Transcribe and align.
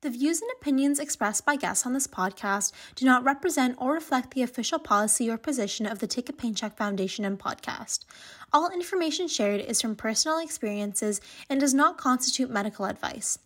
The 0.00 0.10
views 0.10 0.40
and 0.40 0.50
opinions 0.60 0.98
expressed 0.98 1.44
by 1.44 1.54
guests 1.54 1.84
on 1.86 1.92
this 1.92 2.06
podcast 2.06 2.72
do 2.96 3.04
not 3.04 3.24
represent 3.24 3.76
or 3.78 3.92
reflect 3.92 4.32
the 4.32 4.42
official 4.42 4.78
policy 4.78 5.30
or 5.30 5.36
position 5.36 5.86
of 5.86 5.98
the 5.98 6.06
Take 6.06 6.28
a 6.28 6.32
Pain 6.32 6.54
Check 6.54 6.76
Foundation 6.76 7.24
and 7.24 7.38
podcast. 7.38 8.04
All 8.52 8.70
information 8.70 9.28
shared 9.28 9.60
is 9.60 9.80
from 9.80 9.94
personal 9.94 10.38
experiences 10.38 11.20
and 11.48 11.60
does 11.60 11.74
not 11.74 11.98
constitute 11.98 12.50
medical 12.50 12.86
advice. 12.86 13.38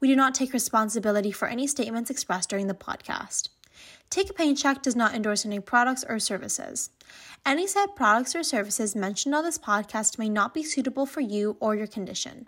We 0.00 0.08
do 0.08 0.16
not 0.16 0.34
take 0.34 0.52
responsibility 0.52 1.30
for 1.30 1.48
any 1.48 1.66
statements 1.66 2.10
expressed 2.10 2.50
during 2.50 2.66
the 2.66 2.74
podcast. 2.74 3.50
Take 4.08 4.30
a 4.30 4.32
Pain 4.32 4.56
Check 4.56 4.82
does 4.82 4.96
not 4.96 5.14
endorse 5.14 5.44
any 5.44 5.60
products 5.60 6.04
or 6.08 6.18
services. 6.18 6.90
Any 7.44 7.66
said 7.66 7.96
products 7.96 8.34
or 8.34 8.42
services 8.42 8.96
mentioned 8.96 9.34
on 9.34 9.44
this 9.44 9.58
podcast 9.58 10.18
may 10.18 10.28
not 10.28 10.54
be 10.54 10.62
suitable 10.62 11.06
for 11.06 11.20
you 11.20 11.56
or 11.60 11.74
your 11.74 11.86
condition. 11.86 12.46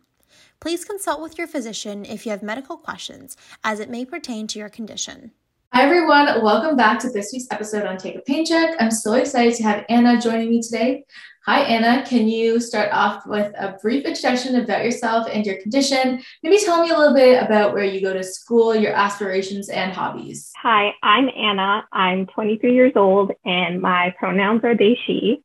Please 0.60 0.84
consult 0.84 1.20
with 1.20 1.36
your 1.36 1.46
physician 1.46 2.04
if 2.04 2.24
you 2.24 2.30
have 2.30 2.42
medical 2.42 2.76
questions, 2.76 3.36
as 3.62 3.80
it 3.80 3.90
may 3.90 4.04
pertain 4.04 4.46
to 4.48 4.58
your 4.58 4.68
condition. 4.68 5.32
Hi, 5.72 5.82
everyone. 5.82 6.42
Welcome 6.42 6.76
back 6.76 6.98
to 7.00 7.10
this 7.10 7.30
week's 7.32 7.46
episode 7.50 7.86
on 7.86 7.98
Take 7.98 8.16
a 8.16 8.20
Pain 8.20 8.46
Check. 8.46 8.76
I'm 8.80 8.90
so 8.90 9.12
excited 9.14 9.54
to 9.56 9.62
have 9.64 9.84
Anna 9.88 10.20
joining 10.20 10.48
me 10.48 10.62
today. 10.62 11.04
Hi, 11.48 11.60
Anna. 11.60 12.04
Can 12.06 12.28
you 12.28 12.60
start 12.60 12.90
off 12.92 13.24
with 13.26 13.54
a 13.58 13.78
brief 13.80 14.04
introduction 14.04 14.56
about 14.56 14.84
yourself 14.84 15.26
and 15.32 15.46
your 15.46 15.56
condition? 15.62 16.22
Maybe 16.42 16.58
tell 16.58 16.82
me 16.82 16.90
a 16.90 16.98
little 16.98 17.14
bit 17.14 17.42
about 17.42 17.72
where 17.72 17.84
you 17.84 18.02
go 18.02 18.12
to 18.12 18.22
school, 18.22 18.76
your 18.76 18.92
aspirations, 18.92 19.70
and 19.70 19.90
hobbies. 19.90 20.52
Hi, 20.58 20.90
I'm 21.02 21.30
Anna. 21.34 21.88
I'm 21.90 22.26
23 22.26 22.74
years 22.74 22.92
old 22.96 23.32
and 23.46 23.80
my 23.80 24.14
pronouns 24.18 24.62
are 24.62 24.76
they, 24.76 24.98
she. 25.06 25.42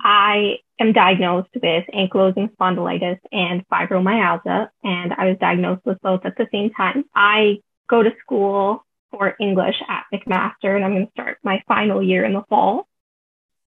I 0.00 0.60
am 0.80 0.94
diagnosed 0.94 1.50
with 1.52 1.84
ankylosing 1.94 2.48
spondylitis 2.56 3.18
and 3.30 3.68
fibromyalgia, 3.68 4.70
and 4.82 5.12
I 5.12 5.26
was 5.26 5.36
diagnosed 5.42 5.84
with 5.84 6.00
both 6.00 6.24
at 6.24 6.38
the 6.38 6.48
same 6.52 6.70
time. 6.70 7.04
I 7.14 7.58
go 7.90 8.02
to 8.02 8.12
school 8.22 8.82
for 9.10 9.36
English 9.38 9.76
at 9.90 10.04
McMaster, 10.10 10.74
and 10.74 10.86
I'm 10.86 10.92
going 10.92 11.04
to 11.04 11.12
start 11.12 11.36
my 11.42 11.62
final 11.68 12.02
year 12.02 12.24
in 12.24 12.32
the 12.32 12.44
fall. 12.48 12.88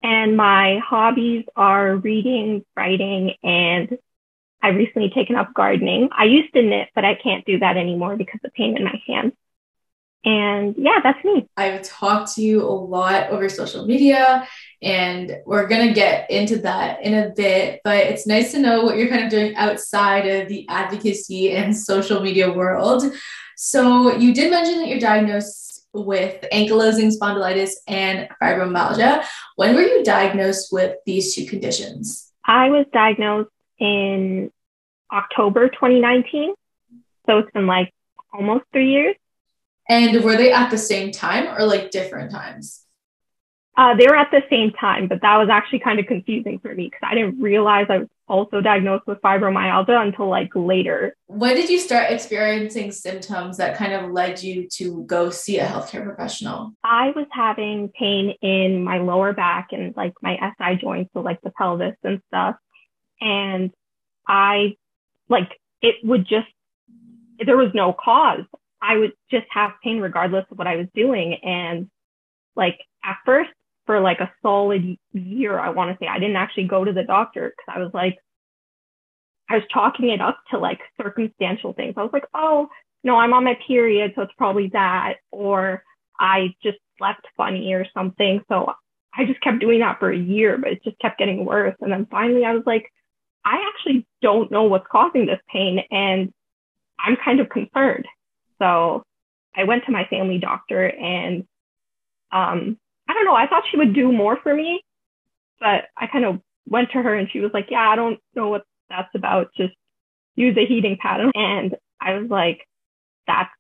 And 0.07 0.37
my 0.37 0.79
hobbies 0.89 1.47
are 1.57 1.97
reading, 1.97 2.65
writing, 2.77 3.35
and 3.43 3.99
I've 4.63 4.77
recently 4.77 5.11
taken 5.11 5.35
up 5.35 5.53
gardening. 5.53 6.11
I 6.17 6.27
used 6.27 6.55
to 6.55 6.63
knit, 6.63 6.91
but 6.95 7.05
I 7.05 7.17
can't 7.17 7.45
do 7.45 7.59
that 7.59 7.77
anymore 7.77 8.15
because 8.15 8.39
of 8.45 8.53
pain 8.53 8.77
in 8.77 8.85
my 8.85 9.03
hands. 9.09 9.33
And 10.25 10.77
yeah, 10.79 11.01
that's 11.03 11.25
me. 11.25 11.49
I've 11.57 11.83
talked 11.83 12.37
to 12.37 12.43
you 12.43 12.63
a 12.63 12.71
lot 12.71 13.31
over 13.31 13.49
social 13.49 13.85
media, 13.85 14.47
and 14.81 15.39
we're 15.45 15.67
going 15.67 15.89
to 15.89 15.93
get 15.93 16.31
into 16.31 16.59
that 16.59 17.03
in 17.03 17.13
a 17.13 17.31
bit. 17.31 17.81
But 17.83 18.07
it's 18.07 18.29
nice 18.29 18.53
to 18.53 18.61
know 18.61 18.85
what 18.85 18.97
you're 18.97 19.09
kind 19.09 19.25
of 19.25 19.31
doing 19.31 19.57
outside 19.57 20.29
of 20.29 20.49
the 20.49 20.69
advocacy 20.69 21.51
and 21.51 21.77
social 21.77 22.21
media 22.21 22.53
world. 22.53 23.03
So, 23.57 24.17
you 24.17 24.33
did 24.33 24.53
mention 24.53 24.79
that 24.79 24.89
you're 24.89 25.01
diagnosed 25.01 25.66
with 26.05 26.45
ankylosing 26.53 27.13
spondylitis 27.17 27.73
and 27.87 28.29
fibromyalgia. 28.43 29.25
When 29.57 29.75
were 29.75 29.83
you 29.83 30.05
diagnosed 30.05 30.73
with 30.73 30.97
these 31.07 31.35
two 31.35 31.47
conditions? 31.47 32.33
I 32.45 32.71
was 32.71 32.87
diagnosed 32.93 33.51
in 33.79 34.51
October 35.13 35.69
2019. 35.69 36.55
So 37.27 37.39
it's 37.39 37.51
been 37.53 37.67
like 37.67 37.93
almost 38.33 38.65
three 38.73 38.91
years. 38.91 39.17
And 39.89 40.23
were 40.25 40.37
they 40.37 40.53
at 40.53 40.71
the 40.71 40.79
same 40.79 41.13
time 41.13 41.47
or 41.57 41.65
like 41.65 41.91
different 41.91 42.31
times? 42.31 42.83
Uh, 43.77 43.95
they 43.95 44.07
were 44.07 44.17
at 44.17 44.31
the 44.31 44.43
same 44.49 44.73
time, 44.73 45.07
but 45.07 45.21
that 45.21 45.37
was 45.37 45.49
actually 45.51 45.81
kind 45.81 46.01
of 46.01 46.07
confusing 46.07 46.59
for 46.59 46.75
me 46.75 46.87
because 46.87 47.01
I 47.03 47.15
didn't 47.15 47.41
realize 47.41 47.87
I 47.91 47.99
was 47.99 48.09
also 48.29 48.61
diagnosed 48.61 49.07
with 49.07 49.21
fibromyalgia 49.21 50.01
until 50.01 50.29
like 50.29 50.51
later. 50.55 51.17
When 51.27 51.55
did 51.55 51.69
you 51.69 51.79
start 51.79 52.11
experiencing 52.11 52.93
symptoms 52.93 53.57
that 53.59 53.77
kind 53.77 53.93
of 53.93 54.11
led 54.11 54.43
you 54.43 54.69
to 54.75 55.05
go 55.05 55.31
see 55.31 55.59
a 55.59 55.67
healthcare 55.67 56.05
professional? 56.05 56.73
I 56.83 57.13
was 57.15 57.27
having 57.31 57.91
pain 57.99 58.35
in 58.43 58.83
my 58.83 58.99
lower 58.99 59.33
back 59.33 59.69
and 59.73 59.97
like 59.97 60.15
my 60.23 60.37
SI 60.59 60.77
joints, 60.81 61.11
so 61.15 61.21
like 61.21 61.41
the 61.43 61.51
pelvis 61.51 61.97
and 62.03 62.21
stuff. 62.29 62.57
And 63.21 63.71
I 64.27 64.77
like 65.29 65.51
it 65.83 65.97
would 66.03 66.27
just, 66.27 66.49
there 67.45 67.57
was 67.57 67.71
no 67.75 67.93
cause. 67.93 68.45
I 68.83 68.97
would 68.99 69.13
just 69.31 69.47
have 69.51 69.73
pain 69.83 70.01
regardless 70.01 70.45
of 70.51 70.59
what 70.59 70.67
I 70.67 70.77
was 70.77 70.87
doing. 70.95 71.35
And 71.43 71.91
like 72.55 72.79
at 73.05 73.17
first, 73.25 73.51
for 73.87 74.01
like 74.01 74.21
a 74.21 74.33
solid 74.43 74.97
year, 75.13 75.59
I 75.59 75.71
want 75.71 75.91
to 75.91 76.05
say 76.05 76.09
I 76.09 76.19
didn't 76.19 76.37
actually 76.37 76.67
go 76.67 76.85
to 76.85 76.93
the 76.93 77.05
doctor 77.05 77.55
because 77.57 77.75
I 77.75 77.83
was 77.83 77.93
like, 77.95 78.19
I 79.49 79.55
was 79.55 79.65
chalking 79.71 80.11
it 80.11 80.21
up 80.21 80.39
to 80.51 80.59
like 80.59 80.81
circumstantial 81.01 81.73
things. 81.73 81.95
I 81.97 82.03
was 82.03 82.13
like, 82.13 82.27
oh, 82.35 82.69
no, 83.05 83.17
I'm 83.17 83.33
on 83.33 83.45
my 83.45 83.57
period, 83.67 84.13
so 84.17 84.23
it's 84.23 84.33
probably 84.37 84.69
that. 84.73 85.15
Or 85.31 85.85
I 86.19 86.55
just 86.63 86.79
slept 86.99 87.27
funny 87.37 87.73
or 87.73 87.87
something. 87.95 88.43
So 88.49 88.73
I 89.15 89.25
just 89.25 89.41
kept 89.41 89.61
doing 89.61 89.81
that 89.81 89.99
for 90.01 90.11
a 90.11 90.19
year, 90.19 90.59
but 90.59 90.73
it 90.73 90.85
just 90.85 90.99
kept 90.99 91.19
getting 91.19 91.45
worse. 91.45 91.77
And 91.81 91.93
then 91.93 92.07
finally 92.11 92.45
I 92.45 92.53
was 92.53 92.65
like, 92.67 92.91
I 93.45 93.65
actually 93.69 94.07
don't 94.21 94.51
know 94.51 94.65
what's 94.65 94.87
causing 94.91 95.27
this 95.27 95.41
pain. 95.53 95.81
And 95.91 96.33
I'm 96.99 97.17
kind 97.25 97.41
of 97.41 97.49
concerned. 97.49 98.07
So 98.59 99.05
I 99.55 99.65
went 99.65 99.85
to 99.87 99.93
my 99.93 100.05
family 100.07 100.39
doctor 100.39 100.85
and 100.87 101.45
um, 102.33 102.79
I 103.09 103.15
don't 103.15 103.25
know, 103.25 103.35
I 103.35 103.47
thought 103.47 103.65
she 103.71 103.77
would 103.77 103.95
do 103.95 104.13
more 104.13 104.39
for 104.43 104.55
me, 104.55 104.83
but 105.61 105.85
I 105.97 106.07
kind 106.07 106.25
of 106.25 106.41
went 106.69 106.91
to 106.93 107.03
her 107.03 107.15
and 107.15 107.29
she 107.31 107.41
was 107.41 107.51
like, 107.55 107.67
Yeah, 107.71 107.89
I 107.89 107.97
don't 107.97 108.19
know 108.35 108.49
what 108.49 108.65
that's 108.89 109.15
about. 109.15 109.49
Just 109.57 109.75
use 110.35 110.57
a 110.57 110.67
heating 110.67 110.99
pad. 111.01 111.21
And 111.35 111.77
I 112.01 112.15
was 112.15 112.31
like, 112.31 112.67
That's 113.27 113.51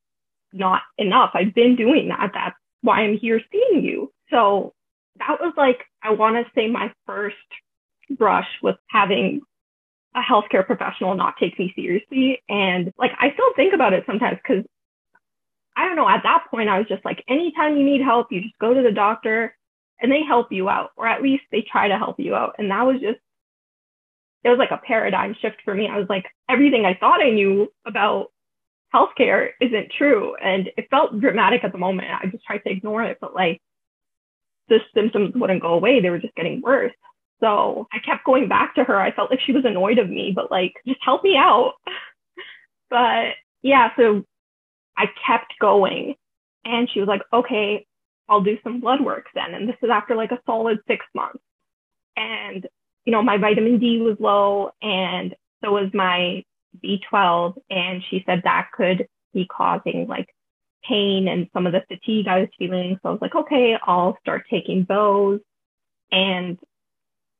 not 0.52 0.82
enough. 0.98 1.30
I've 1.34 1.54
been 1.54 1.76
doing 1.76 2.08
that. 2.08 2.30
That's 2.34 2.56
why 2.82 3.00
I'm 3.00 3.18
here 3.18 3.40
seeing 3.52 3.84
you. 3.84 4.12
So 4.30 4.74
that 5.18 5.38
was 5.40 5.54
like, 5.56 5.80
I 6.02 6.10
want 6.10 6.36
to 6.36 6.50
say 6.54 6.68
my 6.68 6.92
first 7.06 7.36
brush 8.10 8.48
with 8.62 8.76
having 8.88 9.40
a 10.14 10.20
healthcare 10.20 10.66
professional 10.66 11.14
not 11.14 11.34
take 11.38 11.58
me 11.58 11.72
seriously. 11.76 12.42
And 12.48 12.92
like, 12.98 13.12
I 13.18 13.32
still 13.32 13.52
think 13.54 13.74
about 13.74 13.92
it 13.92 14.04
sometimes 14.06 14.38
because 14.42 14.64
I 15.76 15.84
don't 15.84 15.96
know, 15.96 16.08
at 16.08 16.22
that 16.22 16.44
point, 16.50 16.68
I 16.68 16.78
was 16.78 16.88
just 16.88 17.04
like, 17.04 17.22
anytime 17.28 17.76
you 17.76 17.84
need 17.84 18.00
help, 18.02 18.28
you 18.30 18.40
just 18.40 18.58
go 18.58 18.72
to 18.72 18.82
the 18.82 18.92
doctor 18.92 19.54
and 20.00 20.10
they 20.10 20.22
help 20.26 20.50
you 20.50 20.68
out, 20.68 20.90
or 20.96 21.06
at 21.06 21.22
least 21.22 21.44
they 21.52 21.64
try 21.70 21.88
to 21.88 21.98
help 21.98 22.18
you 22.18 22.34
out. 22.34 22.54
And 22.58 22.70
that 22.70 22.82
was 22.82 23.00
just, 23.00 23.18
it 24.44 24.48
was 24.48 24.58
like 24.58 24.70
a 24.70 24.80
paradigm 24.86 25.34
shift 25.40 25.56
for 25.64 25.74
me. 25.74 25.88
I 25.90 25.98
was 25.98 26.08
like, 26.08 26.24
everything 26.48 26.84
I 26.84 26.94
thought 26.94 27.22
I 27.22 27.30
knew 27.30 27.68
about 27.86 28.28
healthcare 28.94 29.50
isn't 29.60 29.92
true. 29.96 30.34
And 30.36 30.70
it 30.76 30.88
felt 30.90 31.20
dramatic 31.20 31.64
at 31.64 31.72
the 31.72 31.78
moment. 31.78 32.08
I 32.10 32.26
just 32.26 32.44
tried 32.44 32.58
to 32.58 32.70
ignore 32.70 33.02
it, 33.02 33.18
but 33.20 33.34
like 33.34 33.60
the 34.68 34.78
symptoms 34.94 35.32
wouldn't 35.34 35.62
go 35.62 35.74
away. 35.74 36.00
They 36.00 36.10
were 36.10 36.18
just 36.18 36.34
getting 36.34 36.60
worse. 36.60 36.92
So 37.40 37.86
I 37.92 37.98
kept 37.98 38.24
going 38.24 38.48
back 38.48 38.74
to 38.76 38.84
her. 38.84 38.98
I 38.98 39.12
felt 39.12 39.30
like 39.30 39.40
she 39.44 39.52
was 39.52 39.64
annoyed 39.64 39.98
of 39.98 40.08
me, 40.08 40.32
but 40.34 40.50
like, 40.50 40.74
just 40.86 41.00
help 41.02 41.22
me 41.22 41.36
out. 41.36 41.74
but 42.90 43.34
yeah, 43.62 43.90
so 43.96 44.24
I 44.96 45.06
kept 45.26 45.54
going. 45.60 46.14
And 46.64 46.88
she 46.90 47.00
was 47.00 47.08
like, 47.08 47.22
okay, 47.32 47.86
I'll 48.28 48.42
do 48.42 48.58
some 48.64 48.80
blood 48.80 49.00
work 49.00 49.26
then. 49.34 49.54
And 49.54 49.68
this 49.68 49.76
is 49.82 49.90
after 49.90 50.16
like 50.16 50.32
a 50.32 50.40
solid 50.46 50.78
six 50.88 51.04
months. 51.14 51.42
And, 52.16 52.66
you 53.04 53.12
know, 53.12 53.22
my 53.22 53.38
vitamin 53.38 53.78
D 53.78 54.00
was 54.00 54.16
low 54.18 54.72
and 54.82 55.34
so 55.62 55.72
was 55.72 55.90
my 55.94 56.44
B12. 56.82 57.54
And 57.70 58.02
she 58.10 58.24
said 58.26 58.42
that 58.44 58.68
could 58.72 59.06
be 59.32 59.46
causing 59.46 60.06
like 60.08 60.28
pain 60.88 61.28
and 61.28 61.48
some 61.52 61.66
of 61.66 61.72
the 61.72 61.82
fatigue 61.88 62.26
I 62.26 62.40
was 62.40 62.48
feeling. 62.58 62.98
So 63.02 63.08
I 63.08 63.12
was 63.12 63.20
like, 63.20 63.34
okay, 63.34 63.76
I'll 63.82 64.16
start 64.20 64.44
taking 64.50 64.86
those. 64.88 65.40
And 66.10 66.58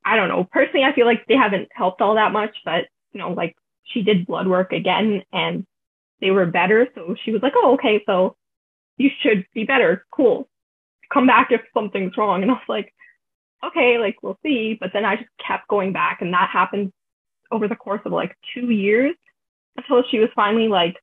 I 0.05 0.15
don't 0.15 0.29
know, 0.29 0.47
personally, 0.49 0.85
I 0.85 0.93
feel 0.93 1.05
like 1.05 1.25
they 1.27 1.35
haven't 1.35 1.69
helped 1.73 2.01
all 2.01 2.15
that 2.15 2.31
much, 2.31 2.55
but, 2.63 2.85
you 3.11 3.19
know, 3.19 3.31
like 3.31 3.55
she 3.83 4.03
did 4.03 4.27
blood 4.27 4.47
work 4.47 4.71
again 4.71 5.23
and 5.33 5.65
they 6.21 6.31
were 6.31 6.45
better. 6.45 6.87
So 6.95 7.15
she 7.23 7.31
was 7.31 7.41
like, 7.41 7.53
oh, 7.55 7.73
okay, 7.73 8.01
so 8.05 8.35
you 8.97 9.09
should 9.21 9.45
be 9.53 9.63
better. 9.63 10.05
Cool. 10.11 10.49
Come 11.13 11.27
back 11.27 11.49
if 11.51 11.61
something's 11.73 12.17
wrong. 12.17 12.41
And 12.41 12.51
I 12.51 12.55
was 12.55 12.63
like, 12.67 12.93
okay, 13.65 13.97
like 13.97 14.17
we'll 14.21 14.39
see. 14.43 14.77
But 14.79 14.91
then 14.93 15.05
I 15.05 15.15
just 15.15 15.29
kept 15.45 15.67
going 15.67 15.93
back 15.93 16.21
and 16.21 16.33
that 16.33 16.49
happened 16.51 16.91
over 17.51 17.67
the 17.67 17.75
course 17.75 18.01
of 18.05 18.11
like 18.11 18.35
two 18.53 18.69
years 18.69 19.15
until 19.77 20.03
she 20.09 20.19
was 20.19 20.29
finally 20.35 20.67
like, 20.67 20.95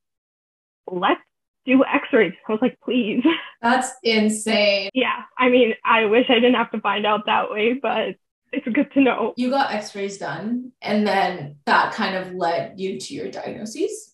let's 0.87 1.20
do 1.64 1.82
x-rays. 1.84 2.34
I 2.49 2.52
was 2.52 2.60
like, 2.60 2.78
please. 2.84 3.25
That's 3.62 3.93
insane. 4.02 4.90
Yeah. 4.93 5.22
I 5.38 5.49
mean, 5.49 5.75
I 5.84 6.05
wish 6.05 6.26
I 6.28 6.34
didn't 6.34 6.55
have 6.55 6.70
to 6.72 6.81
find 6.81 7.06
out 7.06 7.26
that 7.26 7.50
way, 7.50 7.75
but 7.81 8.17
it's 8.52 8.69
good 8.72 8.93
to 8.93 9.00
know. 9.00 9.32
You 9.37 9.50
got 9.50 9.72
x-rays 9.72 10.19
done 10.19 10.72
and 10.82 11.06
then 11.06 11.56
that 11.67 11.94
kind 11.94 12.17
of 12.17 12.34
led 12.34 12.78
you 12.78 13.00
to 13.00 13.14
your 13.14 13.31
diagnoses? 13.31 14.13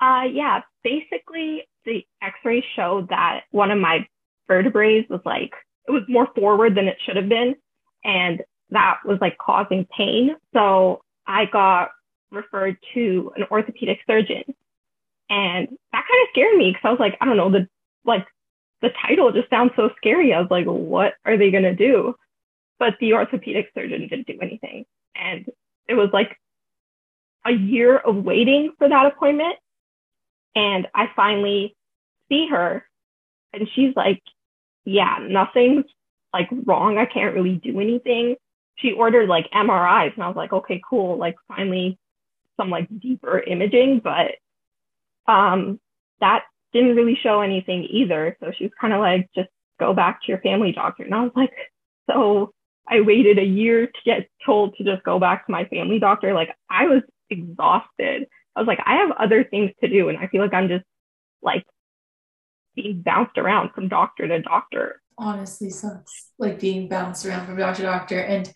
Uh, 0.00 0.24
yeah, 0.32 0.60
basically 0.84 1.64
the 1.84 2.04
x-ray 2.22 2.64
showed 2.76 3.08
that 3.08 3.42
one 3.50 3.70
of 3.70 3.78
my 3.78 4.06
vertebrae 4.46 5.06
was 5.08 5.20
like, 5.24 5.52
it 5.86 5.92
was 5.92 6.02
more 6.08 6.28
forward 6.34 6.76
than 6.76 6.86
it 6.86 6.98
should 7.04 7.16
have 7.16 7.28
been. 7.28 7.54
And 8.04 8.42
that 8.70 8.98
was 9.04 9.18
like 9.20 9.38
causing 9.38 9.86
pain. 9.96 10.36
So 10.52 11.00
I 11.26 11.46
got 11.46 11.90
referred 12.30 12.76
to 12.94 13.32
an 13.36 13.44
orthopedic 13.50 14.00
surgeon. 14.06 14.44
And 15.30 15.68
that 15.92 16.04
kind 16.08 16.22
of 16.22 16.28
scared 16.30 16.56
me 16.56 16.70
because 16.70 16.82
I 16.84 16.90
was 16.90 17.00
like, 17.00 17.16
I 17.20 17.24
don't 17.24 17.36
know, 17.36 17.50
the 17.50 17.68
like 18.04 18.26
the 18.80 18.90
title 19.06 19.32
just 19.32 19.50
sounds 19.50 19.72
so 19.76 19.90
scary. 19.96 20.32
I 20.32 20.40
was 20.40 20.50
like, 20.50 20.66
what 20.66 21.14
are 21.24 21.36
they 21.36 21.50
gonna 21.50 21.74
do? 21.74 22.14
But 22.78 22.94
the 23.00 23.14
orthopedic 23.14 23.70
surgeon 23.74 24.06
didn't 24.08 24.26
do 24.26 24.38
anything. 24.40 24.84
And 25.14 25.46
it 25.88 25.94
was 25.94 26.10
like 26.12 26.36
a 27.46 27.52
year 27.52 27.96
of 27.96 28.16
waiting 28.16 28.72
for 28.78 28.88
that 28.88 29.06
appointment. 29.06 29.56
And 30.54 30.86
I 30.94 31.06
finally 31.14 31.76
see 32.28 32.48
her 32.50 32.84
and 33.52 33.68
she's 33.74 33.94
like, 33.96 34.22
yeah, 34.84 35.18
nothing's 35.20 35.84
like 36.32 36.48
wrong. 36.66 36.98
I 36.98 37.06
can't 37.06 37.34
really 37.34 37.56
do 37.56 37.80
anything. 37.80 38.36
She 38.76 38.92
ordered 38.92 39.28
like 39.28 39.50
MRIs 39.50 40.14
and 40.14 40.22
I 40.22 40.28
was 40.28 40.36
like, 40.36 40.52
okay, 40.52 40.80
cool. 40.88 41.16
Like 41.16 41.36
finally 41.48 41.98
some 42.56 42.70
like 42.70 42.88
deeper 43.00 43.40
imaging, 43.40 44.00
but 44.02 44.32
um, 45.30 45.80
that 46.20 46.44
didn't 46.72 46.96
really 46.96 47.18
show 47.22 47.40
anything 47.40 47.84
either. 47.90 48.36
So 48.40 48.52
she 48.56 48.64
was 48.64 48.72
kind 48.80 48.92
of 48.92 49.00
like, 49.00 49.28
just 49.34 49.48
go 49.78 49.94
back 49.94 50.22
to 50.22 50.28
your 50.28 50.40
family 50.40 50.72
doctor. 50.72 51.04
And 51.04 51.14
I 51.14 51.22
was 51.22 51.32
like, 51.34 51.52
so 52.10 52.52
I 52.88 53.00
waited 53.00 53.38
a 53.38 53.44
year 53.44 53.86
to 53.86 54.00
get 54.04 54.28
told 54.44 54.76
to 54.76 54.84
just 54.84 55.04
go 55.04 55.18
back 55.18 55.46
to 55.46 55.52
my 55.52 55.64
family 55.66 55.98
doctor. 55.98 56.34
Like 56.34 56.54
I 56.70 56.86
was 56.86 57.02
exhausted. 57.30 58.26
I 58.58 58.60
was 58.60 58.66
like, 58.66 58.80
I 58.84 58.96
have 58.96 59.12
other 59.12 59.44
things 59.44 59.70
to 59.80 59.88
do. 59.88 60.08
And 60.08 60.18
I 60.18 60.26
feel 60.26 60.42
like 60.42 60.52
I'm 60.52 60.66
just 60.66 60.84
like 61.42 61.64
being 62.74 63.02
bounced 63.02 63.38
around 63.38 63.70
from 63.72 63.86
doctor 63.86 64.26
to 64.26 64.42
doctor. 64.42 65.00
Honestly 65.16 65.70
sucks. 65.70 66.30
Like 66.40 66.58
being 66.58 66.88
bounced 66.88 67.24
around 67.24 67.46
from 67.46 67.56
doctor 67.56 67.82
to 67.82 67.88
doctor. 67.88 68.18
And 68.18 68.52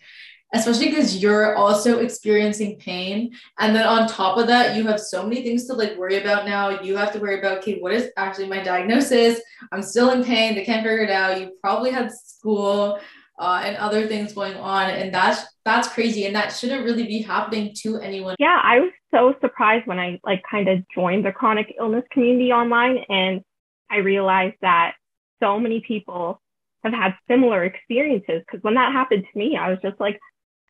especially 0.52 0.88
because 0.88 1.22
you're 1.22 1.54
also 1.54 2.00
experiencing 2.00 2.78
pain. 2.78 3.30
And 3.60 3.76
then 3.76 3.86
on 3.86 4.08
top 4.08 4.38
of 4.38 4.48
that, 4.48 4.76
you 4.76 4.88
have 4.88 4.98
so 4.98 5.22
many 5.22 5.44
things 5.44 5.66
to 5.66 5.74
like 5.74 5.96
worry 5.96 6.20
about 6.20 6.46
now. 6.46 6.80
You 6.80 6.96
have 6.96 7.12
to 7.12 7.20
worry 7.20 7.38
about, 7.38 7.58
okay, 7.58 7.78
what 7.78 7.92
is 7.92 8.10
actually 8.16 8.48
my 8.48 8.60
diagnosis? 8.60 9.40
I'm 9.70 9.82
still 9.82 10.10
in 10.10 10.24
pain. 10.24 10.56
They 10.56 10.64
can't 10.64 10.82
figure 10.82 11.04
it 11.04 11.10
out. 11.10 11.40
You 11.40 11.52
probably 11.60 11.92
had 11.92 12.10
school 12.10 12.98
uh, 13.38 13.62
and 13.64 13.76
other 13.76 14.06
things 14.06 14.32
going 14.32 14.54
on. 14.54 14.90
And 14.90 15.12
that's 15.14 15.44
that's 15.64 15.88
crazy. 15.88 16.26
And 16.26 16.34
that 16.34 16.48
shouldn't 16.48 16.84
really 16.84 17.06
be 17.06 17.22
happening 17.22 17.72
to 17.82 17.98
anyone. 17.98 18.36
Yeah, 18.38 18.60
I 18.62 18.80
was 18.80 18.92
so 19.12 19.34
surprised 19.40 19.86
when 19.86 19.98
I 19.98 20.20
like 20.24 20.42
kind 20.50 20.68
of 20.68 20.78
joined 20.94 21.24
the 21.24 21.32
chronic 21.32 21.74
illness 21.78 22.04
community 22.10 22.52
online 22.52 22.98
and 23.08 23.42
I 23.90 23.98
realized 23.98 24.56
that 24.62 24.94
so 25.42 25.58
many 25.58 25.80
people 25.86 26.40
have 26.82 26.92
had 26.92 27.14
similar 27.28 27.64
experiences. 27.64 28.42
Because 28.46 28.62
when 28.62 28.74
that 28.74 28.92
happened 28.92 29.24
to 29.30 29.38
me, 29.38 29.56
I 29.56 29.70
was 29.70 29.78
just 29.82 30.00
like, 30.00 30.18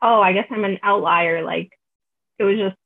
oh, 0.02 0.20
I 0.20 0.32
guess 0.32 0.46
I'm 0.50 0.64
an 0.64 0.78
outlier. 0.82 1.44
Like 1.44 1.70
it 2.38 2.44
was 2.44 2.58
just 2.58 2.76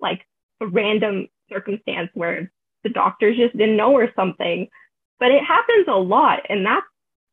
like 0.00 0.20
a 0.60 0.66
random 0.66 1.28
circumstance 1.50 2.10
where 2.14 2.52
the 2.84 2.90
doctors 2.90 3.36
just 3.36 3.56
didn't 3.56 3.76
know 3.76 3.92
or 3.92 4.10
something. 4.14 4.68
But 5.18 5.32
it 5.32 5.42
happens 5.42 5.86
a 5.88 5.96
lot, 5.96 6.40
and 6.48 6.64
that's 6.64 6.86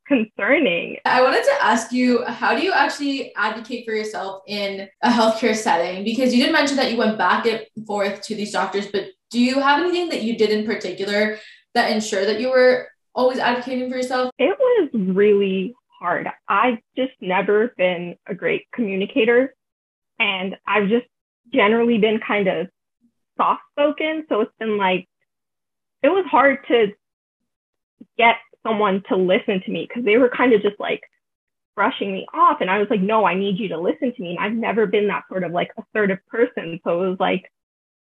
concerning. 0.07 0.97
I 1.05 1.21
wanted 1.21 1.43
to 1.43 1.57
ask 1.61 1.91
you, 1.91 2.23
how 2.25 2.55
do 2.55 2.61
you 2.63 2.71
actually 2.71 3.33
advocate 3.35 3.85
for 3.85 3.93
yourself 3.93 4.43
in 4.47 4.87
a 5.01 5.09
healthcare 5.09 5.55
setting? 5.55 6.03
Because 6.03 6.33
you 6.33 6.43
did 6.43 6.51
mention 6.51 6.77
that 6.77 6.91
you 6.91 6.97
went 6.97 7.17
back 7.17 7.45
and 7.45 7.65
forth 7.85 8.21
to 8.23 8.35
these 8.35 8.51
doctors, 8.51 8.87
but 8.87 9.07
do 9.31 9.39
you 9.39 9.59
have 9.59 9.81
anything 9.81 10.09
that 10.09 10.23
you 10.23 10.37
did 10.37 10.51
in 10.51 10.65
particular 10.65 11.39
that 11.73 11.91
ensured 11.91 12.27
that 12.27 12.39
you 12.39 12.49
were 12.49 12.87
always 13.13 13.39
advocating 13.39 13.89
for 13.89 13.97
yourself? 13.97 14.31
It 14.37 14.57
was 14.59 14.89
really 14.93 15.75
hard. 15.99 16.27
I've 16.47 16.77
just 16.95 17.13
never 17.21 17.73
been 17.77 18.15
a 18.27 18.35
great 18.35 18.67
communicator 18.73 19.55
and 20.19 20.55
I've 20.67 20.89
just 20.89 21.05
generally 21.53 21.97
been 21.97 22.19
kind 22.25 22.47
of 22.47 22.67
soft 23.37 23.61
spoken. 23.71 24.25
So 24.29 24.41
it's 24.41 24.51
been 24.59 24.77
like, 24.77 25.07
it 26.03 26.09
was 26.09 26.25
hard 26.29 26.59
to 26.67 26.93
get 28.17 28.35
someone 28.65 29.03
to 29.09 29.15
listen 29.15 29.61
to 29.65 29.71
me 29.71 29.85
because 29.87 30.05
they 30.05 30.17
were 30.17 30.29
kind 30.29 30.53
of 30.53 30.61
just 30.61 30.79
like 30.79 31.01
brushing 31.75 32.11
me 32.11 32.25
off. 32.33 32.61
And 32.61 32.69
I 32.69 32.79
was 32.79 32.87
like, 32.89 33.01
no, 33.01 33.25
I 33.25 33.35
need 33.35 33.59
you 33.59 33.69
to 33.69 33.79
listen 33.79 34.13
to 34.13 34.21
me. 34.21 34.31
And 34.31 34.39
I've 34.39 34.53
never 34.53 34.87
been 34.87 35.07
that 35.07 35.23
sort 35.29 35.43
of 35.43 35.51
like 35.51 35.71
assertive 35.77 36.19
person. 36.27 36.79
So 36.83 37.03
it 37.03 37.09
was 37.09 37.19
like, 37.19 37.51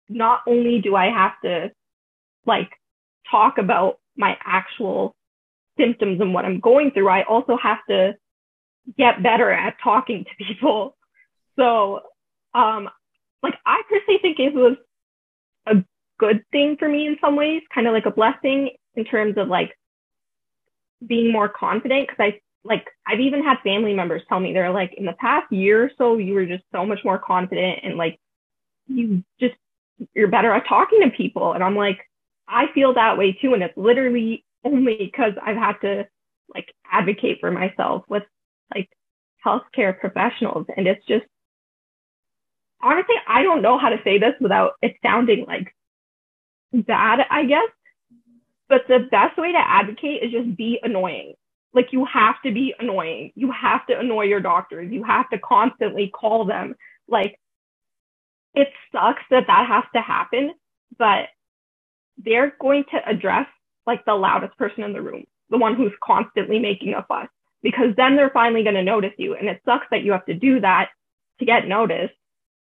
not 0.08 0.40
only 0.46 0.80
do 0.80 0.96
I 0.96 1.06
have 1.06 1.32
to 1.44 1.70
like 2.46 2.70
talk 3.30 3.58
about 3.58 3.98
my 4.16 4.36
actual 4.44 5.14
symptoms 5.78 6.20
and 6.20 6.34
what 6.34 6.44
I'm 6.44 6.60
going 6.60 6.90
through, 6.90 7.08
I 7.08 7.22
also 7.22 7.56
have 7.62 7.78
to 7.88 8.14
get 8.98 9.22
better 9.22 9.50
at 9.50 9.76
talking 9.82 10.24
to 10.24 10.44
people. 10.44 10.96
So, 11.58 12.00
um, 12.54 12.88
like 13.42 13.54
I 13.66 13.82
personally 13.90 14.18
think 14.22 14.38
it 14.38 14.54
was 14.54 14.78
a 15.66 15.84
good 16.18 16.42
thing 16.52 16.76
for 16.78 16.88
me 16.88 17.06
in 17.06 17.18
some 17.20 17.36
ways, 17.36 17.60
kind 17.74 17.86
of 17.86 17.92
like 17.92 18.06
a 18.06 18.10
blessing 18.10 18.70
in 18.94 19.04
terms 19.04 19.34
of 19.36 19.48
like 19.48 19.76
being 21.06 21.32
more 21.32 21.48
confident. 21.48 22.08
Cause 22.08 22.16
I 22.18 22.40
like, 22.64 22.86
I've 23.06 23.20
even 23.20 23.42
had 23.42 23.58
family 23.64 23.94
members 23.94 24.22
tell 24.28 24.40
me 24.40 24.52
they're 24.52 24.70
like, 24.70 24.94
in 24.96 25.06
the 25.06 25.14
past 25.14 25.50
year 25.50 25.84
or 25.84 25.90
so, 25.96 26.18
you 26.18 26.34
were 26.34 26.46
just 26.46 26.64
so 26.72 26.84
much 26.84 27.00
more 27.04 27.18
confident 27.18 27.80
and 27.82 27.96
like, 27.96 28.18
you 28.86 29.24
just, 29.38 29.54
you're 30.14 30.28
better 30.28 30.52
at 30.52 30.68
talking 30.68 31.00
to 31.02 31.10
people. 31.10 31.52
And 31.52 31.64
I'm 31.64 31.76
like, 31.76 31.98
I 32.48 32.66
feel 32.74 32.94
that 32.94 33.16
way 33.16 33.32
too. 33.32 33.54
And 33.54 33.62
it's 33.62 33.76
literally 33.76 34.44
only 34.64 34.96
because 34.96 35.32
I've 35.42 35.56
had 35.56 35.74
to 35.82 36.06
like 36.54 36.74
advocate 36.90 37.38
for 37.40 37.50
myself 37.50 38.04
with 38.08 38.24
like 38.74 38.88
healthcare 39.44 39.98
professionals. 39.98 40.66
And 40.76 40.86
it's 40.86 41.04
just, 41.06 41.24
honestly, 42.82 43.14
I 43.28 43.42
don't 43.42 43.62
know 43.62 43.78
how 43.78 43.88
to 43.90 44.00
say 44.04 44.18
this 44.18 44.34
without 44.40 44.72
it 44.82 44.96
sounding 45.02 45.44
like 45.46 45.74
bad, 46.72 47.20
I 47.30 47.44
guess. 47.44 47.68
But 48.70 48.82
the 48.88 49.00
best 49.10 49.36
way 49.36 49.52
to 49.52 49.58
advocate 49.58 50.22
is 50.22 50.30
just 50.30 50.56
be 50.56 50.78
annoying. 50.82 51.34
Like 51.74 51.88
you 51.92 52.06
have 52.06 52.36
to 52.44 52.52
be 52.52 52.72
annoying. 52.78 53.32
You 53.34 53.50
have 53.52 53.84
to 53.88 53.98
annoy 53.98 54.24
your 54.24 54.40
doctors. 54.40 54.90
You 54.92 55.02
have 55.02 55.28
to 55.30 55.38
constantly 55.38 56.08
call 56.08 56.44
them. 56.44 56.76
Like 57.08 57.38
it 58.54 58.68
sucks 58.92 59.22
that 59.30 59.48
that 59.48 59.66
has 59.68 59.84
to 59.94 60.00
happen, 60.00 60.52
but 60.96 61.26
they're 62.16 62.54
going 62.60 62.84
to 62.92 63.08
address 63.08 63.46
like 63.86 64.04
the 64.04 64.14
loudest 64.14 64.56
person 64.56 64.84
in 64.84 64.92
the 64.92 65.02
room, 65.02 65.24
the 65.50 65.58
one 65.58 65.74
who's 65.74 65.92
constantly 66.02 66.60
making 66.60 66.94
a 66.94 67.02
fuss, 67.02 67.28
because 67.62 67.94
then 67.96 68.14
they're 68.14 68.30
finally 68.30 68.62
going 68.62 68.74
to 68.76 68.84
notice 68.84 69.14
you. 69.18 69.34
And 69.34 69.48
it 69.48 69.60
sucks 69.64 69.86
that 69.90 70.04
you 70.04 70.12
have 70.12 70.26
to 70.26 70.34
do 70.34 70.60
that 70.60 70.90
to 71.40 71.44
get 71.44 71.66
noticed, 71.66 72.14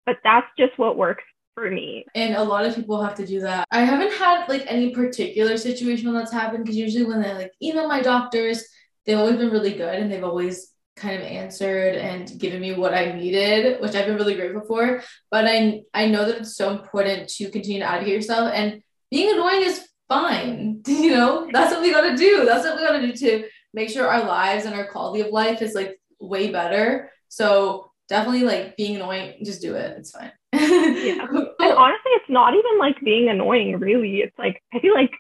but 0.06 0.18
that's 0.24 0.48
just 0.60 0.78
what 0.78 0.98
works 0.98 1.24
for 1.58 1.72
me. 1.72 2.06
And 2.14 2.36
a 2.36 2.44
lot 2.44 2.68
of 2.68 2.76
people 2.76 3.02
have 3.02 3.16
to 3.16 3.26
do 3.26 3.40
that. 3.42 3.68
I 3.72 3.82
haven't 3.82 4.14
had 4.14 4.48
like 4.48 4.64
any 4.68 4.92
particular 4.94 5.58
situation 5.58 6.14
that's 6.14 6.32
happened 6.32 6.64
because 6.64 6.78
usually 6.78 7.06
when 7.06 7.26
I 7.26 7.34
like 7.34 7.52
email 7.64 7.88
my 7.88 8.00
doctors, 8.00 8.64
they've 9.06 9.18
always 9.18 9.38
been 9.38 9.50
really 9.50 9.74
good 9.74 9.96
and 9.96 10.12
they've 10.12 10.24
always 10.24 10.72
kind 10.96 11.16
of 11.16 11.28
answered 11.28 11.96
and 11.96 12.40
given 12.40 12.62
me 12.62 12.76
what 12.76 12.94
I 12.94 13.14
needed, 13.14 13.82
which 13.82 13.96
I've 13.96 14.06
been 14.06 14.18
really 14.18 14.36
grateful 14.36 14.66
for. 14.68 15.02
But 15.32 15.48
I 15.48 15.82
I 15.96 16.08
know 16.08 16.26
that 16.26 16.42
it's 16.42 16.56
so 16.56 16.70
important 16.70 17.28
to 17.30 17.50
continue 17.50 17.80
to 17.80 17.90
advocate 17.90 18.14
yourself 18.14 18.52
and 18.54 18.84
being 19.10 19.34
annoying 19.34 19.64
is 19.64 19.88
fine. 20.08 20.84
You 20.88 21.12
know, 21.12 21.50
that's 21.52 21.74
what 21.74 21.82
we 21.82 21.92
got 21.92 22.02
to 22.02 22.16
do. 22.16 22.46
That's 22.46 22.66
what 22.66 22.78
we 22.78 22.86
got 22.86 23.00
to 23.00 23.08
do 23.08 23.14
to 23.14 23.48
make 23.74 23.90
sure 23.90 24.08
our 24.08 24.26
lives 24.28 24.66
and 24.66 24.76
our 24.76 24.92
quality 24.92 25.22
of 25.22 25.32
life 25.32 25.64
is 25.64 25.74
like 25.74 26.00
way 26.20 26.52
better. 26.52 27.10
So 27.30 27.92
definitely 28.10 28.44
like 28.44 28.78
being 28.78 28.96
annoying, 28.98 29.44
just 29.44 29.62
do 29.62 29.76
it. 29.76 29.98
It's 29.98 30.12
fine. 30.12 30.32
Yeah. 30.54 31.28
And 31.60 31.74
honestly, 31.74 32.12
it's 32.12 32.30
not 32.30 32.54
even 32.54 32.80
like 32.80 33.00
being 33.02 33.30
annoying, 33.30 33.80
really. 33.80 34.18
It's 34.18 34.38
like, 34.38 34.62
I 34.74 34.80
feel 34.80 34.94
like 34.94 35.12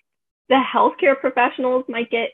the 0.50 0.62
healthcare 0.62 1.20
professionals 1.20 1.86
might 1.88 2.10
get 2.10 2.30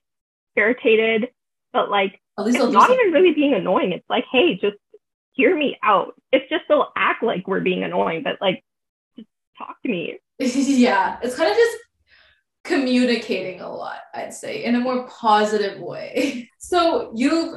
irritated, 0.56 1.30
but 1.72 1.90
like, 1.90 2.20
it's 2.38 2.58
not 2.58 2.90
even 2.90 3.12
really 3.12 3.34
being 3.34 3.54
annoying. 3.54 3.92
It's 3.92 4.10
like, 4.10 4.26
hey, 4.32 4.56
just 4.56 4.78
hear 5.34 5.56
me 5.56 5.78
out. 5.84 6.14
It's 6.32 6.50
just 6.50 6.64
they'll 6.68 6.92
act 6.96 7.24
like 7.24 7.48
we're 7.48 7.62
being 7.62 7.84
annoying, 7.84 8.24
but 8.24 8.38
like, 8.42 8.64
just 9.16 9.28
talk 9.58 9.82
to 9.84 9.90
me. 9.90 10.20
yeah. 10.40 11.18
It's 11.22 11.36
kind 11.36 11.52
of 11.52 11.58
just 11.58 11.78
communicating 12.64 13.62
a 13.62 13.72
lot, 13.72 14.00
I'd 14.14 14.34
say, 14.34 14.64
in 14.64 14.76
a 14.76 14.80
more 14.80 15.08
positive 15.08 15.80
way. 15.80 16.50
So 16.64 17.12
you've 17.14 17.56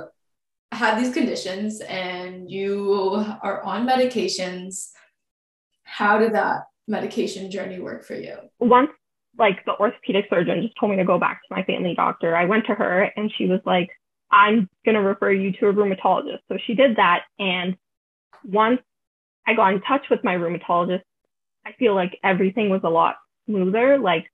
had 0.73 0.99
these 0.99 1.15
conditions 1.15 1.81
and 1.81 2.51
you 2.51 3.25
are 3.41 3.63
on 3.63 3.87
medications. 3.87 4.89
How 5.97 6.19
did 6.19 6.35
that 6.35 6.65
medication 6.87 7.51
journey 7.51 7.81
work 7.81 8.05
for 8.05 8.17
you? 8.17 8.37
Once 8.59 8.91
like 9.39 9.65
the 9.65 9.73
orthopedic 9.73 10.27
surgeon 10.29 10.61
just 10.61 10.75
told 10.79 10.91
me 10.91 10.99
to 10.99 11.07
go 11.07 11.19
back 11.19 11.41
to 11.41 11.55
my 11.55 11.63
family 11.63 11.95
doctor, 11.95 12.37
I 12.37 12.45
went 12.45 12.67
to 12.67 12.75
her 12.75 13.11
and 13.17 13.33
she 13.35 13.47
was 13.47 13.61
like, 13.65 13.89
I'm 14.31 14.69
going 14.85 14.97
to 14.97 15.01
refer 15.01 15.33
you 15.33 15.53
to 15.53 15.69
a 15.69 15.73
rheumatologist. 15.73 16.41
So 16.49 16.59
she 16.67 16.75
did 16.75 16.97
that. 16.97 17.23
And 17.39 17.79
once 18.45 18.83
I 19.47 19.55
got 19.55 19.73
in 19.73 19.81
touch 19.81 20.03
with 20.11 20.23
my 20.23 20.35
rheumatologist, 20.35 21.01
I 21.65 21.73
feel 21.79 21.95
like 21.95 22.19
everything 22.23 22.69
was 22.69 22.83
a 22.85 22.91
lot 22.91 23.17
smoother. 23.47 23.97
Like 23.97 24.27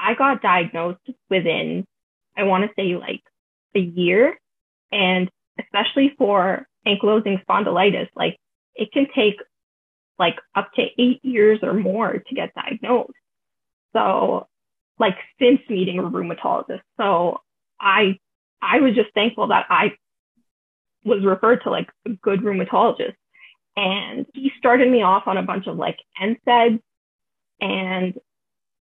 I 0.00 0.14
got 0.14 0.42
diagnosed 0.42 1.08
within, 1.30 1.86
I 2.36 2.42
want 2.42 2.64
to 2.64 2.70
say 2.74 2.96
like 2.96 3.22
a 3.76 3.78
year. 3.78 4.36
And 4.90 5.30
especially 5.60 6.12
for 6.18 6.66
ankylosing 6.84 7.40
spondylitis, 7.44 8.08
like 8.16 8.36
it 8.74 8.90
can 8.90 9.06
take 9.14 9.36
like 10.18 10.36
up 10.54 10.70
to 10.74 10.82
eight 10.98 11.24
years 11.24 11.60
or 11.62 11.74
more 11.74 12.12
to 12.12 12.34
get 12.34 12.54
diagnosed. 12.54 13.12
So 13.92 14.48
like 14.98 15.16
since 15.40 15.60
meeting 15.68 15.98
a 15.98 16.02
rheumatologist. 16.02 16.82
So 16.96 17.38
I 17.80 18.18
I 18.62 18.80
was 18.80 18.94
just 18.94 19.12
thankful 19.14 19.48
that 19.48 19.66
I 19.68 19.92
was 21.04 21.24
referred 21.24 21.62
to 21.64 21.70
like 21.70 21.88
a 22.06 22.10
good 22.10 22.40
rheumatologist. 22.40 23.14
And 23.76 24.26
he 24.34 24.52
started 24.58 24.90
me 24.90 25.02
off 25.02 25.24
on 25.26 25.36
a 25.36 25.42
bunch 25.42 25.66
of 25.66 25.76
like 25.76 25.98
NSAIDs 26.20 26.80
and 27.60 28.14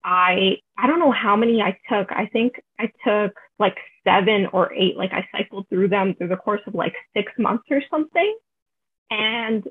I 0.04 0.58
I 0.78 0.88
don't 0.88 1.00
know 1.00 1.12
how 1.12 1.36
many 1.36 1.62
I 1.62 1.78
took. 1.90 2.12
I 2.12 2.28
think 2.28 2.54
I 2.80 2.92
took 3.06 3.36
like 3.58 3.78
seven 4.06 4.48
or 4.54 4.74
eight. 4.74 4.96
Like 4.96 5.12
I 5.12 5.28
cycled 5.32 5.68
through 5.70 5.90
them 5.90 6.16
through 6.16 6.30
the 6.30 6.38
course 6.38 6.62
of 6.66 6.74
like 6.74 6.94
six 7.16 7.32
months 7.38 7.66
or 7.70 7.82
something. 7.92 8.38
And 9.12 9.64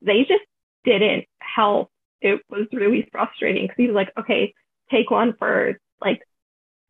they 0.00 0.20
just 0.20 0.44
didn't 0.84 1.26
help. 1.38 1.90
It 2.20 2.42
was 2.48 2.66
really 2.72 3.08
frustrating 3.12 3.64
because 3.64 3.76
he 3.76 3.86
was 3.86 3.94
like, 3.94 4.12
okay, 4.18 4.54
take 4.90 5.10
one 5.10 5.34
for 5.38 5.78
like 6.00 6.22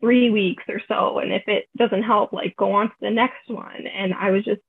three 0.00 0.30
weeks 0.30 0.64
or 0.68 0.80
so. 0.86 1.18
And 1.18 1.32
if 1.32 1.44
it 1.48 1.66
doesn't 1.76 2.02
help, 2.02 2.32
like 2.32 2.56
go 2.56 2.72
on 2.72 2.88
to 2.88 2.94
the 3.00 3.10
next 3.10 3.48
one. 3.48 3.86
And 3.86 4.14
I 4.14 4.30
was 4.30 4.44
just 4.44 4.60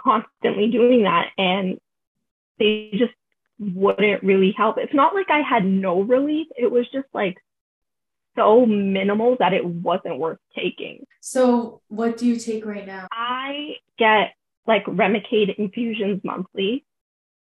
constantly 0.00 0.70
doing 0.70 1.04
that. 1.04 1.28
And 1.38 1.78
they 2.58 2.90
just 2.92 3.14
wouldn't 3.58 4.22
really 4.22 4.52
help. 4.56 4.76
It's 4.78 4.94
not 4.94 5.14
like 5.14 5.30
I 5.30 5.40
had 5.40 5.64
no 5.64 6.00
relief. 6.02 6.48
It 6.56 6.70
was 6.70 6.86
just 6.92 7.08
like 7.12 7.36
so 8.36 8.66
minimal 8.66 9.36
that 9.40 9.52
it 9.52 9.64
wasn't 9.64 10.18
worth 10.18 10.38
taking. 10.56 11.04
So, 11.20 11.80
what 11.88 12.16
do 12.16 12.26
you 12.26 12.36
take 12.36 12.64
right 12.64 12.86
now? 12.86 13.08
I 13.10 13.76
get 13.98 14.34
like 14.66 14.84
Remicade 14.84 15.56
infusions 15.56 16.20
monthly. 16.22 16.84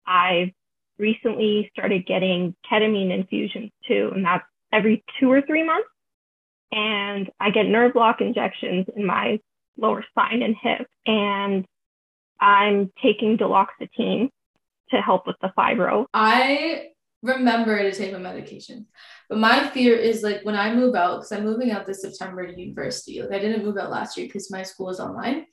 I've 0.05 0.51
recently 0.99 1.69
started 1.73 2.05
getting 2.05 2.55
ketamine 2.69 3.11
infusions 3.11 3.71
too, 3.87 4.11
and 4.13 4.25
that's 4.25 4.45
every 4.71 5.03
two 5.19 5.31
or 5.31 5.41
three 5.41 5.63
months. 5.63 5.87
And 6.71 7.29
I 7.39 7.51
get 7.51 7.65
nerve 7.65 7.93
block 7.93 8.19
injections 8.19 8.87
in 8.95 9.05
my 9.05 9.39
lower 9.77 10.03
spine 10.09 10.41
and 10.41 10.55
hip. 10.61 10.87
And 11.05 11.65
I'm 12.41 12.91
taking 13.01 13.37
duloxetine 13.37 14.29
to 14.89 15.01
help 15.01 15.27
with 15.27 15.37
the 15.41 15.51
fibro. 15.57 16.05
I 16.13 16.87
remember 17.23 17.81
to 17.81 17.91
take 17.91 18.11
my 18.11 18.19
medication. 18.19 18.87
But 19.29 19.39
my 19.39 19.69
fear 19.69 19.95
is 19.95 20.23
like 20.23 20.41
when 20.43 20.55
I 20.55 20.73
move 20.73 20.95
out, 20.95 21.17
because 21.17 21.31
I'm 21.31 21.43
moving 21.43 21.71
out 21.71 21.85
this 21.85 22.01
September 22.01 22.45
to 22.45 22.59
university. 22.59 23.21
Like 23.21 23.31
I 23.31 23.39
didn't 23.39 23.65
move 23.65 23.77
out 23.77 23.89
last 23.89 24.17
year 24.17 24.27
because 24.27 24.51
my 24.51 24.63
school 24.63 24.89
is 24.89 24.99
online. 24.99 25.45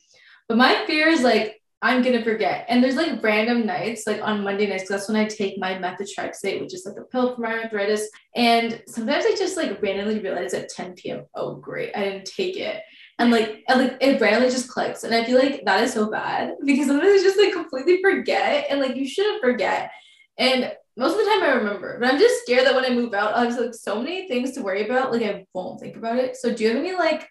But 0.49 0.59
my 0.59 0.85
fear 0.87 1.09
is 1.09 1.23
like 1.23 1.61
I'm 1.85 2.03
gonna 2.03 2.25
forget. 2.25 2.65
And 2.69 2.83
there's 2.83 2.97
like 2.97 3.23
random 3.23 3.67
nights, 3.67 4.07
like 4.07 4.23
on 4.23 4.43
Monday 4.43 4.67
nights, 4.67 4.89
that's 4.89 5.07
when 5.07 5.19
I 5.19 5.27
take 5.27 5.59
my 5.59 5.75
methotrexate, 5.75 6.63
which 6.63 6.73
is 6.73 6.87
like 6.87 6.97
a 6.97 7.05
pill 7.05 7.35
for 7.35 7.43
my 7.43 7.63
arthritis. 7.63 8.09
And 8.35 8.83
sometimes 8.89 9.27
I 9.27 9.37
just 9.37 9.59
like 9.59 9.83
randomly 9.83 10.19
realize 10.19 10.55
at 10.55 10.71
10 10.71 10.95
p.m. 10.95 11.27
Oh 11.35 11.57
great, 11.57 11.95
I 11.95 12.05
didn't 12.05 12.25
take 12.25 12.57
it 12.57 12.83
and 13.19 13.31
like 13.31 13.63
and 13.69 13.81
like 13.81 13.97
it 14.01 14.21
randomly 14.21 14.51
just 14.51 14.69
clicks 14.69 15.05
and 15.05 15.15
i 15.15 15.25
feel 15.25 15.39
like 15.39 15.65
that 15.65 15.83
is 15.83 15.93
so 15.93 16.11
bad 16.11 16.55
because 16.65 16.87
sometimes 16.87 17.21
I 17.21 17.23
just 17.23 17.39
like 17.39 17.53
completely 17.53 18.03
forget 18.03 18.67
and 18.69 18.81
like 18.81 18.97
you 18.97 19.07
shouldn't 19.07 19.41
forget 19.41 19.91
and 20.39 20.73
most 20.97 21.13
of 21.13 21.19
the 21.19 21.31
time 21.31 21.43
i 21.43 21.53
remember 21.55 21.99
but 22.01 22.13
i'm 22.13 22.19
just 22.19 22.43
scared 22.43 22.67
that 22.67 22.75
when 22.75 22.85
i 22.85 22.91
move 22.91 23.15
out 23.15 23.35
I'll 23.35 23.49
have 23.49 23.59
like 23.59 23.75
so 23.75 24.03
many 24.03 24.27
things 24.27 24.53
to 24.53 24.63
worry 24.63 24.85
about 24.85 25.13
like 25.13 25.23
i 25.23 25.47
won't 25.55 25.81
think 25.81 25.97
about 25.97 26.19
it 26.19 26.37
so 26.37 26.53
do 26.53 26.65
you 26.65 26.71
have 26.71 26.79
any 26.79 26.95
like 26.95 27.29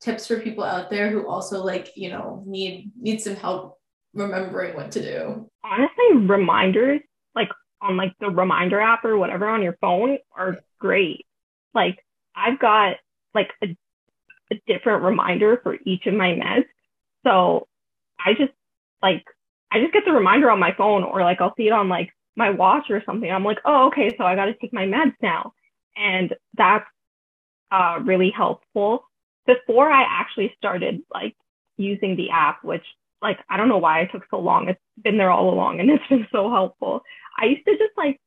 tips 0.00 0.26
for 0.26 0.40
people 0.40 0.64
out 0.64 0.90
there 0.90 1.10
who 1.10 1.28
also 1.28 1.64
like 1.64 1.92
you 1.94 2.10
know 2.10 2.42
need 2.44 2.90
need 3.00 3.20
some 3.20 3.36
help 3.36 3.78
remembering 4.14 4.74
what 4.74 4.92
to 4.92 5.00
do 5.00 5.48
honestly 5.64 6.26
reminders 6.26 7.00
like 7.34 7.48
on 7.80 7.96
like 7.96 8.12
the 8.20 8.28
reminder 8.28 8.80
app 8.80 9.04
or 9.04 9.16
whatever 9.16 9.48
on 9.48 9.62
your 9.62 9.76
phone 9.80 10.18
are 10.36 10.58
great 10.78 11.26
like 11.74 11.98
i've 12.36 12.58
got 12.58 12.96
like 13.34 13.50
a 13.62 13.76
a 14.52 14.72
different 14.72 15.02
reminder 15.02 15.58
for 15.62 15.76
each 15.84 16.06
of 16.06 16.14
my 16.14 16.28
meds. 16.28 16.64
So 17.24 17.66
I 18.18 18.32
just 18.34 18.52
like, 19.02 19.24
I 19.70 19.80
just 19.80 19.92
get 19.92 20.04
the 20.04 20.12
reminder 20.12 20.50
on 20.50 20.60
my 20.60 20.74
phone 20.76 21.02
or 21.02 21.22
like 21.22 21.40
I'll 21.40 21.54
see 21.56 21.66
it 21.66 21.72
on 21.72 21.88
like 21.88 22.10
my 22.36 22.50
watch 22.50 22.90
or 22.90 23.02
something. 23.04 23.30
I'm 23.30 23.44
like, 23.44 23.58
oh, 23.64 23.88
okay, 23.88 24.14
so 24.16 24.24
I 24.24 24.34
got 24.34 24.46
to 24.46 24.54
take 24.54 24.72
my 24.72 24.84
meds 24.84 25.14
now. 25.22 25.52
And 25.96 26.34
that's 26.56 26.86
uh, 27.70 27.98
really 28.02 28.30
helpful. 28.30 29.04
Before 29.46 29.90
I 29.90 30.04
actually 30.08 30.54
started 30.56 31.00
like 31.12 31.34
using 31.76 32.16
the 32.16 32.30
app, 32.30 32.62
which 32.62 32.84
like, 33.22 33.38
I 33.48 33.56
don't 33.56 33.68
know 33.68 33.78
why 33.78 34.00
it 34.00 34.10
took 34.12 34.24
so 34.30 34.40
long. 34.40 34.68
It's 34.68 34.80
been 35.02 35.16
there 35.16 35.30
all 35.30 35.52
along 35.52 35.80
and 35.80 35.90
it's 35.90 36.06
been 36.08 36.26
so 36.32 36.50
helpful. 36.50 37.02
I 37.38 37.46
used 37.46 37.64
to 37.66 37.72
just 37.72 37.96
like 37.96 38.20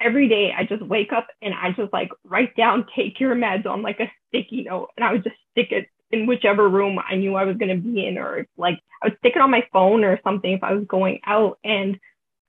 every 0.00 0.28
day 0.28 0.52
I 0.56 0.64
just 0.64 0.82
wake 0.82 1.12
up 1.12 1.26
and 1.40 1.54
I 1.54 1.72
just 1.72 1.92
like 1.92 2.10
write 2.24 2.56
down 2.56 2.86
take 2.96 3.20
your 3.20 3.34
meds 3.34 3.66
on 3.66 3.82
like 3.82 4.00
a 4.00 4.10
sticky 4.28 4.64
note 4.64 4.88
and 4.96 5.04
I 5.04 5.12
would 5.12 5.24
just 5.24 5.36
stick 5.50 5.72
it 5.72 5.88
in 6.10 6.26
whichever 6.26 6.68
room 6.68 6.98
I 6.98 7.16
knew 7.16 7.34
I 7.34 7.44
was 7.44 7.56
going 7.56 7.74
to 7.74 7.82
be 7.82 8.06
in 8.06 8.18
or 8.18 8.46
like 8.56 8.78
I 9.02 9.08
would 9.08 9.18
stick 9.18 9.32
it 9.34 9.42
on 9.42 9.50
my 9.50 9.66
phone 9.72 10.04
or 10.04 10.20
something 10.22 10.52
if 10.52 10.62
I 10.62 10.74
was 10.74 10.84
going 10.86 11.20
out 11.26 11.58
and 11.64 11.98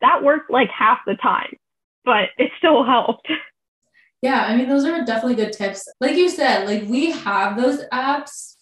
that 0.02 0.24
worked 0.24 0.52
like 0.52 0.70
half 0.70 1.00
the 1.06 1.16
time 1.16 1.56
but 2.06 2.30
it 2.38 2.52
still 2.58 2.84
helped. 2.86 3.30
Yeah, 4.22 4.46
I 4.46 4.56
mean 4.56 4.70
those 4.70 4.86
are 4.86 5.04
definitely 5.06 5.36
good 5.36 5.54
tips. 5.54 5.88
Like 6.00 6.16
you 6.16 6.30
said, 6.30 6.66
like 6.66 6.88
we 6.88 7.12
have 7.12 7.58
those 7.58 7.84
apps 7.92 8.53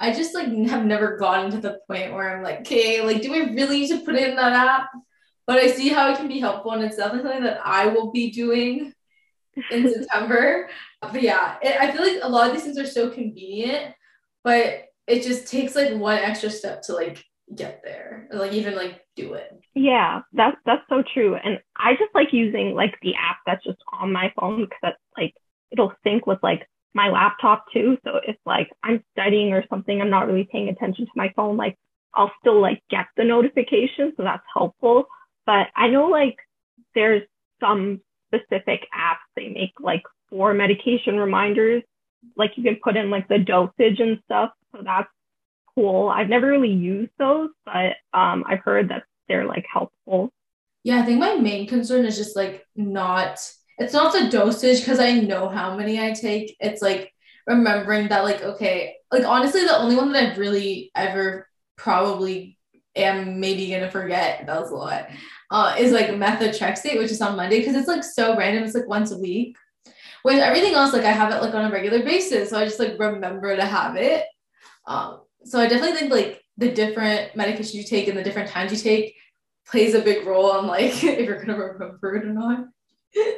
I 0.00 0.12
just 0.12 0.34
like 0.34 0.48
have 0.68 0.84
never 0.84 1.18
gotten 1.18 1.50
to 1.52 1.58
the 1.58 1.78
point 1.86 2.14
where 2.14 2.36
I'm 2.36 2.42
like, 2.42 2.60
okay, 2.60 3.02
like, 3.02 3.22
do 3.22 3.34
I 3.34 3.52
really 3.52 3.80
need 3.80 3.88
to 3.88 4.00
put 4.00 4.16
it 4.16 4.30
in 4.30 4.36
that 4.36 4.52
app? 4.52 4.90
but 5.50 5.58
I 5.58 5.66
see 5.66 5.88
how 5.88 6.08
it 6.12 6.16
can 6.16 6.28
be 6.28 6.38
helpful, 6.38 6.70
and 6.70 6.84
it's 6.84 6.96
definitely 6.96 7.28
something 7.28 7.42
that 7.42 7.60
I 7.64 7.86
will 7.88 8.12
be 8.12 8.30
doing 8.30 8.92
in 9.72 9.92
September. 9.92 10.68
But 11.02 11.22
yeah, 11.22 11.56
it, 11.60 11.74
I 11.76 11.90
feel 11.90 12.02
like 12.02 12.22
a 12.22 12.28
lot 12.28 12.46
of 12.46 12.52
these 12.52 12.62
things 12.62 12.78
are 12.78 12.86
so 12.86 13.10
convenient, 13.10 13.96
but 14.44 14.84
it 15.08 15.24
just 15.24 15.48
takes 15.48 15.74
like 15.74 15.92
one 15.96 16.18
extra 16.18 16.50
step 16.50 16.82
to 16.82 16.92
like 16.92 17.24
get 17.52 17.82
there, 17.82 18.28
or 18.30 18.38
like 18.38 18.52
even 18.52 18.76
like 18.76 19.04
do 19.16 19.34
it. 19.34 19.50
Yeah, 19.74 20.20
that's 20.32 20.56
that's 20.66 20.84
so 20.88 21.02
true. 21.12 21.34
And 21.34 21.58
I 21.76 21.94
just 21.94 22.14
like 22.14 22.28
using 22.32 22.76
like 22.76 22.94
the 23.02 23.14
app 23.16 23.38
that's 23.44 23.64
just 23.64 23.80
on 23.92 24.12
my 24.12 24.32
phone 24.38 24.60
because 24.60 24.78
that's 24.82 25.02
like 25.18 25.34
it'll 25.72 25.94
sync 26.04 26.28
with 26.28 26.38
like 26.44 26.68
my 26.94 27.08
laptop 27.08 27.66
too. 27.72 27.98
So 28.04 28.20
if 28.26 28.36
like 28.44 28.68
I'm 28.82 29.02
studying 29.12 29.52
or 29.52 29.64
something, 29.68 30.00
I'm 30.00 30.10
not 30.10 30.26
really 30.26 30.48
paying 30.50 30.68
attention 30.68 31.06
to 31.06 31.12
my 31.14 31.32
phone, 31.36 31.56
like 31.56 31.76
I'll 32.14 32.32
still 32.40 32.60
like 32.60 32.82
get 32.90 33.06
the 33.16 33.24
notification. 33.24 34.12
So 34.16 34.24
that's 34.24 34.44
helpful. 34.52 35.06
But 35.46 35.68
I 35.76 35.88
know 35.88 36.08
like 36.08 36.36
there's 36.94 37.22
some 37.60 38.00
specific 38.32 38.86
apps 38.96 39.18
they 39.36 39.48
make 39.48 39.72
like 39.80 40.02
for 40.28 40.54
medication 40.54 41.16
reminders. 41.16 41.82
Like 42.36 42.52
you 42.56 42.62
can 42.62 42.78
put 42.82 42.96
in 42.96 43.10
like 43.10 43.28
the 43.28 43.38
dosage 43.38 44.00
and 44.00 44.18
stuff. 44.24 44.50
So 44.72 44.82
that's 44.84 45.08
cool. 45.74 46.08
I've 46.08 46.28
never 46.28 46.46
really 46.46 46.72
used 46.72 47.12
those, 47.18 47.50
but 47.64 47.96
um, 48.12 48.44
I've 48.46 48.60
heard 48.60 48.90
that 48.90 49.04
they're 49.28 49.46
like 49.46 49.64
helpful. 49.72 50.32
Yeah, 50.82 51.00
I 51.00 51.04
think 51.04 51.20
my 51.20 51.36
main 51.36 51.66
concern 51.66 52.04
is 52.04 52.16
just 52.16 52.36
like 52.36 52.66
not, 52.74 53.38
it's 53.80 53.94
not 53.94 54.12
the 54.12 54.28
dosage 54.28 54.80
because 54.80 55.00
I 55.00 55.14
know 55.20 55.48
how 55.48 55.76
many 55.76 55.98
I 56.00 56.12
take. 56.12 56.56
It's 56.60 56.82
like 56.82 57.12
remembering 57.46 58.08
that, 58.08 58.24
like, 58.24 58.42
okay, 58.42 58.96
like 59.10 59.24
honestly, 59.24 59.62
the 59.64 59.78
only 59.78 59.96
one 59.96 60.12
that 60.12 60.32
I've 60.32 60.38
really 60.38 60.90
ever 60.94 61.48
probably 61.76 62.58
am 62.94 63.40
maybe 63.40 63.70
gonna 63.70 63.90
forget 63.90 64.44
that 64.46 64.60
was 64.60 64.70
a 64.70 64.74
lot 64.74 65.08
uh 65.50 65.74
is 65.78 65.92
like 65.92 66.08
methotrexate 66.08 66.98
which 66.98 67.12
is 67.12 67.20
on 67.20 67.36
monday 67.36 67.60
because 67.60 67.76
it's 67.76 67.86
like 67.86 68.02
so 68.02 68.36
random 68.36 68.64
it's 68.64 68.74
like 68.74 68.88
once 68.88 69.12
a 69.12 69.18
week. 69.18 69.56
With 70.24 70.38
everything 70.38 70.74
else 70.74 70.92
like 70.92 71.04
i 71.04 71.12
have 71.12 71.32
it 71.32 71.40
like 71.40 71.54
on 71.54 71.70
a 71.70 71.72
regular 71.72 72.02
basis 72.02 72.50
so 72.50 72.58
i 72.58 72.64
just 72.64 72.78
like 72.78 72.98
remember 72.98 73.56
to 73.56 73.64
have 73.64 73.96
it. 73.96 74.26
Um 74.86 75.20
so 75.44 75.58
i 75.58 75.66
definitely 75.66 75.96
think 75.96 76.12
like 76.12 76.42
the 76.58 76.70
different 76.70 77.32
medications 77.34 77.74
you 77.74 77.84
take 77.84 78.08
and 78.08 78.18
the 78.18 78.24
different 78.24 78.50
times 78.50 78.72
you 78.72 78.78
take 78.78 79.14
plays 79.66 79.94
a 79.94 80.02
big 80.02 80.26
role 80.26 80.50
on 80.50 80.66
like 80.66 81.02
if 81.04 81.26
you're 81.26 81.42
gonna 81.42 81.58
remember 81.58 82.16
it 82.16 82.24
or 82.24 82.34
not 82.34 82.66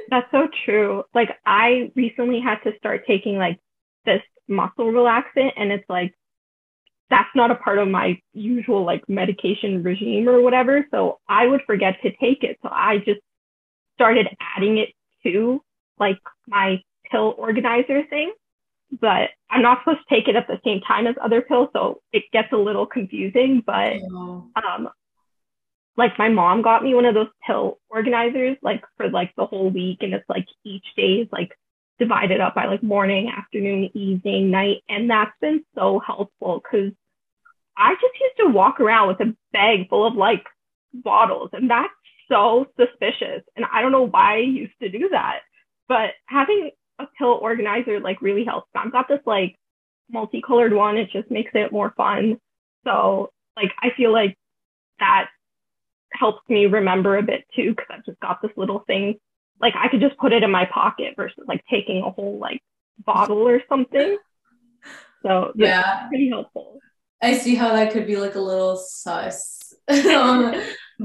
that's 0.08 0.30
so 0.30 0.48
true 0.64 1.02
like 1.14 1.30
i 1.46 1.90
recently 1.94 2.40
had 2.40 2.58
to 2.62 2.76
start 2.78 3.04
taking 3.06 3.36
like 3.36 3.58
this 4.04 4.20
muscle 4.48 4.92
relaxant 4.92 5.52
and 5.56 5.72
it's 5.72 5.88
like 5.88 6.14
that's 7.12 7.28
not 7.34 7.50
a 7.50 7.54
part 7.56 7.78
of 7.78 7.88
my 7.88 8.18
usual 8.32 8.86
like 8.86 9.06
medication 9.06 9.82
regime 9.82 10.26
or 10.26 10.40
whatever. 10.40 10.86
So 10.90 11.20
I 11.28 11.46
would 11.46 11.60
forget 11.66 11.96
to 12.02 12.10
take 12.16 12.42
it. 12.42 12.58
So 12.62 12.70
I 12.72 12.98
just 13.04 13.20
started 13.94 14.28
adding 14.56 14.78
it 14.78 14.88
to 15.24 15.62
like 15.98 16.18
my 16.48 16.80
pill 17.10 17.34
organizer 17.36 18.02
thing. 18.08 18.32
But 18.98 19.28
I'm 19.50 19.62
not 19.62 19.80
supposed 19.80 20.00
to 20.08 20.14
take 20.14 20.26
it 20.26 20.36
at 20.36 20.46
the 20.48 20.58
same 20.64 20.80
time 20.80 21.06
as 21.06 21.14
other 21.22 21.40
pills, 21.40 21.68
so 21.72 22.00
it 22.12 22.24
gets 22.32 22.52
a 22.52 22.56
little 22.56 22.86
confusing. 22.86 23.62
But 23.64 23.94
um, 24.56 24.88
like 25.96 26.18
my 26.18 26.28
mom 26.28 26.62
got 26.62 26.82
me 26.82 26.94
one 26.94 27.04
of 27.04 27.14
those 27.14 27.28
pill 27.46 27.78
organizers 27.90 28.56
like 28.62 28.82
for 28.96 29.08
like 29.10 29.32
the 29.36 29.46
whole 29.46 29.70
week, 29.70 29.98
and 30.00 30.14
it's 30.14 30.28
like 30.28 30.46
each 30.64 30.86
day 30.96 31.22
is 31.22 31.28
like 31.30 31.52
divided 31.98 32.40
up 32.40 32.54
by 32.54 32.66
like 32.66 32.82
morning, 32.82 33.30
afternoon, 33.36 33.90
evening, 33.94 34.50
night, 34.50 34.82
and 34.88 35.10
that's 35.10 35.32
been 35.40 35.64
so 35.74 36.00
helpful 36.04 36.62
because 36.62 36.92
I 37.76 37.94
just 37.94 38.20
used 38.20 38.36
to 38.40 38.48
walk 38.48 38.80
around 38.80 39.08
with 39.08 39.20
a 39.20 39.36
bag 39.52 39.88
full 39.88 40.06
of 40.06 40.14
like 40.14 40.44
bottles, 40.94 41.50
and 41.52 41.70
that's 41.70 41.92
so 42.28 42.66
suspicious. 42.78 43.42
And 43.56 43.66
I 43.72 43.82
don't 43.82 43.92
know 43.92 44.06
why 44.06 44.36
I 44.36 44.38
used 44.38 44.78
to 44.80 44.88
do 44.88 45.10
that, 45.10 45.40
but 45.88 46.10
having 46.26 46.70
a 46.98 47.06
pill 47.18 47.38
organizer 47.40 48.00
like 48.00 48.22
really 48.22 48.44
helps. 48.44 48.68
I've 48.74 48.92
got 48.92 49.08
this 49.08 49.20
like 49.26 49.56
multicolored 50.10 50.72
one. 50.72 50.96
It 50.96 51.10
just 51.12 51.30
makes 51.30 51.50
it 51.54 51.72
more 51.72 51.92
fun. 51.96 52.38
So 52.84 53.30
like 53.56 53.72
I 53.80 53.90
feel 53.96 54.12
like 54.12 54.36
that 54.98 55.28
helps 56.12 56.48
me 56.48 56.66
remember 56.66 57.16
a 57.16 57.22
bit 57.22 57.44
too 57.54 57.70
because 57.70 57.86
I've 57.90 58.04
just 58.04 58.20
got 58.20 58.40
this 58.42 58.52
little 58.56 58.80
thing. 58.86 59.18
Like 59.60 59.74
I 59.76 59.88
could 59.88 60.00
just 60.00 60.16
put 60.18 60.32
it 60.32 60.42
in 60.42 60.50
my 60.50 60.66
pocket 60.66 61.14
versus 61.16 61.44
like 61.46 61.62
taking 61.70 62.02
a 62.02 62.10
whole 62.10 62.38
like 62.38 62.60
bottle 63.04 63.48
or 63.48 63.62
something. 63.68 64.18
So 65.22 65.52
Yeah. 65.54 66.08
pretty 66.08 66.28
helpful. 66.28 66.80
I 67.22 67.38
see 67.38 67.54
how 67.54 67.72
that 67.72 67.92
could 67.92 68.06
be 68.06 68.16
like 68.16 68.34
a 68.34 68.40
little 68.40 68.76
sus. 68.76 69.72
um, 69.88 70.60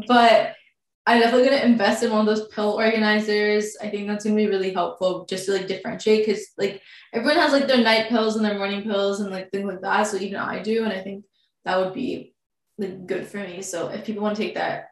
but 0.08 0.56
I'm 1.06 1.22
definitely 1.22 1.48
gonna 1.50 1.62
invest 1.62 2.04
in 2.04 2.12
one 2.12 2.22
of 2.22 2.26
those 2.26 2.48
pill 2.50 2.72
organizers. 2.72 3.78
I 3.82 3.90
think 3.90 4.08
that's 4.08 4.26
gonna 4.26 4.36
be 4.36 4.48
really 4.48 4.74
helpful 4.74 5.26
just 5.26 5.46
to 5.46 5.54
like 5.54 5.68
differentiate 5.68 6.26
because 6.26 6.48
like 6.58 6.82
everyone 7.14 7.38
has 7.38 7.54
like 7.54 7.68
their 7.68 7.82
night 7.82 8.10
pills 8.10 8.36
and 8.36 8.44
their 8.44 8.58
morning 8.58 8.84
pills 8.84 9.22
and 9.22 9.32
like 9.32 9.50
things 9.52 9.66
like 9.66 9.82
that. 9.82 10.04
So 10.08 10.18
even 10.18 10.38
I 10.38 10.62
do, 10.62 10.84
and 10.84 10.92
I 10.92 11.02
think 11.02 11.24
that 11.64 11.78
would 11.78 11.94
be 11.94 12.34
like 12.78 13.06
good 13.08 13.28
for 13.28 13.38
me. 13.38 13.62
So 13.62 13.88
if 13.90 14.06
people 14.06 14.24
want 14.24 14.36
to 14.36 14.44
take 14.44 14.56
that 14.56 14.90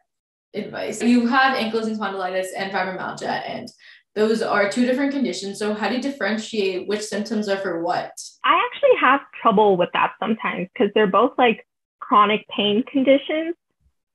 advice, 0.56 1.02
you 1.02 1.26
have 1.26 1.56
ankylosing 1.56 1.98
spondylitis 1.98 2.48
and 2.56 2.72
fibromyalgia, 2.72 3.42
and 3.48 3.68
those 4.14 4.40
are 4.40 4.70
two 4.70 4.86
different 4.86 5.12
conditions. 5.12 5.58
So 5.58 5.74
how 5.74 5.88
do 5.88 5.96
you 5.96 6.02
differentiate 6.02 6.88
which 6.88 7.02
symptoms 7.02 7.48
are 7.48 7.58
for 7.58 7.82
what? 7.82 8.12
I 8.44 8.66
actually 8.66 8.98
have 9.00 9.20
trouble 9.42 9.76
with 9.76 9.90
that 9.92 10.12
sometimes 10.18 10.68
because 10.72 10.90
they're 10.94 11.06
both 11.06 11.32
like 11.36 11.66
chronic 12.00 12.46
pain 12.48 12.82
conditions. 12.90 13.54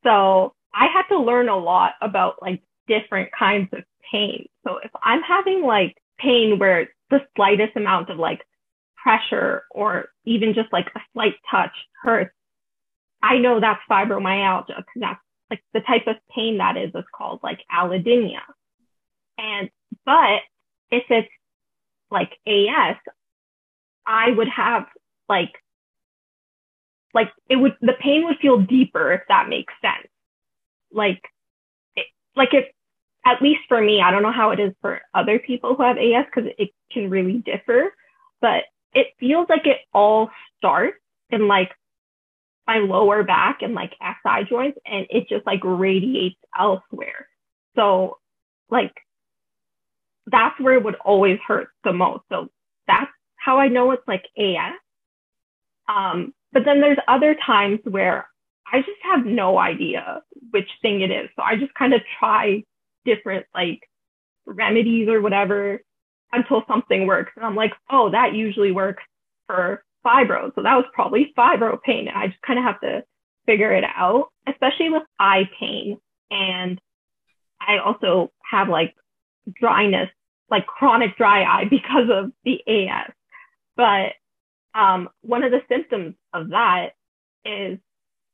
So 0.04 0.56
I 0.74 0.88
had 0.88 1.04
to 1.10 1.20
learn 1.20 1.50
a 1.50 1.58
lot 1.58 1.94
about 2.02 2.42
like 2.42 2.64
different 2.88 3.30
kinds 3.38 3.70
of 3.74 3.84
pain. 4.12 4.48
So 4.66 4.78
if 4.84 4.92
I'm 5.04 5.22
having 5.22 5.64
like 5.64 5.96
pain 6.18 6.58
where 6.58 6.90
the 7.10 7.20
slightest 7.36 7.76
amount 7.76 8.10
of 8.10 8.18
like 8.18 8.42
pressure 9.02 9.64
or 9.72 10.10
even 10.26 10.54
just 10.54 10.72
like 10.74 10.88
a 10.96 11.00
slight 11.14 11.36
touch 11.50 11.76
hurts, 12.02 12.34
I 13.22 13.38
know 13.38 13.60
that's 13.60 13.82
fibromyalgia 13.90 14.78
because 14.78 15.00
that's 15.00 15.20
like 15.52 15.62
the 15.74 15.82
type 15.82 16.08
of 16.08 16.16
pain 16.34 16.58
that 16.58 16.78
is 16.78 16.90
is 16.96 17.04
called 17.16 17.42
like 17.44 17.60
allodynia. 17.72 18.40
And 19.38 19.70
but 20.06 20.40
if 20.90 21.04
it's 21.10 21.30
like 22.10 22.32
AS, 22.48 22.96
I 24.06 24.32
would 24.32 24.48
have 24.48 24.86
like 25.28 25.52
like 27.14 27.30
it 27.50 27.58
would 27.58 27.76
the 27.82 27.94
pain 28.02 28.24
would 28.26 28.38
feel 28.42 28.60
deeper 28.60 29.12
if 29.12 29.22
that 29.28 29.50
makes 29.50 29.74
sense. 29.82 30.08
Like 30.92 31.22
it, 31.98 32.08
like 32.36 32.54
if 32.54 32.66
at 33.26 33.42
least 33.42 33.62
for 33.68 33.80
me, 33.80 34.02
I 34.02 34.10
don't 34.10 34.24
know 34.24 34.32
how 34.32 34.52
it 34.52 34.60
is 34.60 34.74
for 34.82 35.02
other 35.14 35.38
people 35.38 35.76
who 35.76 35.84
have 35.84 35.98
AS 35.98 36.26
because 36.34 36.50
it 36.58 36.70
can 36.92 37.10
really 37.10 37.44
differ, 37.46 37.94
but 38.40 38.64
it 38.94 39.08
feels 39.20 39.48
like 39.50 39.68
it 39.68 39.80
all 39.94 40.32
starts 40.58 40.98
in 41.30 41.48
like 41.48 41.72
my 42.68 42.78
lower 42.78 43.24
back 43.24 43.60
and 43.62 43.74
like 43.74 43.94
SI 44.02 44.46
joints 44.50 44.78
and 44.86 45.06
it 45.10 45.28
just 45.28 45.46
like 45.46 45.62
radiates 45.64 46.40
elsewhere. 46.58 47.28
So 47.76 48.18
like 48.70 48.94
that's 50.28 50.60
where 50.60 50.76
it 50.76 50.84
would 50.84 50.96
always 51.04 51.40
hurt 51.46 51.70
the 51.84 51.94
most. 51.94 52.24
So 52.30 52.50
that's 52.88 53.12
how 53.36 53.58
I 53.58 53.68
know 53.68 53.92
it's 53.92 54.08
like 54.08 54.24
AS. 54.38 54.74
Um, 55.90 56.34
but 56.54 56.64
then 56.66 56.82
there's 56.82 56.98
other 57.08 57.36
times 57.46 57.80
where 57.84 58.28
I 58.72 58.80
just 58.80 59.02
have 59.04 59.26
no 59.26 59.58
idea 59.58 60.22
which 60.52 60.70
thing 60.82 61.02
it 61.02 61.12
is. 61.12 61.30
So 61.36 61.44
I 61.44 61.56
just 61.56 61.74
kind 61.74 61.94
of 61.94 62.02
try 62.20 62.64
different 63.06 63.46
like 63.54 63.82
remedies 64.46 65.10
or 65.10 65.22
whatever 65.22 65.82
until 66.32 66.64
something 66.68 67.08
works. 67.08 67.34
And 67.36 67.46
I'm 67.46 67.56
like, 67.56 67.74
oh, 67.90 68.12
that 68.12 68.34
usually 68.34 68.72
works 68.72 69.04
for 69.48 69.84
fibro. 70.06 70.54
So 70.56 70.64
that 70.64 70.76
was 70.76 70.86
probably 70.94 71.34
fibro 71.38 71.82
pain. 71.82 72.08
I 72.14 72.28
just 72.28 72.42
kind 72.42 72.60
of 72.60 72.66
have 72.66 72.82
to 72.82 73.04
figure 73.46 73.72
it 73.74 73.84
out, 73.84 74.30
especially 74.48 74.90
with 74.90 75.04
eye 75.20 75.50
pain. 75.60 75.98
And 76.30 76.80
I 77.60 77.78
also 77.78 78.32
have 78.50 78.70
like 78.70 78.96
dryness, 79.60 80.10
like 80.50 80.66
chronic 80.66 81.18
dry 81.18 81.44
eye 81.44 81.66
because 81.70 82.10
of 82.12 82.32
the 82.44 82.62
AS. 82.68 83.12
But 83.76 84.14
um, 84.74 85.10
one 85.22 85.44
of 85.44 85.52
the 85.52 85.62
symptoms 85.68 86.16
of 86.34 86.50
that 86.50 86.92
is 87.46 87.80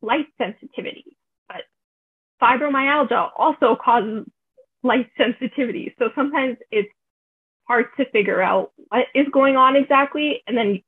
light 0.02 0.28
sensitivity. 0.38 1.18
But 1.48 1.64
fibromyalgia 2.42 3.30
also 3.38 3.76
causes 3.76 4.26
light 4.84 5.10
sensitivity. 5.18 5.96
So 6.00 6.10
sometimes 6.16 6.58
it's 6.72 6.90
hard 7.68 7.88
to 7.98 8.10
figure 8.12 8.42
out 8.42 8.72
what 8.90 9.08
is 9.14 9.28
going 9.32 9.58
on 9.58 9.76
exactly. 9.76 10.42
And 10.48 10.56
then 10.56 10.82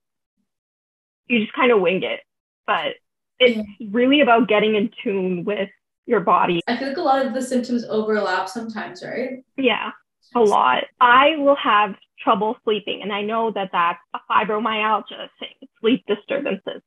you 1.29 1.39
just 1.39 1.53
kind 1.53 1.71
of 1.71 1.79
wing 1.79 2.03
it. 2.03 2.19
But 2.67 2.95
it's 3.39 3.67
really 3.91 4.21
about 4.21 4.47
getting 4.47 4.75
in 4.75 4.91
tune 5.03 5.45
with 5.45 5.69
your 6.05 6.19
body. 6.19 6.61
I 6.67 6.75
feel 6.75 6.89
like 6.89 6.97
a 6.97 7.01
lot 7.01 7.25
of 7.25 7.33
the 7.33 7.41
symptoms 7.41 7.85
overlap 7.85 8.49
sometimes, 8.49 9.03
right? 9.03 9.43
Yeah, 9.57 9.91
a 10.35 10.39
lot. 10.39 10.83
I 10.99 11.37
will 11.37 11.55
have 11.55 11.95
trouble 12.21 12.57
sleeping, 12.63 13.01
and 13.01 13.13
I 13.13 13.21
know 13.21 13.51
that 13.51 13.69
that's 13.71 13.99
a 14.13 14.19
fibromyalgia 14.29 15.29
thing, 15.39 15.69
sleep 15.79 16.03
disturbances. 16.07 16.81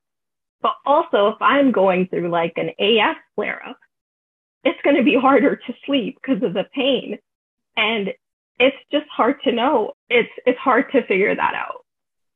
But 0.61 0.75
also, 0.87 1.29
if 1.29 1.41
I'm 1.41 1.73
going 1.73 2.09
through 2.09 2.31
like 2.31 2.53
an 2.57 2.71
AS 2.79 3.17
flare 3.35 3.63
up, 3.67 3.79
it's 4.65 4.81
going 4.83 4.97
to 4.97 5.03
be 5.03 5.17
harder 5.17 5.57
to 5.57 5.75
sleep 5.87 6.19
because 6.23 6.43
of 6.43 6.53
the 6.53 6.65
pain. 6.73 7.19
And 7.77 8.11
it's 8.59 8.77
just 8.93 9.07
hard 9.09 9.37
to 9.45 9.53
know. 9.53 9.93
It's 10.09 10.31
it's 10.47 10.59
hard 10.59 10.93
to 10.93 11.07
figure 11.07 11.35
that 11.35 11.55
out. 11.55 11.85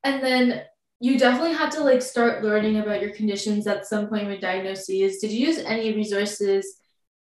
And 0.02 0.22
then 0.24 0.62
you 1.00 1.18
definitely 1.18 1.54
had 1.54 1.70
to 1.72 1.82
like 1.82 2.00
start 2.00 2.42
learning 2.42 2.78
about 2.78 3.02
your 3.02 3.10
conditions 3.10 3.66
at 3.66 3.86
some 3.86 4.08
point 4.08 4.28
with 4.28 4.40
diagnoses. 4.40 5.18
Did 5.18 5.30
you 5.30 5.46
use 5.46 5.58
any 5.58 5.94
resources 5.94 6.78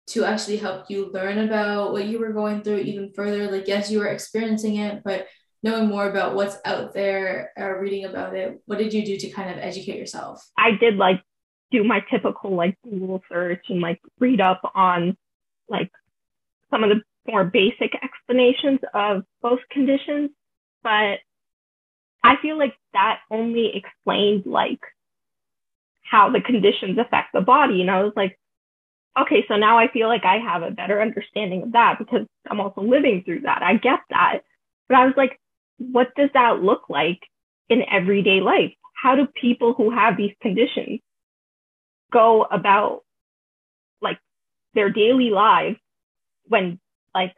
to 0.08 0.24
actually 0.24 0.58
help 0.58 0.90
you 0.90 1.10
learn 1.12 1.38
about 1.38 1.92
what 1.92 2.06
you 2.06 2.18
were 2.18 2.32
going 2.32 2.62
through 2.62 2.78
even 2.78 3.12
further? 3.12 3.50
Like, 3.50 3.66
yes, 3.66 3.90
you 3.90 3.98
were 3.98 4.06
experiencing 4.06 4.76
it, 4.76 5.02
but 5.04 5.26
knowing 5.62 5.88
more 5.88 6.08
about 6.08 6.34
what's 6.34 6.58
out 6.64 6.94
there 6.94 7.52
or 7.56 7.80
reading 7.80 8.04
about 8.04 8.37
it, 8.37 8.60
what 8.66 8.78
did 8.78 8.92
you 8.92 9.04
do 9.04 9.16
to 9.16 9.30
kind 9.30 9.50
of 9.50 9.58
educate 9.58 9.98
yourself? 9.98 10.46
I 10.56 10.72
did 10.78 10.96
like 10.96 11.22
do 11.72 11.82
my 11.82 12.00
typical 12.10 12.54
like 12.54 12.78
Google 12.84 13.22
search 13.28 13.64
and 13.68 13.80
like 13.80 14.00
read 14.20 14.40
up 14.40 14.60
on 14.74 15.16
like 15.68 15.90
some 16.70 16.84
of 16.84 16.90
the 16.90 17.00
more 17.26 17.44
basic 17.44 17.92
explanations 18.02 18.80
of 18.92 19.24
both 19.42 19.60
conditions, 19.70 20.30
but 20.82 21.18
I 22.24 22.37
feel 22.40 22.58
like 22.58 22.74
that 22.94 23.18
only 23.30 23.70
explained 23.74 24.46
like 24.46 24.80
how 26.02 26.30
the 26.30 26.40
conditions 26.40 26.98
affect 26.98 27.34
the 27.34 27.42
body. 27.42 27.82
And 27.82 27.90
I 27.90 28.02
was 28.02 28.14
like, 28.16 28.38
okay, 29.20 29.44
so 29.46 29.56
now 29.56 29.78
I 29.78 29.88
feel 29.88 30.08
like 30.08 30.24
I 30.24 30.38
have 30.38 30.62
a 30.62 30.70
better 30.70 31.02
understanding 31.02 31.64
of 31.64 31.72
that 31.72 31.98
because 31.98 32.26
I'm 32.50 32.60
also 32.60 32.80
living 32.80 33.22
through 33.24 33.42
that. 33.42 33.62
I 33.62 33.74
get 33.74 34.00
that. 34.08 34.38
But 34.88 34.96
I 34.96 35.04
was 35.04 35.14
like, 35.18 35.38
what 35.76 36.14
does 36.16 36.30
that 36.32 36.62
look 36.62 36.88
like 36.88 37.20
in 37.68 37.82
everyday 37.90 38.40
life? 38.40 38.72
How 39.00 39.16
do 39.16 39.26
people 39.26 39.74
who 39.74 39.90
have 39.90 40.16
these 40.16 40.34
conditions 40.40 41.00
go 42.10 42.44
about 42.44 43.02
like 44.00 44.18
their 44.72 44.88
daily 44.88 45.28
lives 45.28 45.76
when 46.46 46.80
like 47.14 47.34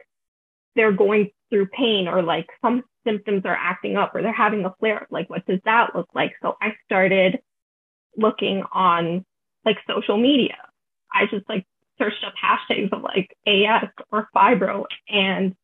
they're 0.75 0.93
going 0.93 1.31
through 1.49 1.67
pain 1.67 2.07
or 2.07 2.21
like 2.21 2.47
some 2.61 2.83
symptoms 3.07 3.43
are 3.45 3.55
acting 3.55 3.95
up 3.95 4.13
or 4.13 4.21
they're 4.21 4.33
having 4.33 4.65
a 4.65 4.73
flare 4.79 5.03
up? 5.03 5.07
Like, 5.09 5.29
what 5.29 5.45
does 5.45 5.59
that 5.65 5.95
look 5.95 6.09
like? 6.13 6.33
So 6.41 6.57
I 6.61 6.73
started 6.85 7.39
looking 8.17 8.63
on 8.73 9.25
like 9.63 9.77
social 9.87 10.17
media. 10.17 10.57
I 11.11 11.25
just 11.25 11.47
like 11.47 11.65
searched 11.97 12.23
up 12.25 12.33
hashtags 12.43 12.91
of 12.91 13.01
like 13.01 13.35
AS 13.47 13.89
or 14.11 14.27
fibro 14.35 14.85
and 15.07 15.55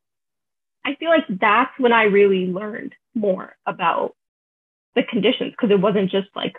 I 0.85 0.95
feel 0.95 1.09
like 1.09 1.25
that's 1.29 1.71
when 1.77 1.93
I 1.93 2.03
really 2.03 2.47
learned 2.47 2.93
more 3.15 3.55
about 3.65 4.15
the 4.95 5.03
conditions 5.03 5.51
because 5.51 5.71
it 5.71 5.79
wasn't 5.79 6.11
just 6.11 6.27
like 6.35 6.55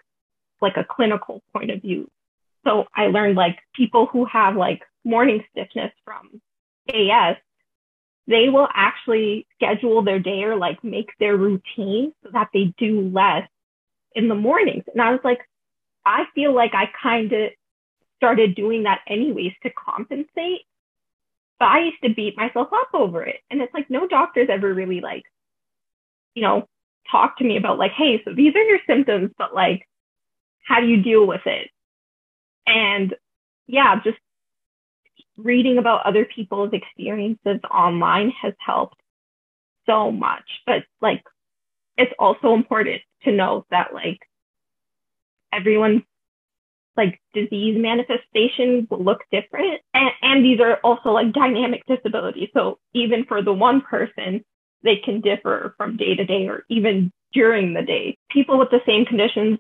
like 0.61 0.77
a 0.77 0.85
clinical 0.89 1.43
point 1.53 1.71
of 1.71 1.83
view. 1.83 2.09
So 2.67 2.85
I 2.95 3.09
learned 3.09 3.37
like 3.37 3.59
people 3.75 4.07
who 4.07 4.25
have 4.25 4.57
like 4.57 4.83
morning 5.05 5.45
stiffness 5.51 5.93
from 6.05 6.41
AS, 6.89 7.37
they 8.27 8.49
will 8.49 8.69
actually 8.73 9.47
schedule 9.55 10.03
their 10.03 10.19
day 10.19 10.45
or 10.45 10.57
like 10.57 10.83
make 10.83 11.11
their 11.21 11.37
routine 11.37 12.13
so 12.23 12.31
that 12.33 12.49
they 12.55 12.73
do 12.79 13.11
less 13.13 13.49
in 14.15 14.29
the 14.29 14.35
mornings. 14.35 14.85
And 14.93 15.03
I 15.03 15.11
was 15.11 15.21
like, 15.25 15.41
I 16.07 16.25
feel 16.35 16.55
like 16.55 16.73
I 16.75 16.91
kind 17.03 17.33
of 17.33 17.51
started 18.17 18.55
doing 18.55 18.85
that 18.85 19.01
anyways 19.09 19.53
to 19.63 19.71
compensate. 19.71 20.63
But 21.59 21.67
I 21.67 21.85
used 21.85 22.03
to 22.03 22.15
beat 22.15 22.37
myself 22.37 22.69
up 22.73 22.89
over 22.95 23.23
it. 23.23 23.41
And 23.51 23.61
it's 23.61 23.75
like 23.75 23.91
no 23.91 24.07
doctors 24.09 24.49
ever 24.51 24.73
really 24.73 25.01
like, 25.01 25.23
you 26.35 26.43
know, 26.43 26.67
talk 27.11 27.39
to 27.39 27.45
me 27.45 27.57
about 27.57 27.79
like, 27.79 27.93
hey, 27.93 28.23
so 28.25 28.35
these 28.35 28.55
are 28.55 28.63
your 28.63 28.81
symptoms, 28.87 29.31
but 29.39 29.55
like, 29.55 29.87
how 30.67 30.81
do 30.81 30.87
you 30.87 31.03
deal 31.03 31.27
with 31.27 31.43
it? 31.47 31.69
And 32.67 33.15
yeah, 33.67 34.01
just 34.03 34.19
reading 35.37 35.79
about 35.79 36.07
other 36.07 36.25
people's 36.25 36.73
experiences 36.73 37.61
online 37.71 38.33
has 38.41 38.55
helped 38.65 39.01
so 39.87 40.11
much. 40.11 40.45
But 40.67 40.85
like, 41.01 41.23
it's 41.97 42.13
also 42.19 42.55
important 42.55 43.03
to 43.23 43.33
know 43.33 43.67
that 43.71 43.95
like 43.95 44.19
everyone's 45.53 46.03
like 46.97 47.21
disease 47.33 47.77
manifestation 47.79 48.87
will 48.91 49.03
look 49.03 49.21
different. 49.33 49.81
And, 49.95 50.11
and 50.23 50.45
these 50.45 50.61
are 50.61 50.77
also 50.85 51.11
like 51.11 51.33
dynamic 51.33 51.83
disabilities. 51.87 52.51
So 52.55 52.79
even 52.93 53.25
for 53.25 53.43
the 53.43 53.53
one 53.53 53.81
person, 53.81 54.45
they 54.83 54.97
can 54.97 55.21
differ 55.21 55.75
from 55.77 55.97
day 55.97 56.15
to 56.15 56.25
day 56.25 56.47
or 56.47 56.65
even 56.69 57.11
during 57.33 57.75
the 57.75 57.83
day. 57.83 58.17
People 58.31 58.59
with 58.59 58.71
the 58.71 58.81
same 58.87 59.05
conditions 59.07 59.59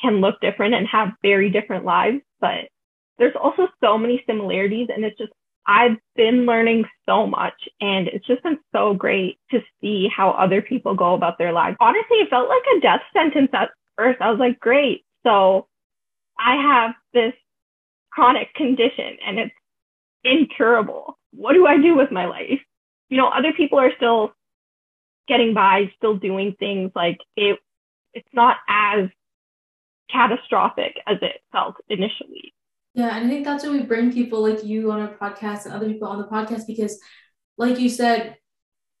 can 0.00 0.20
look 0.20 0.40
different 0.40 0.74
and 0.74 0.86
have 0.86 1.12
very 1.22 1.50
different 1.50 1.84
lives, 1.84 2.20
but 2.40 2.68
there's 3.18 3.34
also 3.40 3.68
so 3.82 3.98
many 3.98 4.22
similarities 4.26 4.88
and 4.94 5.04
it's 5.04 5.18
just 5.18 5.32
I've 5.66 5.98
been 6.16 6.46
learning 6.46 6.84
so 7.06 7.26
much 7.26 7.54
and 7.80 8.08
it's 8.08 8.26
just 8.26 8.42
been 8.42 8.58
so 8.74 8.94
great 8.94 9.38
to 9.50 9.60
see 9.80 10.08
how 10.14 10.30
other 10.30 10.62
people 10.62 10.94
go 10.94 11.14
about 11.14 11.38
their 11.38 11.52
lives. 11.52 11.76
Honestly, 11.80 12.16
it 12.16 12.30
felt 12.30 12.48
like 12.48 12.62
a 12.76 12.80
death 12.80 13.02
sentence 13.12 13.50
at 13.52 13.70
first. 13.96 14.20
I 14.20 14.30
was 14.30 14.40
like, 14.40 14.58
great. 14.58 15.04
So 15.24 15.68
I 16.38 16.56
have 16.56 16.94
this 17.12 17.34
chronic 18.10 18.52
condition 18.54 19.18
and 19.24 19.38
it's 19.38 19.54
incurable. 20.24 21.18
What 21.32 21.52
do 21.52 21.66
I 21.66 21.76
do 21.76 21.94
with 21.96 22.10
my 22.10 22.26
life? 22.26 22.60
You 23.08 23.18
know, 23.18 23.28
other 23.28 23.52
people 23.52 23.78
are 23.78 23.92
still 23.96 24.32
getting 25.28 25.54
by, 25.54 25.92
still 25.96 26.16
doing 26.16 26.56
things 26.58 26.90
like 26.96 27.18
it 27.36 27.58
it's 28.12 28.28
not 28.32 28.56
as 28.68 29.08
catastrophic 30.10 30.96
as 31.06 31.18
it 31.22 31.40
felt 31.52 31.76
initially. 31.88 32.52
Yeah, 32.94 33.16
and 33.16 33.26
I 33.26 33.30
think 33.30 33.44
that's 33.44 33.64
why 33.64 33.70
we 33.70 33.82
bring 33.82 34.12
people 34.12 34.42
like 34.42 34.64
you 34.64 34.90
on 34.90 35.00
our 35.00 35.14
podcast 35.16 35.64
and 35.64 35.74
other 35.74 35.88
people 35.88 36.08
on 36.08 36.18
the 36.18 36.26
podcast 36.26 36.66
because, 36.66 36.98
like 37.56 37.78
you 37.78 37.88
said, 37.88 38.36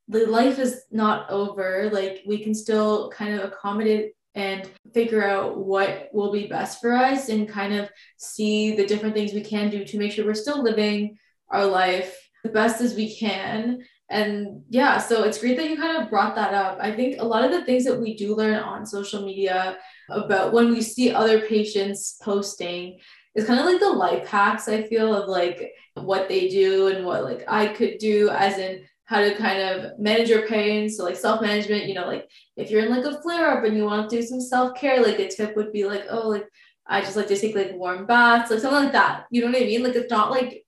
the 0.08 0.26
life 0.26 0.58
is 0.58 0.82
not 0.90 1.30
over. 1.30 1.90
Like 1.92 2.22
we 2.26 2.42
can 2.42 2.54
still 2.54 3.10
kind 3.10 3.34
of 3.34 3.52
accommodate 3.52 4.12
and 4.34 4.68
figure 4.94 5.24
out 5.24 5.58
what 5.58 6.08
will 6.12 6.32
be 6.32 6.46
best 6.46 6.80
for 6.80 6.92
us 6.92 7.28
and 7.28 7.48
kind 7.48 7.74
of 7.74 7.88
see 8.16 8.76
the 8.76 8.86
different 8.86 9.14
things 9.14 9.32
we 9.32 9.42
can 9.42 9.70
do 9.70 9.84
to 9.84 9.98
make 9.98 10.12
sure 10.12 10.24
we're 10.24 10.34
still 10.34 10.62
living 10.62 11.16
our 11.48 11.66
life 11.66 12.16
the 12.42 12.50
best 12.50 12.80
as 12.80 12.94
we 12.94 13.14
can. 13.14 13.80
And 14.08 14.62
yeah, 14.68 14.98
so 14.98 15.22
it's 15.22 15.38
great 15.38 15.56
that 15.56 15.68
you 15.68 15.76
kind 15.76 16.02
of 16.02 16.10
brought 16.10 16.34
that 16.34 16.54
up. 16.54 16.78
I 16.80 16.92
think 16.92 17.20
a 17.20 17.24
lot 17.24 17.44
of 17.44 17.52
the 17.52 17.64
things 17.64 17.84
that 17.84 18.00
we 18.00 18.16
do 18.16 18.34
learn 18.34 18.56
on 18.56 18.86
social 18.86 19.24
media 19.24 19.78
about 20.08 20.52
when 20.52 20.70
we 20.70 20.82
see 20.82 21.12
other 21.12 21.46
patients 21.46 22.18
posting 22.22 22.98
is 23.34 23.46
kind 23.46 23.60
of 23.60 23.66
like 23.66 23.80
the 23.80 23.88
life 23.88 24.26
hacks 24.26 24.68
I 24.68 24.82
feel 24.82 25.14
of 25.14 25.28
like 25.28 25.72
what 25.94 26.28
they 26.28 26.48
do 26.48 26.88
and 26.88 27.04
what 27.04 27.24
like 27.24 27.44
I 27.48 27.68
could 27.68 27.98
do 27.98 28.28
as 28.30 28.58
in 28.58 28.84
how 29.04 29.20
to 29.20 29.34
kind 29.34 29.60
of 29.60 29.98
manage 29.98 30.28
your 30.28 30.46
pain. 30.46 30.88
So 30.88 31.04
like 31.04 31.16
self-management, 31.16 31.86
you 31.86 31.94
know, 31.94 32.06
like 32.06 32.28
if 32.56 32.70
you're 32.70 32.84
in 32.84 32.90
like 32.90 33.04
a 33.04 33.20
flare-up 33.22 33.64
and 33.64 33.76
you 33.76 33.84
want 33.84 34.08
to 34.08 34.16
do 34.16 34.22
some 34.22 34.40
self-care, 34.40 35.02
like 35.02 35.18
a 35.18 35.28
tip 35.28 35.56
would 35.56 35.72
be 35.72 35.84
like, 35.84 36.04
oh, 36.10 36.28
like 36.28 36.46
I 36.86 37.00
just 37.00 37.16
like 37.16 37.26
to 37.28 37.36
take 37.36 37.56
like 37.56 37.72
warm 37.74 38.06
baths, 38.06 38.50
like 38.50 38.60
something 38.60 38.84
like 38.84 38.92
that. 38.92 39.24
You 39.30 39.42
know 39.42 39.48
what 39.48 39.62
I 39.62 39.64
mean? 39.64 39.82
Like 39.82 39.96
it's 39.96 40.10
not 40.10 40.30
like 40.30 40.64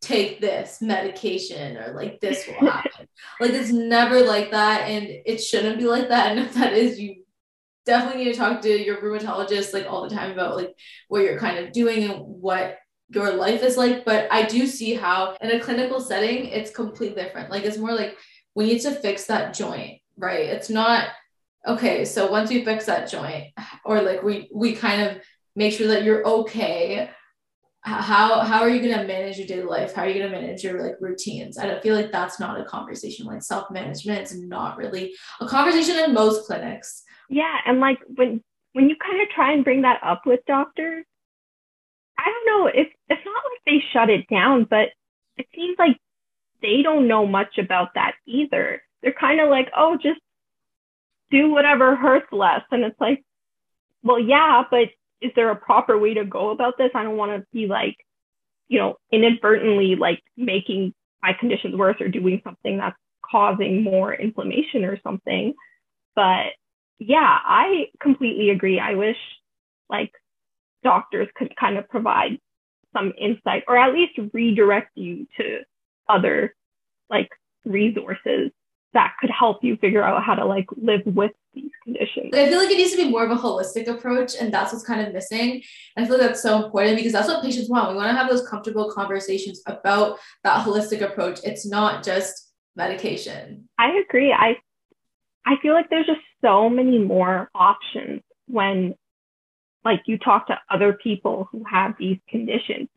take 0.00 0.40
this 0.40 0.80
medication 0.80 1.76
or 1.76 1.92
like 1.92 2.20
this 2.20 2.46
will 2.46 2.70
happen. 2.70 3.08
like 3.40 3.50
it's 3.50 3.72
never 3.72 4.20
like 4.22 4.52
that 4.52 4.82
and 4.82 5.06
it 5.26 5.38
shouldn't 5.38 5.78
be 5.78 5.84
like 5.84 6.08
that. 6.08 6.30
And 6.30 6.40
if 6.40 6.54
that 6.54 6.72
is, 6.72 6.98
you 6.98 7.24
definitely 7.86 8.24
need 8.24 8.32
to 8.32 8.38
talk 8.38 8.60
to 8.62 8.68
your 8.68 8.98
rheumatologist 8.98 9.72
like 9.72 9.86
all 9.86 10.08
the 10.08 10.14
time 10.14 10.30
about 10.30 10.56
like 10.56 10.74
what 11.08 11.22
you're 11.22 11.38
kind 11.38 11.58
of 11.58 11.72
doing 11.72 12.04
and 12.04 12.20
what 12.20 12.78
your 13.08 13.32
life 13.32 13.62
is 13.62 13.76
like. 13.76 14.04
But 14.04 14.28
I 14.30 14.44
do 14.44 14.66
see 14.66 14.94
how 14.94 15.36
in 15.40 15.50
a 15.50 15.60
clinical 15.60 16.00
setting, 16.00 16.46
it's 16.46 16.70
completely 16.70 17.22
different. 17.22 17.50
Like 17.50 17.64
it's 17.64 17.78
more 17.78 17.92
like 17.92 18.16
we 18.54 18.66
need 18.66 18.80
to 18.82 18.92
fix 18.92 19.26
that 19.26 19.54
joint, 19.54 20.00
right? 20.16 20.46
It's 20.46 20.70
not 20.70 21.08
okay. 21.66 22.04
So 22.04 22.30
once 22.30 22.50
we 22.50 22.64
fix 22.64 22.86
that 22.86 23.10
joint, 23.10 23.52
or 23.84 24.02
like 24.02 24.22
we 24.22 24.48
we 24.54 24.72
kind 24.72 25.02
of 25.02 25.22
make 25.56 25.72
sure 25.72 25.88
that 25.88 26.04
you're 26.04 26.26
okay. 26.26 27.10
How 27.82 28.40
how 28.40 28.60
are 28.60 28.68
you 28.68 28.82
gonna 28.82 29.06
manage 29.06 29.38
your 29.38 29.46
daily 29.46 29.62
life? 29.62 29.94
How 29.94 30.02
are 30.02 30.08
you 30.08 30.20
gonna 30.20 30.32
manage 30.32 30.62
your 30.62 30.82
like 30.82 30.96
routines? 31.00 31.56
I 31.56 31.66
don't 31.66 31.82
feel 31.82 31.96
like 31.96 32.12
that's 32.12 32.38
not 32.38 32.60
a 32.60 32.64
conversation. 32.64 33.26
Like 33.26 33.42
self 33.42 33.70
management 33.70 34.22
is 34.22 34.38
not 34.38 34.76
really 34.76 35.14
a 35.40 35.46
conversation 35.46 35.98
in 36.04 36.12
most 36.12 36.46
clinics. 36.46 37.04
Yeah, 37.30 37.56
and 37.64 37.78
like 37.78 37.98
when 38.16 38.42
when 38.72 38.88
you 38.90 38.96
kind 38.96 39.22
of 39.22 39.28
try 39.30 39.52
and 39.52 39.64
bring 39.64 39.82
that 39.82 40.00
up 40.04 40.22
with 40.26 40.40
doctors, 40.46 41.04
I 42.18 42.24
don't 42.24 42.46
know. 42.46 42.66
It's 42.66 42.90
it's 43.08 43.24
not 43.24 43.34
like 43.34 43.60
they 43.64 43.82
shut 43.92 44.10
it 44.10 44.26
down, 44.28 44.66
but 44.68 44.88
it 45.36 45.46
seems 45.54 45.76
like 45.78 45.96
they 46.60 46.82
don't 46.82 47.08
know 47.08 47.26
much 47.26 47.56
about 47.56 47.94
that 47.94 48.14
either. 48.26 48.82
They're 49.02 49.14
kind 49.18 49.40
of 49.40 49.48
like, 49.48 49.68
oh, 49.76 49.96
just 49.96 50.20
do 51.30 51.50
whatever 51.50 51.94
hurts 51.94 52.26
less, 52.32 52.62
and 52.72 52.82
it's 52.84 53.00
like, 53.00 53.22
well, 54.02 54.18
yeah, 54.18 54.64
but 54.68 54.88
is 55.22 55.30
there 55.36 55.50
a 55.50 55.56
proper 55.56 55.96
way 55.96 56.14
to 56.14 56.24
go 56.24 56.50
about 56.50 56.74
this? 56.78 56.90
I 56.94 57.04
don't 57.04 57.16
want 57.16 57.32
to 57.32 57.46
be 57.52 57.68
like, 57.68 57.96
you 58.68 58.78
know, 58.80 58.96
inadvertently 59.12 59.94
like 59.94 60.20
making 60.36 60.94
my 61.22 61.32
conditions 61.38 61.76
worse 61.76 61.96
or 62.00 62.08
doing 62.08 62.40
something 62.42 62.78
that's 62.78 62.96
causing 63.30 63.84
more 63.84 64.12
inflammation 64.12 64.84
or 64.84 64.98
something. 65.02 65.54
But 66.16 66.54
yeah, 67.00 67.38
I 67.44 67.86
completely 68.00 68.50
agree. 68.50 68.78
I 68.78 68.94
wish 68.94 69.16
like 69.88 70.12
doctors 70.84 71.28
could 71.34 71.54
kind 71.56 71.78
of 71.78 71.88
provide 71.88 72.38
some 72.92 73.12
insight 73.18 73.64
or 73.66 73.76
at 73.76 73.92
least 73.92 74.12
redirect 74.32 74.90
you 74.96 75.26
to 75.38 75.60
other 76.08 76.54
like 77.08 77.28
resources 77.64 78.50
that 78.92 79.14
could 79.20 79.30
help 79.30 79.62
you 79.62 79.76
figure 79.76 80.02
out 80.02 80.22
how 80.22 80.34
to 80.34 80.44
like 80.44 80.66
live 80.76 81.00
with 81.06 81.30
these 81.54 81.70
conditions. 81.84 82.30
I 82.34 82.48
feel 82.48 82.58
like 82.58 82.70
it 82.70 82.76
needs 82.76 82.90
to 82.90 82.96
be 82.96 83.08
more 83.08 83.24
of 83.24 83.30
a 83.30 83.40
holistic 83.40 83.86
approach, 83.86 84.34
and 84.40 84.52
that's 84.52 84.72
what's 84.72 84.84
kind 84.84 85.00
of 85.00 85.12
missing. 85.12 85.62
I 85.96 86.04
feel 86.04 86.18
like 86.18 86.26
that's 86.26 86.42
so 86.42 86.64
important 86.64 86.96
because 86.96 87.12
that's 87.12 87.28
what 87.28 87.42
patients 87.42 87.70
want. 87.70 87.90
We 87.90 87.96
want 87.96 88.10
to 88.10 88.16
have 88.16 88.28
those 88.28 88.46
comfortable 88.48 88.92
conversations 88.92 89.62
about 89.66 90.18
that 90.44 90.66
holistic 90.66 91.02
approach. 91.02 91.40
It's 91.44 91.66
not 91.66 92.04
just 92.04 92.52
medication. 92.76 93.68
I 93.78 93.92
agree. 94.08 94.32
I 94.32 94.56
I 95.46 95.54
feel 95.62 95.74
like 95.74 95.90
there's 95.90 96.06
just 96.06 96.20
so 96.42 96.68
many 96.68 96.98
more 96.98 97.50
options 97.54 98.22
when 98.46 98.94
like 99.84 100.02
you 100.06 100.18
talk 100.18 100.46
to 100.48 100.58
other 100.70 100.92
people 100.92 101.48
who 101.50 101.64
have 101.70 101.94
these 101.98 102.18
conditions. 102.28 102.88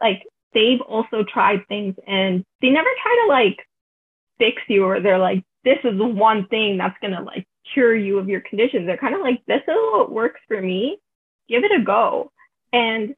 Like 0.00 0.22
they've 0.54 0.80
also 0.80 1.24
tried 1.24 1.66
things 1.68 1.96
and 2.06 2.44
they 2.62 2.70
never 2.70 2.88
try 3.02 3.24
to 3.24 3.28
like 3.28 3.66
fix 4.38 4.62
you 4.68 4.84
or 4.84 5.00
they're 5.00 5.18
like, 5.18 5.44
this 5.64 5.78
is 5.84 5.98
the 5.98 6.06
one 6.06 6.46
thing 6.46 6.78
that's 6.78 6.96
gonna 7.02 7.22
like 7.22 7.46
cure 7.74 7.94
you 7.94 8.18
of 8.18 8.28
your 8.28 8.40
condition. 8.40 8.86
They're 8.86 8.96
kind 8.96 9.14
of 9.14 9.20
like, 9.20 9.44
this 9.46 9.62
is 9.62 9.74
what 9.92 10.12
works 10.12 10.40
for 10.46 10.60
me. 10.60 10.98
Give 11.48 11.64
it 11.64 11.80
a 11.80 11.84
go. 11.84 12.30
And 12.72 13.14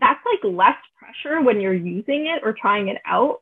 that's 0.00 0.20
like 0.24 0.52
less 0.52 0.76
pressure 0.98 1.40
when 1.40 1.60
you're 1.60 1.72
using 1.72 2.26
it 2.26 2.42
or 2.44 2.54
trying 2.58 2.88
it 2.88 3.00
out. 3.06 3.38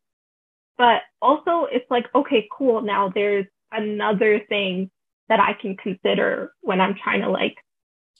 But 0.76 1.02
also 1.22 1.66
it's 1.70 1.90
like, 1.90 2.06
okay, 2.14 2.48
cool. 2.56 2.82
Now 2.82 3.10
there's 3.14 3.46
another 3.72 4.40
thing 4.48 4.90
that 5.28 5.40
I 5.40 5.52
can 5.52 5.76
consider 5.76 6.52
when 6.60 6.80
I'm 6.80 6.96
trying 7.02 7.22
to 7.22 7.30
like 7.30 7.56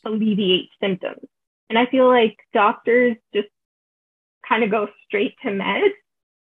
alleviate 0.05 0.69
symptoms. 0.81 1.27
And 1.69 1.79
I 1.79 1.87
feel 1.87 2.09
like 2.09 2.37
doctors 2.53 3.17
just 3.35 3.49
kind 4.49 4.65
of 4.65 4.71
go 4.71 4.89
straight 5.07 5.35
to 5.43 5.49
meds. 5.49 5.91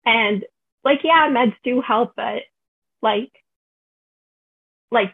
And 0.06 0.46
like, 0.84 1.00
yeah, 1.04 1.30
meds 1.30 1.56
do 1.63 1.82
help, 1.82 2.13
but 2.15 2.43
like, 3.02 3.32
like 4.91 5.13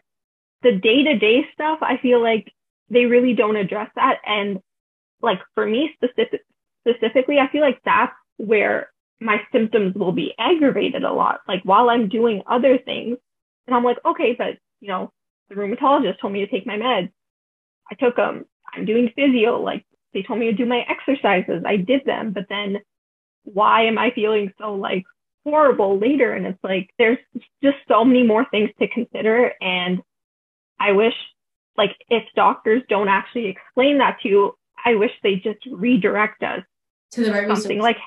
the 0.62 0.72
day 0.72 1.04
to 1.04 1.18
day 1.18 1.46
stuff, 1.54 1.80
I 1.82 1.98
feel 1.98 2.22
like 2.22 2.52
they 2.90 3.06
really 3.06 3.34
don't 3.34 3.56
address 3.56 3.90
that. 3.96 4.20
And 4.26 4.60
like 5.22 5.40
for 5.56 5.66
me 5.66 5.92
specific, 5.96 6.42
specifically, 6.88 7.40
I 7.40 7.50
feel 7.52 7.62
like 7.62 7.80
that's 7.84 8.14
where 8.38 8.90
my 9.20 9.42
symptoms 9.52 9.96
will 9.96 10.12
be 10.12 10.34
aggravated 10.38 11.04
a 11.04 11.14
lot. 11.14 11.40
Like 11.48 11.62
while 11.64 11.90
I'm 11.90 12.10
doing 12.10 12.44
other 12.46 12.78
things, 12.78 13.18
and 13.67 13.76
I'm 13.76 13.84
like, 13.84 13.97
okay, 14.06 14.36
but 14.38 14.58
you 14.80 14.89
know, 14.89 15.12
the 15.49 15.56
rheumatologist 15.56 16.19
told 16.19 16.34
me 16.34 16.39
to 16.41 16.47
take 16.47 16.65
my 16.65 16.78
meds. 16.78 17.12
I 17.91 17.95
took 17.95 18.15
them. 18.15 18.45
I'm 18.73 18.86
doing 18.86 19.12
physio. 19.15 19.62
Like 19.62 19.86
they 20.13 20.23
told 20.23 20.39
me 20.39 20.47
to 20.47 20.54
do 20.54 20.65
my 20.65 20.86
exercises. 20.89 21.63
I 21.65 21.78
did 21.78 22.06
them, 22.06 22.34
but 22.34 22.45
then 22.49 22.80
why 23.43 23.84
am 23.84 23.97
I 23.97 24.12
feeling 24.12 24.52
so 24.60 24.76
like 24.76 25.04
horrible 25.43 25.99
later? 25.99 26.34
And 26.34 26.45
it's 26.45 26.63
like, 26.63 26.89
there's 26.97 27.17
just 27.62 27.78
so 27.88 28.04
many 28.06 28.23
more 28.23 28.45
things 28.49 28.69
to 28.80 28.88
consider. 28.88 29.54
And 29.62 30.02
I 30.80 30.93
wish 30.93 31.13
like 31.78 31.95
if 32.10 32.23
doctors 32.36 32.84
don't 32.89 33.08
actually 33.08 33.47
explain 33.47 33.97
that 33.99 34.19
to 34.21 34.30
you, 34.30 34.58
I 34.86 34.95
wish 34.95 35.12
they 35.21 35.36
just 35.36 35.65
redirect 35.71 36.43
us 36.43 36.62
to 37.12 37.26
the 37.26 37.32
right 37.32 37.47
something 37.47 37.78
resource. 37.78 37.82
like, 37.82 37.97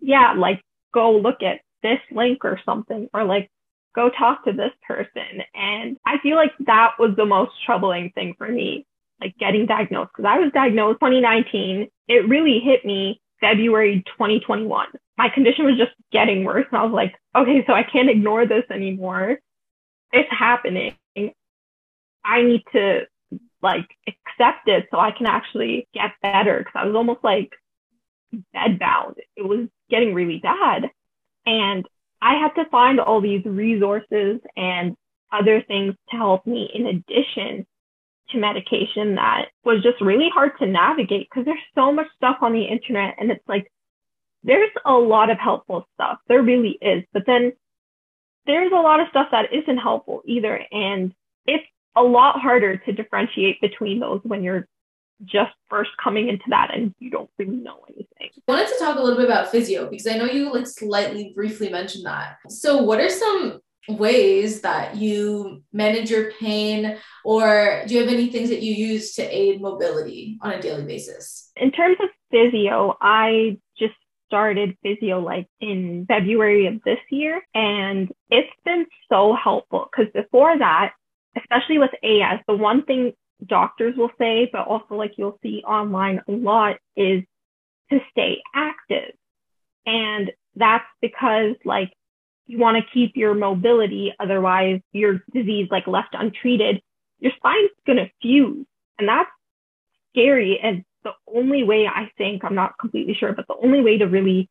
yeah, 0.00 0.34
like 0.34 0.60
go 0.92 1.12
look 1.12 1.42
at 1.42 1.60
this 1.82 1.98
link 2.10 2.44
or 2.44 2.60
something, 2.64 3.08
or 3.12 3.24
like 3.24 3.50
go 3.96 4.10
talk 4.10 4.44
to 4.44 4.52
this 4.52 4.72
person. 4.86 5.42
And 5.54 5.96
I 6.06 6.18
feel 6.22 6.36
like 6.36 6.52
that 6.66 6.92
was 6.98 7.16
the 7.16 7.26
most 7.26 7.52
troubling 7.64 8.12
thing 8.14 8.34
for 8.38 8.48
me 8.48 8.86
like 9.20 9.36
getting 9.38 9.66
diagnosed 9.66 10.10
because 10.14 10.28
I 10.28 10.38
was 10.38 10.52
diagnosed 10.52 11.00
2019. 11.00 11.88
It 12.08 12.28
really 12.28 12.60
hit 12.60 12.84
me 12.84 13.20
February 13.40 14.02
2021. 14.06 14.88
My 15.18 15.28
condition 15.30 15.64
was 15.64 15.78
just 15.78 15.92
getting 16.12 16.44
worse. 16.44 16.66
And 16.70 16.78
I 16.78 16.84
was 16.84 16.92
like, 16.92 17.14
okay, 17.34 17.64
so 17.66 17.72
I 17.72 17.82
can't 17.82 18.10
ignore 18.10 18.46
this 18.46 18.64
anymore. 18.70 19.38
It's 20.12 20.28
happening. 20.30 20.94
I 22.24 22.42
need 22.42 22.62
to 22.72 23.06
like 23.62 23.88
accept 24.06 24.68
it 24.68 24.86
so 24.90 24.98
I 24.98 25.12
can 25.12 25.26
actually 25.26 25.88
get 25.94 26.12
better. 26.22 26.64
Cause 26.64 26.72
I 26.74 26.86
was 26.86 26.94
almost 26.94 27.24
like 27.24 27.52
bedbound. 28.54 29.14
It 29.36 29.46
was 29.46 29.68
getting 29.88 30.12
really 30.12 30.38
bad. 30.38 30.90
And 31.46 31.86
I 32.20 32.34
had 32.34 32.60
to 32.62 32.68
find 32.70 33.00
all 33.00 33.20
these 33.20 33.44
resources 33.44 34.40
and 34.56 34.96
other 35.32 35.62
things 35.66 35.94
to 36.10 36.16
help 36.16 36.46
me 36.46 36.70
in 36.72 36.86
addition 36.86 37.66
to 38.30 38.38
medication 38.38 39.14
that 39.16 39.46
was 39.64 39.82
just 39.82 40.00
really 40.00 40.28
hard 40.32 40.52
to 40.58 40.66
navigate 40.66 41.28
because 41.30 41.44
there's 41.44 41.58
so 41.74 41.92
much 41.92 42.06
stuff 42.16 42.38
on 42.42 42.52
the 42.52 42.64
internet 42.64 43.14
and 43.18 43.30
it's 43.30 43.46
like 43.46 43.70
there's 44.42 44.70
a 44.84 44.92
lot 44.92 45.30
of 45.30 45.38
helpful 45.38 45.86
stuff. 45.94 46.18
There 46.28 46.42
really 46.42 46.78
is. 46.80 47.02
But 47.12 47.24
then 47.26 47.52
there's 48.46 48.72
a 48.72 48.76
lot 48.80 49.00
of 49.00 49.08
stuff 49.10 49.28
that 49.32 49.52
isn't 49.52 49.78
helpful 49.78 50.22
either. 50.24 50.60
And 50.70 51.12
it's 51.46 51.64
a 51.96 52.02
lot 52.02 52.40
harder 52.40 52.76
to 52.76 52.92
differentiate 52.92 53.60
between 53.60 53.98
those 53.98 54.20
when 54.22 54.42
you're 54.42 54.68
just 55.24 55.52
first 55.68 55.90
coming 56.02 56.28
into 56.28 56.44
that 56.50 56.70
and 56.74 56.94
you 56.98 57.10
don't 57.10 57.30
really 57.38 57.56
know 57.56 57.78
anything. 57.88 58.30
I 58.48 58.52
wanted 58.52 58.68
to 58.68 58.78
talk 58.78 58.96
a 58.96 59.00
little 59.00 59.16
bit 59.16 59.24
about 59.24 59.50
physio 59.50 59.88
because 59.88 60.06
I 60.06 60.16
know 60.16 60.26
you 60.26 60.52
like 60.52 60.66
slightly 60.66 61.32
briefly 61.34 61.68
mentioned 61.68 62.06
that. 62.06 62.36
So 62.48 62.82
what 62.82 63.00
are 63.00 63.10
some 63.10 63.60
ways 63.88 64.62
that 64.62 64.96
you 64.96 65.62
manage 65.72 66.10
your 66.10 66.32
pain 66.32 66.96
or 67.24 67.82
do 67.86 67.94
you 67.94 68.00
have 68.00 68.12
any 68.12 68.28
things 68.30 68.48
that 68.48 68.62
you 68.62 68.74
use 68.74 69.14
to 69.14 69.22
aid 69.22 69.60
mobility 69.60 70.38
on 70.42 70.52
a 70.52 70.60
daily 70.60 70.84
basis 70.84 71.52
in 71.54 71.70
terms 71.70 71.96
of 72.02 72.08
physio 72.30 72.96
i 73.00 73.56
just 73.78 73.94
started 74.26 74.76
physio 74.82 75.20
like 75.20 75.46
in 75.60 76.04
february 76.08 76.66
of 76.66 76.82
this 76.84 76.98
year 77.10 77.40
and 77.54 78.10
it's 78.28 78.50
been 78.64 78.86
so 79.08 79.36
helpful 79.40 79.88
because 79.90 80.12
before 80.12 80.58
that 80.58 80.92
especially 81.36 81.78
with 81.78 81.90
as 82.02 82.40
the 82.48 82.56
one 82.56 82.84
thing 82.84 83.12
doctors 83.44 83.94
will 83.96 84.10
say 84.18 84.48
but 84.52 84.66
also 84.66 84.94
like 84.94 85.12
you'll 85.16 85.38
see 85.42 85.62
online 85.66 86.20
a 86.28 86.32
lot 86.32 86.76
is 86.96 87.22
to 87.90 87.98
stay 88.10 88.38
active 88.54 89.12
and 89.84 90.32
that's 90.56 90.86
because 91.00 91.54
like 91.64 91.92
you 92.46 92.58
want 92.58 92.76
to 92.76 92.90
keep 92.92 93.16
your 93.16 93.34
mobility. 93.34 94.14
Otherwise, 94.18 94.80
your 94.92 95.22
disease, 95.32 95.68
like 95.70 95.86
left 95.86 96.14
untreated, 96.14 96.80
your 97.18 97.32
spine's 97.36 97.70
going 97.86 97.98
to 97.98 98.10
fuse. 98.22 98.66
And 98.98 99.08
that's 99.08 99.30
scary. 100.12 100.58
And 100.62 100.84
the 101.04 101.12
only 101.32 101.64
way 101.64 101.86
I 101.86 102.10
think, 102.16 102.44
I'm 102.44 102.54
not 102.54 102.78
completely 102.78 103.14
sure, 103.14 103.32
but 103.32 103.46
the 103.48 103.56
only 103.62 103.80
way 103.80 103.98
to 103.98 104.06
really 104.06 104.48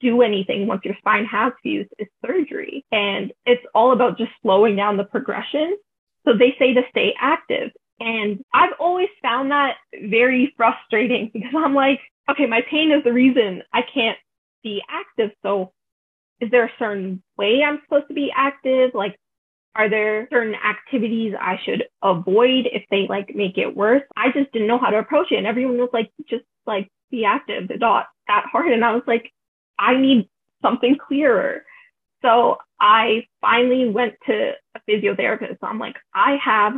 do 0.00 0.22
anything 0.22 0.66
once 0.66 0.82
your 0.84 0.94
spine 0.98 1.24
has 1.24 1.52
fused 1.62 1.90
is 1.98 2.06
surgery. 2.24 2.84
And 2.92 3.32
it's 3.44 3.64
all 3.74 3.92
about 3.92 4.18
just 4.18 4.30
slowing 4.42 4.76
down 4.76 4.96
the 4.96 5.04
progression. 5.04 5.76
So 6.24 6.34
they 6.34 6.54
say 6.58 6.74
to 6.74 6.82
stay 6.90 7.14
active. 7.18 7.70
And 8.00 8.44
I've 8.54 8.74
always 8.78 9.08
found 9.22 9.50
that 9.50 9.76
very 10.08 10.54
frustrating 10.56 11.30
because 11.34 11.52
I'm 11.56 11.74
like, 11.74 12.00
okay, 12.30 12.46
my 12.46 12.60
pain 12.70 12.92
is 12.92 13.04
the 13.04 13.12
reason 13.12 13.62
I 13.72 13.82
can't 13.82 14.18
be 14.62 14.82
active. 14.88 15.30
So 15.42 15.72
is 16.40 16.50
there 16.50 16.66
a 16.66 16.72
certain 16.78 17.22
way 17.36 17.62
I'm 17.66 17.80
supposed 17.84 18.08
to 18.08 18.14
be 18.14 18.30
active? 18.34 18.92
Like, 18.94 19.18
are 19.74 19.88
there 19.88 20.28
certain 20.30 20.54
activities 20.54 21.34
I 21.40 21.56
should 21.64 21.84
avoid 22.02 22.66
if 22.72 22.82
they 22.90 23.06
like 23.08 23.34
make 23.34 23.58
it 23.58 23.76
worse? 23.76 24.02
I 24.16 24.30
just 24.32 24.52
didn't 24.52 24.68
know 24.68 24.78
how 24.78 24.90
to 24.90 24.98
approach 24.98 25.30
it. 25.30 25.36
And 25.36 25.46
everyone 25.46 25.78
was 25.78 25.90
like, 25.92 26.10
just 26.28 26.44
like 26.66 26.88
be 27.10 27.24
active. 27.24 27.70
It's 27.70 27.80
not 27.80 28.06
that 28.26 28.46
hard. 28.50 28.72
And 28.72 28.84
I 28.84 28.92
was 28.92 29.04
like, 29.06 29.32
I 29.78 29.96
need 29.96 30.28
something 30.62 30.96
clearer. 30.96 31.62
So 32.22 32.56
I 32.80 33.26
finally 33.40 33.88
went 33.88 34.14
to 34.26 34.52
a 34.74 34.80
physiotherapist. 34.88 35.60
So 35.60 35.66
I'm 35.66 35.78
like, 35.78 35.96
I 36.14 36.36
have 36.44 36.74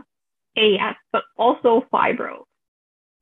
AS, 0.56 0.96
but 1.12 1.22
also 1.36 1.86
fibro. 1.92 2.44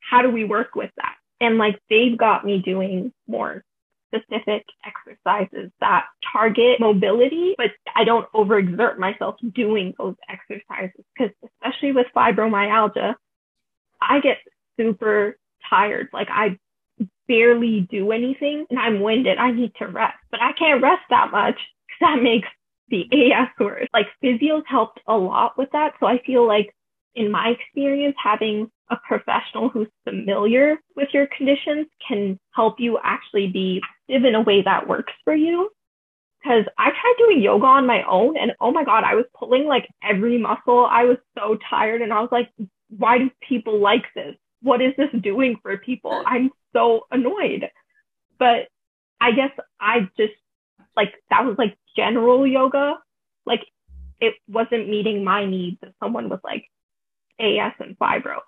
How 0.01 0.23
do 0.23 0.31
we 0.31 0.45
work 0.45 0.75
with 0.75 0.91
that? 0.97 1.15
And 1.41 1.59
like 1.59 1.79
they've 1.91 2.17
got 2.17 2.45
me 2.45 2.59
doing 2.59 3.13
more 3.27 3.63
specific 4.09 4.65
exercises 4.85 5.71
that 5.81 6.07
target 6.33 6.81
mobility, 6.81 7.55
but 7.57 7.71
I 7.95 8.05
don't 8.05 8.31
overexert 8.33 8.99
myself 8.99 9.37
doing 9.55 9.95
those 9.99 10.15
exercises 10.29 11.05
because 11.17 11.35
especially 11.45 11.93
with 11.93 12.07
fibromyalgia, 12.17 13.15
I 14.01 14.21
get 14.21 14.39
super 14.79 15.39
tired. 15.69 16.09
Like 16.13 16.29
I 16.31 16.59
barely 17.27 17.87
do 17.91 18.13
anything 18.13 18.67
and 18.71 18.79
I'm 18.79 19.01
winded. 19.01 19.39
I 19.39 19.51
need 19.53 19.73
to 19.79 19.87
rest, 19.87 20.17
but 20.31 20.41
I 20.43 20.53
can't 20.53 20.83
rest 20.83 21.03
that 21.11 21.31
much 21.31 21.57
because 21.87 22.01
that 22.01 22.23
makes 22.23 22.49
the 22.89 23.07
AS 23.13 23.49
worse. 23.61 23.89
Like 23.93 24.07
physio's 24.23 24.65
helped 24.67 25.01
a 25.07 25.17
lot 25.17 25.59
with 25.59 25.69
that. 25.73 25.93
So 26.01 26.07
I 26.07 26.21
feel 26.25 26.47
like 26.47 26.75
in 27.15 27.31
my 27.31 27.49
experience, 27.49 28.15
having 28.23 28.71
a 28.91 28.97
professional 28.97 29.69
who's 29.69 29.89
familiar 30.05 30.77
with 30.97 31.09
your 31.13 31.27
conditions 31.37 31.87
can 32.07 32.39
help 32.55 32.77
you 32.79 32.99
actually 33.03 33.49
be 33.49 33.81
active 33.85 34.25
in 34.25 34.35
a 34.35 34.41
way 34.41 34.63
that 34.63 34.89
works 34.89 35.13
for 35.25 35.35
you. 35.35 35.71
Because 36.43 36.65
I 36.79 36.91
tried 36.91 37.15
doing 37.19 37.43
yoga 37.43 37.67
on 37.67 37.87
my 37.87 38.03
own 38.09 38.37
and 38.37 38.53
oh 38.61 38.71
my 38.71 38.85
God, 38.85 39.03
I 39.05 39.17
was 39.17 39.25
pulling 39.37 39.67
like 39.67 39.89
every 40.03 40.39
muscle. 40.39 40.87
I 40.89 41.05
was 41.05 41.19
so 41.37 41.59
tired 41.69 42.01
and 42.01 42.13
I 42.13 42.21
was 42.21 42.31
like, 42.31 42.49
why 42.89 43.19
do 43.19 43.31
people 43.47 43.81
like 43.81 44.05
this? 44.15 44.37
What 44.63 44.81
is 44.81 44.95
this 44.97 45.09
doing 45.21 45.57
for 45.63 45.77
people? 45.77 46.23
I'm 46.25 46.51
so 46.73 47.07
annoyed. 47.11 47.69
But 48.39 48.69
I 49.21 49.33
guess 49.33 49.51
I 49.81 50.09
just 50.17 50.35
like 50.97 51.13
that 51.31 51.45
was 51.45 51.57
like 51.59 51.77
general 51.97 52.47
yoga. 52.47 52.95
Like 53.45 53.65
it 54.21 54.35
wasn't 54.49 54.89
meeting 54.89 55.25
my 55.25 55.45
needs 55.45 55.79
as 55.83 55.93
someone 56.01 56.29
was 56.29 56.41
like 56.45 56.65
AS 57.41 57.73
and 57.81 57.99
fibro. 57.99 58.39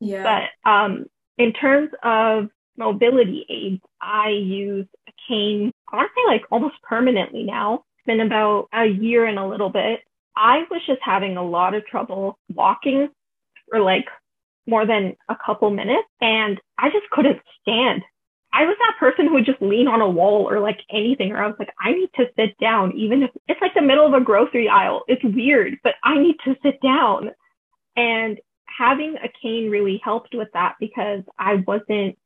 Yeah. 0.00 0.48
But 0.64 0.70
um, 0.70 1.06
in 1.38 1.52
terms 1.52 1.90
of 2.02 2.48
mobility 2.76 3.44
aids, 3.48 3.82
I 4.00 4.30
use 4.30 4.86
a 5.08 5.12
cane, 5.28 5.72
I 5.92 5.96
want 5.96 6.10
to 6.14 6.20
say 6.20 6.32
like 6.32 6.42
almost 6.50 6.76
permanently 6.82 7.42
now. 7.42 7.84
It's 7.96 8.06
been 8.06 8.20
about 8.20 8.68
a 8.72 8.86
year 8.86 9.26
and 9.26 9.38
a 9.38 9.46
little 9.46 9.70
bit. 9.70 10.00
I 10.36 10.64
was 10.70 10.80
just 10.86 11.00
having 11.02 11.36
a 11.36 11.44
lot 11.44 11.74
of 11.74 11.86
trouble 11.86 12.38
walking 12.54 13.08
for 13.68 13.80
like 13.80 14.06
more 14.66 14.86
than 14.86 15.16
a 15.28 15.36
couple 15.44 15.70
minutes 15.70 16.08
and 16.20 16.60
I 16.78 16.90
just 16.90 17.10
couldn't 17.10 17.40
stand. 17.60 18.02
I 18.52 18.64
was 18.64 18.76
that 18.80 18.98
person 18.98 19.26
who 19.26 19.34
would 19.34 19.46
just 19.46 19.62
lean 19.62 19.86
on 19.86 20.00
a 20.00 20.08
wall 20.08 20.48
or 20.48 20.58
like 20.58 20.80
anything, 20.90 21.30
or 21.30 21.42
I 21.42 21.46
was 21.46 21.56
like, 21.58 21.70
I 21.80 21.92
need 21.92 22.10
to 22.16 22.26
sit 22.36 22.58
down, 22.58 22.92
even 22.96 23.22
if 23.22 23.30
it's 23.46 23.60
like 23.60 23.74
the 23.74 23.82
middle 23.82 24.06
of 24.06 24.12
a 24.12 24.24
grocery 24.24 24.68
aisle. 24.68 25.02
It's 25.06 25.22
weird, 25.22 25.78
but 25.84 25.94
I 26.02 26.18
need 26.18 26.34
to 26.44 26.56
sit 26.62 26.80
down. 26.82 27.30
And 27.96 28.38
having 28.66 29.16
a 29.16 29.28
cane 29.42 29.70
really 29.70 30.00
helped 30.02 30.34
with 30.34 30.48
that 30.54 30.76
because 30.80 31.22
I 31.38 31.56
wasn't 31.66 32.16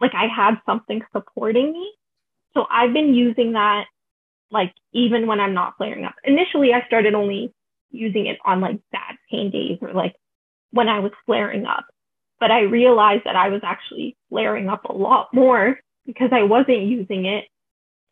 like 0.00 0.12
I 0.14 0.26
had 0.26 0.56
something 0.66 1.02
supporting 1.12 1.72
me. 1.72 1.92
So 2.54 2.66
I've 2.70 2.92
been 2.92 3.14
using 3.14 3.52
that 3.52 3.86
like 4.50 4.72
even 4.92 5.26
when 5.26 5.40
I'm 5.40 5.54
not 5.54 5.76
flaring 5.76 6.04
up. 6.04 6.14
Initially, 6.24 6.72
I 6.72 6.86
started 6.86 7.14
only 7.14 7.52
using 7.90 8.26
it 8.26 8.38
on 8.44 8.60
like 8.60 8.80
bad 8.92 9.16
pain 9.30 9.50
days 9.50 9.78
or 9.80 9.92
like 9.92 10.14
when 10.70 10.88
I 10.88 11.00
was 11.00 11.12
flaring 11.26 11.66
up. 11.66 11.86
But 12.40 12.50
I 12.50 12.60
realized 12.60 13.22
that 13.24 13.36
I 13.36 13.48
was 13.48 13.62
actually 13.64 14.16
flaring 14.28 14.68
up 14.68 14.84
a 14.84 14.92
lot 14.92 15.28
more 15.32 15.78
because 16.06 16.30
I 16.32 16.42
wasn't 16.42 16.82
using 16.82 17.26
it 17.26 17.44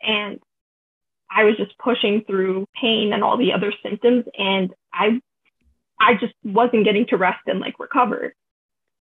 and 0.00 0.40
I 1.30 1.44
was 1.44 1.56
just 1.56 1.76
pushing 1.78 2.22
through 2.26 2.66
pain 2.80 3.12
and 3.12 3.22
all 3.22 3.36
the 3.36 3.52
other 3.52 3.72
symptoms 3.82 4.24
and 4.36 4.72
I 4.92 5.20
I 6.02 6.14
just 6.14 6.34
wasn't 6.44 6.84
getting 6.84 7.06
to 7.06 7.16
rest 7.16 7.40
and 7.46 7.60
like 7.60 7.78
recover. 7.78 8.34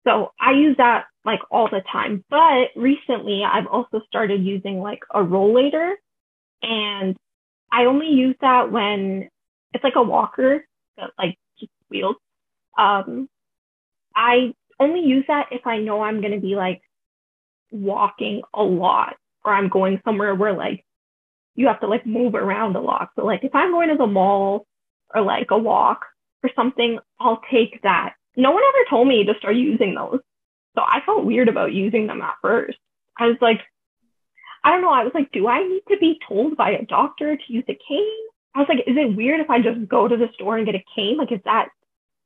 So 0.07 0.31
I 0.39 0.51
use 0.51 0.77
that 0.77 1.05
like 1.25 1.39
all 1.49 1.67
the 1.69 1.81
time. 1.91 2.23
But 2.29 2.69
recently 2.75 3.43
I've 3.43 3.67
also 3.67 4.01
started 4.07 4.43
using 4.43 4.79
like 4.79 4.99
a 5.13 5.19
rollator 5.19 5.93
and 6.61 7.17
I 7.71 7.85
only 7.85 8.07
use 8.07 8.35
that 8.41 8.71
when 8.71 9.29
it's 9.73 9.83
like 9.83 9.95
a 9.95 10.03
walker 10.03 10.65
that 10.97 11.11
like 11.17 11.37
just 11.59 11.71
wheels. 11.89 12.17
Um, 12.77 13.27
I 14.15 14.53
only 14.79 15.01
use 15.01 15.25
that 15.27 15.47
if 15.51 15.65
I 15.65 15.77
know 15.79 16.01
I'm 16.01 16.21
going 16.21 16.33
to 16.33 16.39
be 16.39 16.55
like 16.55 16.81
walking 17.71 18.41
a 18.53 18.61
lot 18.61 19.15
or 19.45 19.53
I'm 19.53 19.69
going 19.69 20.01
somewhere 20.03 20.35
where 20.35 20.53
like 20.53 20.85
you 21.55 21.67
have 21.67 21.79
to 21.81 21.87
like 21.87 22.05
move 22.05 22.35
around 22.35 22.75
a 22.75 22.81
lot. 22.81 23.09
So 23.15 23.25
like 23.25 23.43
if 23.43 23.55
I'm 23.55 23.71
going 23.71 23.89
to 23.89 23.97
the 23.97 24.07
mall 24.07 24.65
or 25.13 25.21
like 25.21 25.47
a 25.51 25.57
walk, 25.57 26.05
for 26.41 26.49
something, 26.56 26.99
I'll 27.19 27.41
take 27.51 27.82
that. 27.84 28.15
No 28.36 28.51
one 28.51 28.63
ever 28.63 28.86
told 28.89 29.08
me 29.08 29.23
to 29.23 29.34
start 29.38 29.56
using 29.56 29.95
those. 29.95 30.19
So 30.75 30.82
I 30.84 31.01
felt 31.06 31.25
weird 31.25 31.49
about 31.49 31.73
using 31.73 32.08
them 32.08 32.21
at 32.21 32.36
first. 32.41 32.77
I 33.17 33.27
was 33.27 33.38
like, 33.41 33.60
I 34.63 34.71
don't 34.71 34.82
know. 34.82 34.91
I 34.91 35.04
was 35.04 35.13
like, 35.13 35.32
do 35.32 35.47
I 35.47 35.67
need 35.67 35.82
to 35.89 35.97
be 35.97 36.19
told 36.27 36.56
by 36.56 36.71
a 36.71 36.86
doctor 36.86 37.36
to 37.36 37.43
use 37.54 37.65
a 37.67 37.77
cane? 37.88 38.23
I 38.56 38.60
was 38.60 38.69
like, 38.69 38.80
is 38.88 38.95
it 38.97 39.15
weird 39.15 39.39
if 39.41 39.49
I 39.49 39.62
just 39.62 39.88
go 39.88 40.08
to 40.08 40.17
the 40.17 40.30
store 40.34 40.58
and 40.58 40.65
get 40.65 40.75
a 40.75 40.84
cane? 40.95 41.17
Like, 41.17 41.32
is 41.32 41.39
that 41.45 41.69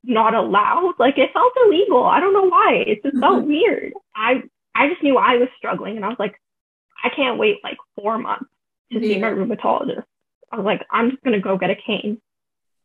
not 0.08 0.34
allowed. 0.36 0.94
Like 1.00 1.18
it 1.18 1.34
felt 1.34 1.54
illegal. 1.66 2.04
I 2.04 2.20
don't 2.20 2.34
know 2.34 2.48
why. 2.48 2.84
It 2.86 3.02
just 3.04 3.18
felt 3.20 3.44
Mhm. 3.44 3.48
weird. 3.48 3.94
I 4.16 4.44
I 4.76 4.90
just 4.90 5.02
knew 5.02 5.18
I 5.18 5.38
was 5.38 5.50
struggling 5.58 5.96
and 5.96 6.06
I 6.06 6.10
was 6.10 6.20
like, 6.20 6.40
I 7.04 7.10
can't 7.10 7.40
wait 7.40 7.64
like 7.64 7.78
four 7.96 8.18
months 8.18 8.46
to 8.92 9.00
see 9.00 9.18
my 9.20 9.30
rheumatologist. 9.32 10.04
I 10.52 10.58
was 10.58 10.66
like, 10.66 10.86
I'm 10.92 11.10
just 11.12 11.24
gonna 11.24 11.40
go 11.40 11.58
get 11.58 11.70
a 11.70 11.76
cane. 11.76 12.22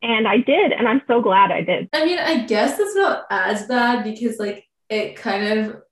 And 0.02 0.26
I 0.26 0.38
did, 0.38 0.72
and 0.72 0.88
I'm 0.88 1.02
so 1.06 1.20
glad 1.20 1.50
I 1.50 1.62
did. 1.62 1.88
I 1.92 2.04
mean, 2.04 2.18
I 2.18 2.44
guess 2.44 2.78
it's 2.78 2.96
not 2.96 3.26
as 3.30 3.66
bad 3.66 4.02
because 4.02 4.38
like 4.38 4.66
it 4.88 5.16
kind 5.16 5.58
of 5.60 5.82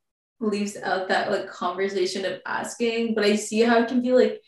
leaves 0.41 0.77
out 0.77 1.09
that 1.09 1.31
like 1.31 1.49
conversation 1.49 2.25
of 2.25 2.41
asking, 2.47 3.15
but 3.15 3.25
I 3.25 3.37
see 3.37 3.61
how 3.61 3.81
it 3.81 3.89
can 3.89 4.01
be, 4.01 4.13
like 4.13 4.41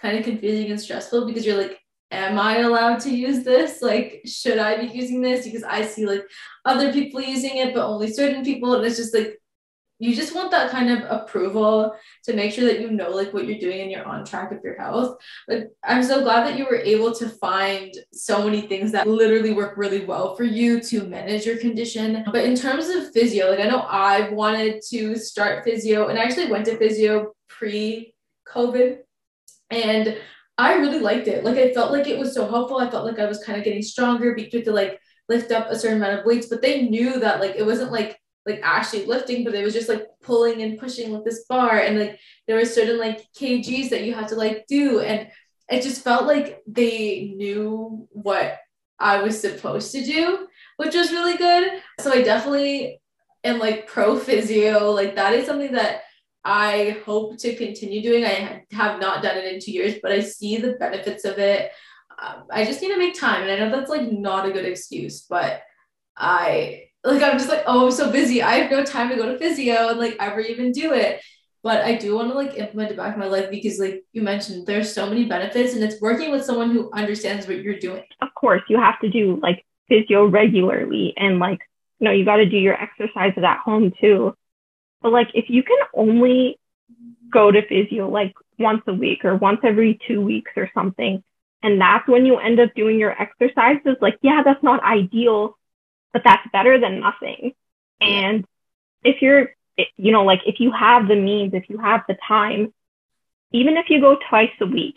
kind 0.00 0.16
of 0.16 0.24
confusing 0.24 0.70
and 0.70 0.80
stressful 0.80 1.26
because 1.26 1.44
you're 1.44 1.60
like, 1.60 1.80
am 2.10 2.38
I 2.38 2.58
allowed 2.58 3.00
to 3.00 3.10
use 3.10 3.44
this? 3.44 3.82
Like, 3.82 4.22
should 4.24 4.58
I 4.58 4.86
be 4.86 4.92
using 4.92 5.20
this? 5.20 5.44
Because 5.44 5.64
I 5.64 5.82
see 5.82 6.06
like 6.06 6.24
other 6.64 6.92
people 6.92 7.20
using 7.20 7.56
it, 7.56 7.74
but 7.74 7.86
only 7.86 8.12
certain 8.12 8.44
people, 8.44 8.74
and 8.74 8.84
it's 8.84 8.96
just 8.96 9.14
like 9.14 9.40
you 9.98 10.14
just 10.14 10.34
want 10.34 10.50
that 10.52 10.70
kind 10.70 10.90
of 10.90 11.04
approval 11.10 11.94
to 12.24 12.32
make 12.32 12.52
sure 12.52 12.64
that 12.64 12.80
you 12.80 12.90
know 12.90 13.10
like 13.10 13.34
what 13.34 13.46
you're 13.46 13.58
doing 13.58 13.80
and 13.80 13.90
you're 13.90 14.04
on 14.04 14.24
track 14.24 14.50
with 14.50 14.62
your 14.62 14.76
health. 14.76 15.18
But 15.48 15.68
I'm 15.84 16.04
so 16.04 16.22
glad 16.22 16.46
that 16.46 16.56
you 16.56 16.64
were 16.64 16.76
able 16.76 17.12
to 17.16 17.28
find 17.28 17.92
so 18.12 18.44
many 18.44 18.62
things 18.62 18.92
that 18.92 19.08
literally 19.08 19.52
work 19.52 19.76
really 19.76 20.04
well 20.04 20.36
for 20.36 20.44
you 20.44 20.80
to 20.82 21.02
manage 21.04 21.46
your 21.46 21.58
condition. 21.58 22.24
But 22.32 22.44
in 22.44 22.54
terms 22.54 22.88
of 22.88 23.12
physio, 23.12 23.50
like 23.50 23.60
I 23.60 23.68
know 23.68 23.86
I've 23.88 24.32
wanted 24.32 24.82
to 24.90 25.16
start 25.16 25.64
physio 25.64 26.08
and 26.08 26.18
I 26.18 26.22
actually 26.22 26.50
went 26.50 26.66
to 26.66 26.78
physio 26.78 27.32
pre 27.48 28.14
COVID 28.48 28.98
and 29.70 30.16
I 30.56 30.74
really 30.74 31.00
liked 31.00 31.28
it. 31.28 31.44
Like 31.44 31.56
I 31.56 31.72
felt 31.72 31.92
like 31.92 32.06
it 32.06 32.18
was 32.18 32.34
so 32.34 32.48
helpful. 32.48 32.78
I 32.78 32.90
felt 32.90 33.04
like 33.04 33.18
I 33.18 33.26
was 33.26 33.42
kind 33.42 33.58
of 33.58 33.64
getting 33.64 33.82
stronger 33.82 34.34
because 34.34 34.64
to 34.64 34.72
like 34.72 35.00
lift 35.28 35.52
up 35.52 35.68
a 35.70 35.78
certain 35.78 35.98
amount 35.98 36.18
of 36.18 36.24
weights, 36.24 36.46
but 36.46 36.62
they 36.62 36.82
knew 36.82 37.20
that 37.20 37.40
like 37.40 37.56
it 37.56 37.66
wasn't 37.66 37.92
like 37.92 38.18
like 38.48 38.60
actually 38.62 39.06
lifting, 39.06 39.44
but 39.44 39.54
it 39.54 39.64
was 39.64 39.74
just 39.74 39.88
like 39.88 40.06
pulling 40.22 40.62
and 40.62 40.78
pushing 40.78 41.12
with 41.12 41.24
this 41.24 41.44
bar. 41.48 41.78
And 41.78 41.98
like 41.98 42.18
there 42.46 42.56
were 42.56 42.64
certain 42.64 42.98
like 42.98 43.26
kgs 43.38 43.90
that 43.90 44.04
you 44.04 44.14
had 44.14 44.28
to 44.28 44.34
like 44.34 44.66
do. 44.66 45.00
And 45.00 45.28
it 45.70 45.82
just 45.82 46.02
felt 46.02 46.26
like 46.26 46.62
they 46.66 47.34
knew 47.36 48.08
what 48.10 48.58
i 49.00 49.22
was 49.22 49.40
supposed 49.40 49.92
to 49.92 50.04
do 50.04 50.48
which 50.78 50.94
was 50.94 51.12
really 51.12 51.36
good. 51.36 51.82
So 52.00 52.12
i 52.12 52.22
definitely 52.22 53.00
am 53.44 53.58
like 53.58 53.86
pro 53.86 54.18
physio. 54.18 54.90
Like 54.92 55.16
that 55.16 55.34
is 55.34 55.46
something 55.46 55.72
that 55.72 56.02
i 56.44 56.96
hope 57.04 57.36
to 57.38 57.54
continue 57.56 58.02
doing. 58.02 58.24
I 58.24 58.64
have 58.72 59.00
not 59.00 59.22
done 59.22 59.36
it 59.36 59.52
in 59.52 59.60
two 59.60 59.72
years 59.72 59.96
but 60.02 60.12
i 60.12 60.20
see 60.20 60.56
the 60.56 60.72
benefits 60.72 61.24
of 61.24 61.38
it. 61.38 61.72
Um, 62.20 62.44
i 62.50 62.64
just 62.64 62.80
need 62.80 62.88
to 62.88 62.98
make 62.98 63.18
time. 63.18 63.42
And 63.42 63.50
i 63.50 63.56
know 63.56 63.70
that's 63.70 63.90
like 63.90 64.10
not 64.10 64.48
a 64.48 64.52
good 64.52 64.64
excuse 64.64 65.22
but 65.22 65.62
i 66.16 66.87
like 67.04 67.22
i'm 67.22 67.38
just 67.38 67.48
like 67.48 67.62
oh 67.66 67.86
i'm 67.86 67.92
so 67.92 68.10
busy 68.10 68.42
i 68.42 68.54
have 68.54 68.70
no 68.70 68.84
time 68.84 69.08
to 69.08 69.16
go 69.16 69.30
to 69.30 69.38
physio 69.38 69.88
and 69.88 69.98
like 69.98 70.16
ever 70.18 70.40
even 70.40 70.72
do 70.72 70.92
it 70.92 71.20
but 71.62 71.84
I 71.84 71.96
do 71.96 72.14
want 72.14 72.30
to 72.30 72.34
like 72.34 72.56
implement 72.56 72.92
it 72.92 72.96
back 72.96 73.14
in 73.14 73.20
my 73.20 73.26
life 73.26 73.50
because 73.50 73.78
like 73.78 74.04
you 74.12 74.22
mentioned 74.22 74.66
there's 74.66 74.92
so 74.92 75.06
many 75.06 75.24
benefits 75.24 75.74
and 75.74 75.82
it's 75.82 76.00
working 76.00 76.30
with 76.30 76.44
someone 76.44 76.70
who 76.70 76.90
understands 76.92 77.46
what 77.46 77.58
you're 77.58 77.78
doing. 77.78 78.04
Of 78.22 78.28
course, 78.34 78.62
you 78.68 78.78
have 78.78 79.00
to 79.00 79.10
do 79.10 79.38
like 79.42 79.66
physio 79.88 80.26
regularly 80.26 81.14
and 81.16 81.38
like, 81.38 81.60
you 81.98 82.04
know, 82.04 82.12
you 82.12 82.24
got 82.24 82.36
to 82.36 82.46
do 82.46 82.56
your 82.56 82.80
exercises 82.80 83.42
at 83.44 83.58
home 83.58 83.92
too. 84.00 84.34
But 85.02 85.12
like, 85.12 85.28
if 85.34 85.46
you 85.48 85.62
can 85.62 85.78
only 85.94 86.58
go 87.30 87.50
to 87.50 87.60
physio 87.66 88.08
like 88.08 88.34
once 88.58 88.82
a 88.86 88.94
week 88.94 89.24
or 89.24 89.36
once 89.36 89.60
every 89.64 89.98
two 90.06 90.20
weeks 90.20 90.52
or 90.56 90.70
something, 90.74 91.22
and 91.62 91.80
that's 91.80 92.06
when 92.06 92.24
you 92.24 92.38
end 92.38 92.60
up 92.60 92.72
doing 92.74 93.00
your 93.00 93.20
exercises, 93.20 93.96
like, 94.00 94.16
yeah, 94.22 94.42
that's 94.44 94.62
not 94.62 94.82
ideal, 94.84 95.57
but 96.12 96.22
that's 96.24 96.46
better 96.52 96.78
than 96.80 97.00
nothing. 97.00 97.52
And 98.00 98.44
if 99.02 99.22
you're, 99.22 99.50
you 99.96 100.12
know, 100.12 100.24
like 100.24 100.40
if 100.46 100.60
you 100.60 100.72
have 100.72 101.08
the 101.08 101.16
means, 101.16 101.54
if 101.54 101.68
you 101.68 101.78
have 101.78 102.02
the 102.08 102.16
time, 102.26 102.72
even 103.52 103.76
if 103.76 103.90
you 103.90 104.00
go 104.00 104.18
twice 104.28 104.50
a 104.60 104.66
week 104.66 104.96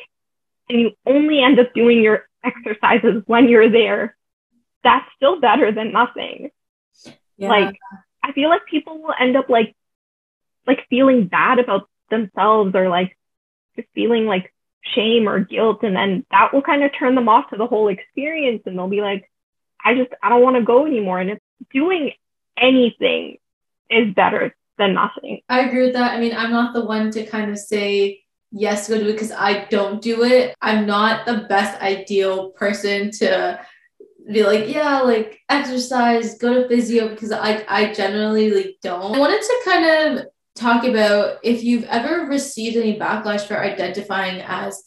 and 0.69 0.79
you 0.79 0.91
only 1.05 1.41
end 1.41 1.59
up 1.59 1.73
doing 1.73 2.01
your 2.01 2.27
exercises 2.43 3.23
when 3.25 3.47
you're 3.49 3.71
there, 3.71 4.15
that's 4.83 5.05
still 5.15 5.39
better 5.39 5.71
than 5.71 5.91
nothing. 5.91 6.49
Like, 7.37 7.77
I 8.23 8.33
feel 8.33 8.49
like 8.49 8.65
people 8.65 9.01
will 9.01 9.13
end 9.19 9.35
up 9.35 9.49
like, 9.49 9.75
like 10.67 10.87
feeling 10.89 11.27
bad 11.27 11.59
about 11.59 11.89
themselves 12.09 12.75
or 12.75 12.87
like 12.89 13.17
just 13.75 13.87
feeling 13.95 14.25
like 14.25 14.53
shame 14.81 15.27
or 15.27 15.39
guilt. 15.39 15.83
And 15.83 15.95
then 15.95 16.25
that 16.31 16.53
will 16.53 16.61
kind 16.61 16.83
of 16.83 16.91
turn 16.97 17.15
them 17.15 17.29
off 17.29 17.49
to 17.49 17.57
the 17.57 17.67
whole 17.67 17.87
experience. 17.87 18.63
And 18.65 18.77
they'll 18.77 18.87
be 18.87 19.01
like, 19.01 19.29
I 19.83 19.95
just, 19.95 20.11
I 20.21 20.29
don't 20.29 20.41
want 20.41 20.55
to 20.57 20.63
go 20.63 20.85
anymore. 20.85 21.19
And 21.19 21.31
it's 21.31 21.45
doing 21.73 22.11
anything 22.57 23.37
is 23.89 24.13
better 24.13 24.55
than 24.77 24.93
nothing. 24.93 25.41
I 25.49 25.61
agree 25.61 25.83
with 25.83 25.93
that. 25.93 26.13
I 26.13 26.19
mean, 26.19 26.35
I'm 26.35 26.51
not 26.51 26.73
the 26.73 26.85
one 26.85 27.11
to 27.11 27.25
kind 27.25 27.51
of 27.51 27.57
say 27.57 28.21
yes, 28.51 28.89
go 28.89 28.97
do 28.97 29.07
it 29.07 29.13
because 29.13 29.31
I 29.31 29.65
don't 29.65 30.01
do 30.01 30.23
it. 30.23 30.55
I'm 30.61 30.85
not 30.85 31.25
the 31.25 31.45
best 31.49 31.81
ideal 31.81 32.51
person 32.51 33.11
to 33.11 33.59
be 34.31 34.43
like, 34.43 34.67
yeah, 34.67 35.01
like 35.01 35.39
exercise, 35.49 36.37
go 36.37 36.61
to 36.61 36.67
physio 36.67 37.09
because 37.09 37.31
I 37.31 37.65
I 37.67 37.93
generally 37.93 38.51
like 38.51 38.75
don't. 38.81 39.15
I 39.15 39.19
wanted 39.19 39.41
to 39.41 39.61
kind 39.65 39.85
of 40.19 40.25
talk 40.55 40.83
about 40.83 41.39
if 41.43 41.63
you've 41.63 41.85
ever 41.85 42.25
received 42.25 42.77
any 42.77 42.99
backlash 42.99 43.47
for 43.47 43.57
identifying 43.57 44.41
as 44.41 44.83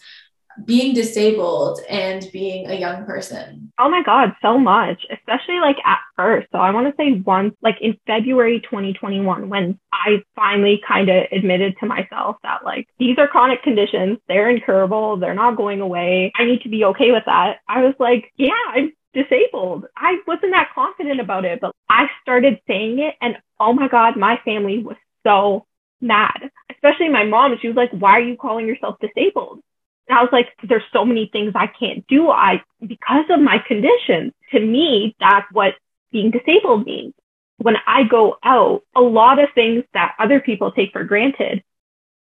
being 0.64 0.94
disabled 0.94 1.80
and 1.88 2.28
being 2.32 2.68
a 2.68 2.74
young 2.74 3.04
person. 3.04 3.72
Oh 3.78 3.88
my 3.88 4.02
God, 4.02 4.34
so 4.40 4.58
much, 4.58 5.04
especially 5.10 5.58
like 5.60 5.76
at 5.84 5.98
first. 6.16 6.48
So 6.52 6.58
I 6.58 6.70
want 6.70 6.86
to 6.86 6.94
say 6.96 7.20
once, 7.20 7.54
like 7.62 7.76
in 7.80 7.98
February 8.06 8.60
2021, 8.60 9.48
when 9.48 9.78
I 9.92 10.22
finally 10.36 10.80
kind 10.86 11.08
of 11.08 11.24
admitted 11.32 11.74
to 11.80 11.86
myself 11.86 12.36
that 12.42 12.64
like 12.64 12.88
these 12.98 13.18
are 13.18 13.28
chronic 13.28 13.62
conditions, 13.62 14.18
they're 14.28 14.50
incurable, 14.50 15.16
they're 15.16 15.34
not 15.34 15.56
going 15.56 15.80
away. 15.80 16.32
I 16.36 16.44
need 16.44 16.62
to 16.62 16.68
be 16.68 16.84
okay 16.84 17.10
with 17.10 17.24
that. 17.26 17.58
I 17.68 17.82
was 17.82 17.94
like, 17.98 18.32
yeah, 18.36 18.52
I'm 18.68 18.92
disabled. 19.12 19.86
I 19.96 20.18
wasn't 20.26 20.52
that 20.52 20.70
confident 20.74 21.20
about 21.20 21.44
it, 21.44 21.60
but 21.60 21.72
I 21.88 22.06
started 22.22 22.60
saying 22.66 22.98
it 23.00 23.14
and 23.20 23.36
oh 23.58 23.72
my 23.72 23.88
God, 23.88 24.16
my 24.16 24.40
family 24.44 24.78
was 24.78 24.96
so 25.26 25.66
mad, 26.00 26.50
especially 26.70 27.08
my 27.08 27.24
mom. 27.24 27.56
She 27.60 27.68
was 27.68 27.76
like, 27.76 27.90
why 27.92 28.12
are 28.12 28.20
you 28.20 28.36
calling 28.36 28.66
yourself 28.66 28.96
disabled? 29.00 29.60
And 30.08 30.18
I 30.18 30.22
was 30.22 30.30
like, 30.32 30.48
there's 30.62 30.82
so 30.92 31.04
many 31.04 31.28
things 31.32 31.52
I 31.54 31.66
can't 31.66 32.06
do. 32.06 32.28
I, 32.28 32.62
because 32.86 33.24
of 33.30 33.40
my 33.40 33.58
condition, 33.66 34.32
to 34.52 34.60
me, 34.60 35.16
that's 35.18 35.46
what 35.52 35.74
being 36.12 36.30
disabled 36.30 36.84
means. 36.84 37.14
When 37.58 37.76
I 37.86 38.02
go 38.04 38.36
out, 38.42 38.82
a 38.94 39.00
lot 39.00 39.38
of 39.38 39.48
things 39.54 39.84
that 39.94 40.14
other 40.18 40.40
people 40.40 40.72
take 40.72 40.92
for 40.92 41.04
granted 41.04 41.62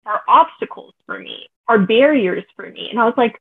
are 0.06 0.22
obstacles 0.28 0.94
for 1.06 1.20
me, 1.20 1.50
are 1.68 1.80
barriers 1.80 2.46
for 2.56 2.68
me. 2.70 2.88
And 2.90 3.00
I 3.00 3.06
was 3.06 3.14
like, 3.18 3.40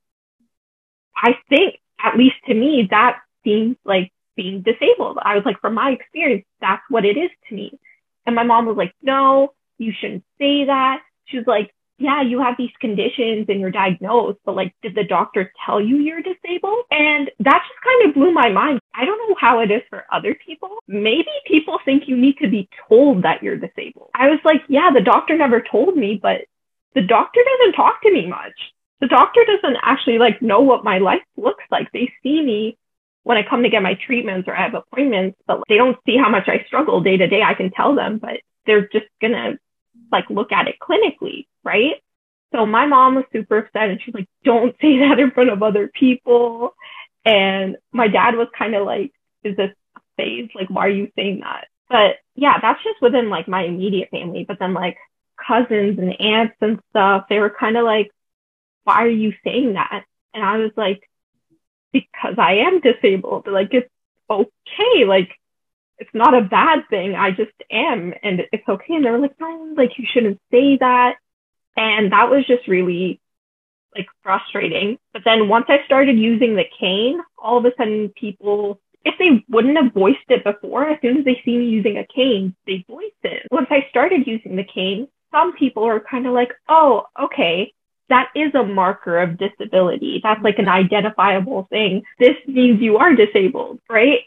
I 1.17 1.39
think, 1.49 1.77
at 1.99 2.19
least 2.19 2.37
to 2.47 2.55
me, 2.55 2.89
that 2.91 3.21
seems 3.43 3.77
like 3.85 4.13
being 4.37 4.61
disabled. 4.63 5.19
I 5.23 5.37
was 5.37 5.45
like, 5.47 5.61
from 5.61 5.75
my 5.75 5.91
experience, 5.91 6.45
that's 6.61 6.83
what 6.91 7.07
it 7.07 7.17
is 7.17 7.31
to 7.49 7.55
me. 7.55 7.79
And 8.27 8.37
my 8.37 8.43
mom 8.43 8.67
was 8.67 8.77
like, 8.77 8.93
no, 9.01 9.55
you 9.79 9.93
shouldn't 9.99 10.25
say 10.39 10.67
that. 10.67 11.01
She 11.27 11.39
was 11.39 11.47
like, 11.47 11.73
yeah, 11.99 12.23
you 12.23 12.41
have 12.41 12.57
these 12.59 12.73
conditions 12.81 13.47
and 13.49 13.61
you're 13.61 13.71
diagnosed, 13.71 14.39
but 14.45 14.55
like, 14.55 14.75
did 14.83 14.95
the 14.95 15.05
doctor 15.05 15.53
tell 15.65 15.81
you 15.81 15.97
you're 15.97 16.21
disabled? 16.21 16.85
And 16.91 17.31
that 17.41 17.63
just 17.67 17.81
kind 17.83 18.09
of 18.09 18.15
blew 18.15 18.33
my 18.33 18.51
mind. 18.51 18.81
I 18.95 19.05
don't 19.05 19.19
know 19.29 19.37
how 19.39 19.61
it 19.61 19.71
is 19.71 19.83
for 19.89 20.05
other 20.13 20.37
people. 20.45 20.77
Maybe 20.87 21.31
people 21.47 21.79
think 21.85 22.05
you 22.07 22.17
need 22.17 22.37
to 22.43 22.49
be 22.49 22.69
told 22.89 23.23
that 23.23 23.43
you're 23.43 23.57
disabled. 23.57 24.11
I 24.15 24.29
was 24.29 24.41
like, 24.45 24.63
yeah, 24.69 24.91
the 24.93 25.01
doctor 25.01 25.37
never 25.37 25.63
told 25.63 25.97
me, 25.97 26.21
but 26.23 26.43
the 26.95 27.03
doctor 27.03 27.41
doesn't 27.59 27.75
talk 27.75 28.03
to 28.03 28.13
me 28.13 28.27
much. 28.27 28.55
The 29.01 29.09
doctor 29.09 29.45
doesn't 29.45 29.79
actually 29.83 30.19
like 30.19 30.43
know 30.43 30.61
what 30.61 30.85
my 30.85 30.99
life 30.99 31.23
looks 31.37 31.65
like. 31.71 31.91
They 31.93 32.13
see 32.23 32.43
me 32.43 32.79
when 33.23 33.37
I 33.37 33.43
come 33.43 33.63
to 33.63 33.71
get 33.71 33.83
my 33.83 33.95
treatments 34.07 34.49
or 34.49 34.57
I 34.57 34.63
have 34.63 34.75
appointments, 34.75 35.39
but 35.47 35.63
they 35.69 35.77
don't 35.77 35.99
see 36.07 36.17
how 36.17 36.31
much 36.31 36.49
I 36.49 36.65
struggle 36.67 37.01
day 37.01 37.17
to 37.17 37.27
day. 37.27 37.43
I 37.43 37.55
can 37.55 37.71
tell 37.71 37.95
them, 37.95 38.19
but 38.19 38.41
they're 38.67 38.89
just 38.89 39.07
gonna 39.21 39.59
like 40.11 40.29
look 40.31 40.53
at 40.53 40.69
it 40.69 40.77
clinically, 40.81 41.47
right? 41.65 41.95
So 42.53 42.65
my 42.65 42.87
mom 42.87 43.17
was 43.17 43.25
super 43.33 43.59
upset 43.59 43.91
and 43.91 44.01
she's 44.03 44.15
like, 44.15 44.29
don't 44.45 44.75
say 44.81 44.99
that 45.01 45.19
in 45.19 45.31
front 45.33 45.51
of 45.51 45.63
other 45.63 45.89
people. 45.89 46.75
And 47.25 47.77
my 47.93 48.09
dad 48.09 48.37
was 48.37 48.49
kind 48.57 48.75
of 48.75 48.87
like, 48.87 49.13
is 49.43 49.57
this 49.57 49.73
a 49.97 50.01
phase? 50.17 50.51
Like, 50.55 50.71
why 50.71 50.87
are 50.87 50.91
you 50.91 51.11
saying 51.17 51.41
that? 51.41 51.67
But 51.89 52.17
yeah, 52.35 52.59
that's 52.61 52.83
just 52.83 53.03
within 53.03 53.31
like 53.31 53.49
my 53.49 53.63
immediate 53.63 54.11
family. 54.11 54.45
But 54.47 54.59
then 54.59 54.75
like 54.75 54.97
cousins 55.37 55.99
and 55.99 56.21
aunts 56.21 56.57
and 56.61 56.81
stuff, 56.91 57.27
they 57.29 57.39
were 57.39 57.51
kind 57.51 57.77
of 57.77 57.85
like, 57.85 58.11
why 58.85 59.03
are 59.03 59.09
you 59.09 59.33
saying 59.45 59.75
that? 59.75 60.05
And 60.33 60.45
I 60.45 60.59
was 60.59 60.71
like, 60.77 61.03
because 61.93 62.35
I 62.39 62.59
am 62.67 62.81
disabled. 62.81 63.47
Like, 63.47 63.73
it's 63.73 63.91
okay. 64.31 65.05
Like, 65.07 65.31
it's 65.99 66.11
not 66.15 66.35
a 66.35 66.43
bad 66.43 66.81
thing. 66.91 67.15
I 67.15 67.31
just 67.31 67.53
am, 67.71 68.13
and 68.23 68.43
it's 68.53 68.69
okay. 68.69 68.95
And 68.95 69.05
they 69.05 69.11
were 69.11 69.19
like, 69.19 69.39
no, 69.41 69.75
like 69.77 69.99
you 69.99 70.07
shouldn't 70.13 70.41
say 70.51 70.77
that. 70.79 71.15
And 71.77 72.13
that 72.13 72.31
was 72.31 72.47
just 72.47 72.69
really 72.69 73.21
like 73.95 74.07
frustrating. 74.23 74.99
But 75.13 75.23
then 75.25 75.49
once 75.49 75.67
I 75.69 75.85
started 75.87 76.19
using 76.19 76.55
the 76.55 76.65
cane, 76.79 77.21
all 77.39 77.59
of 77.59 77.65
a 77.65 77.73
sudden 77.77 78.11
people 78.11 78.81
if 79.07 79.15
they 79.21 79.45
wouldn't 79.49 79.77
have 79.77 79.95
voiced 79.95 80.29
it 80.29 80.43
before, 80.43 80.89
as 80.89 81.01
soon 81.01 81.19
as 81.19 81.25
they 81.25 81.41
see 81.45 81.57
me 81.57 81.67
using 81.67 81.97
a 81.97 82.07
cane, 82.13 82.57
they 82.67 82.85
voice 82.89 83.15
it. 83.23 83.47
Once 83.53 83.69
I 83.71 83.87
started 83.89 84.27
using 84.27 84.57
the 84.57 84.65
cane, 84.65 85.07
some 85.31 85.53
people 85.57 85.85
are 85.85 86.01
kind 86.01 86.27
of 86.27 86.33
like, 86.35 86.51
oh, 86.69 87.05
okay, 87.23 87.73
that 88.09 88.31
is 88.35 88.53
a 88.55 88.65
marker 88.65 89.19
of 89.19 89.39
disability. 89.39 90.21
That's 90.25 90.43
like 90.43 90.59
an 90.59 90.69
identifiable 90.69 91.69
thing. 91.71 92.03
This 92.19 92.35
means 92.49 92.83
you 92.83 92.97
are 92.97 93.15
disabled, 93.15 93.79
right? 93.89 94.21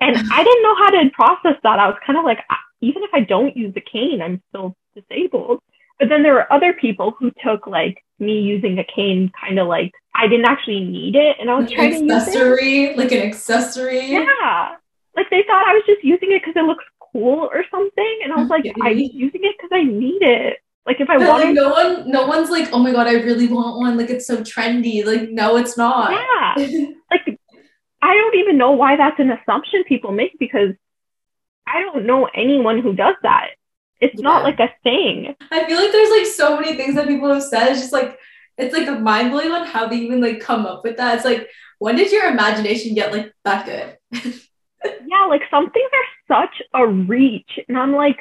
And 0.00 0.16
I 0.32 0.44
didn't 0.44 0.62
know 0.62 0.76
how 0.76 0.90
to 0.90 1.10
process 1.10 1.56
that. 1.62 1.78
I 1.78 1.86
was 1.88 1.96
kind 2.06 2.18
of 2.18 2.24
like, 2.24 2.40
even 2.80 3.02
if 3.02 3.10
I 3.14 3.20
don't 3.20 3.56
use 3.56 3.72
a 3.76 3.80
cane, 3.80 4.20
I'm 4.22 4.42
still 4.50 4.76
disabled. 4.94 5.60
But 5.98 6.10
then 6.10 6.22
there 6.22 6.34
were 6.34 6.52
other 6.52 6.74
people 6.74 7.14
who 7.18 7.30
took 7.44 7.66
like 7.66 8.02
me 8.18 8.40
using 8.40 8.78
a 8.78 8.84
cane 8.84 9.30
kind 9.40 9.58
of 9.58 9.66
like 9.66 9.92
I 10.14 10.26
didn't 10.28 10.46
actually 10.46 10.80
need 10.84 11.14
it 11.16 11.36
and 11.38 11.50
I 11.50 11.54
was 11.54 11.70
An 11.70 11.74
trying 11.76 11.90
to 11.92 11.98
use 12.00 12.12
accessory, 12.12 12.84
it. 12.84 12.98
like 12.98 13.12
an 13.12 13.22
accessory. 13.22 14.06
Yeah. 14.10 14.74
Like 15.14 15.30
they 15.30 15.42
thought 15.46 15.66
I 15.66 15.72
was 15.74 15.82
just 15.86 16.04
using 16.04 16.32
it 16.32 16.42
because 16.42 16.54
it 16.56 16.64
looks 16.64 16.84
cool 17.12 17.48
or 17.52 17.64
something. 17.70 18.18
And 18.24 18.32
I 18.32 18.36
was 18.36 18.48
like, 18.48 18.66
Okay. 18.66 18.74
I'm 18.82 18.96
using 18.98 19.40
it 19.44 19.56
because 19.56 19.70
I 19.72 19.82
need 19.84 20.20
it. 20.22 20.58
Like 20.86 21.00
if 21.00 21.08
I 21.10 21.16
But, 21.18 21.28
like 21.28 21.30
wanted 21.44 21.54
no 21.54 21.70
one, 21.70 22.10
no 22.10 22.26
one's 22.26 22.50
like, 22.50 22.68
oh 22.72 22.78
my 22.78 22.92
god, 22.92 23.06
I 23.06 23.14
really 23.14 23.48
want 23.48 23.78
one. 23.78 23.96
Like 23.96 24.10
it's 24.10 24.26
so 24.26 24.38
trendy. 24.42 25.04
Like 25.04 25.30
no, 25.30 25.56
it's 25.56 25.76
not. 25.78 26.12
Yeah. 26.12 26.86
I 28.02 28.14
don't 28.14 28.36
even 28.36 28.58
know 28.58 28.72
why 28.72 28.96
that's 28.96 29.18
an 29.18 29.30
assumption 29.30 29.84
people 29.84 30.12
make 30.12 30.38
because 30.38 30.74
I 31.66 31.80
don't 31.80 32.06
know 32.06 32.28
anyone 32.34 32.80
who 32.80 32.94
does 32.94 33.16
that. 33.22 33.50
It's 34.00 34.20
not 34.20 34.44
like 34.44 34.60
a 34.60 34.68
thing. 34.82 35.34
I 35.50 35.64
feel 35.66 35.78
like 35.78 35.90
there's 35.90 36.10
like 36.10 36.26
so 36.26 36.60
many 36.60 36.76
things 36.76 36.94
that 36.96 37.08
people 37.08 37.32
have 37.32 37.42
said. 37.42 37.68
It's 37.68 37.80
just 37.80 37.92
like 37.92 38.18
it's 38.58 38.74
like 38.74 38.88
a 38.88 38.98
mind 38.98 39.30
blowing 39.30 39.50
on 39.50 39.66
how 39.66 39.86
they 39.86 39.96
even 39.96 40.20
like 40.20 40.40
come 40.40 40.66
up 40.66 40.84
with 40.84 40.98
that. 40.98 41.16
It's 41.16 41.24
like 41.24 41.48
when 41.78 41.96
did 41.96 42.12
your 42.12 42.26
imagination 42.26 42.94
get 42.94 43.12
like 43.12 43.32
that 43.44 43.66
good? 43.66 43.96
yeah, 45.06 45.24
like 45.28 45.42
some 45.50 45.70
things 45.70 45.90
are 45.92 46.42
such 46.42 46.62
a 46.74 46.86
reach. 46.86 47.58
And 47.68 47.78
I'm 47.78 47.94
like, 47.94 48.18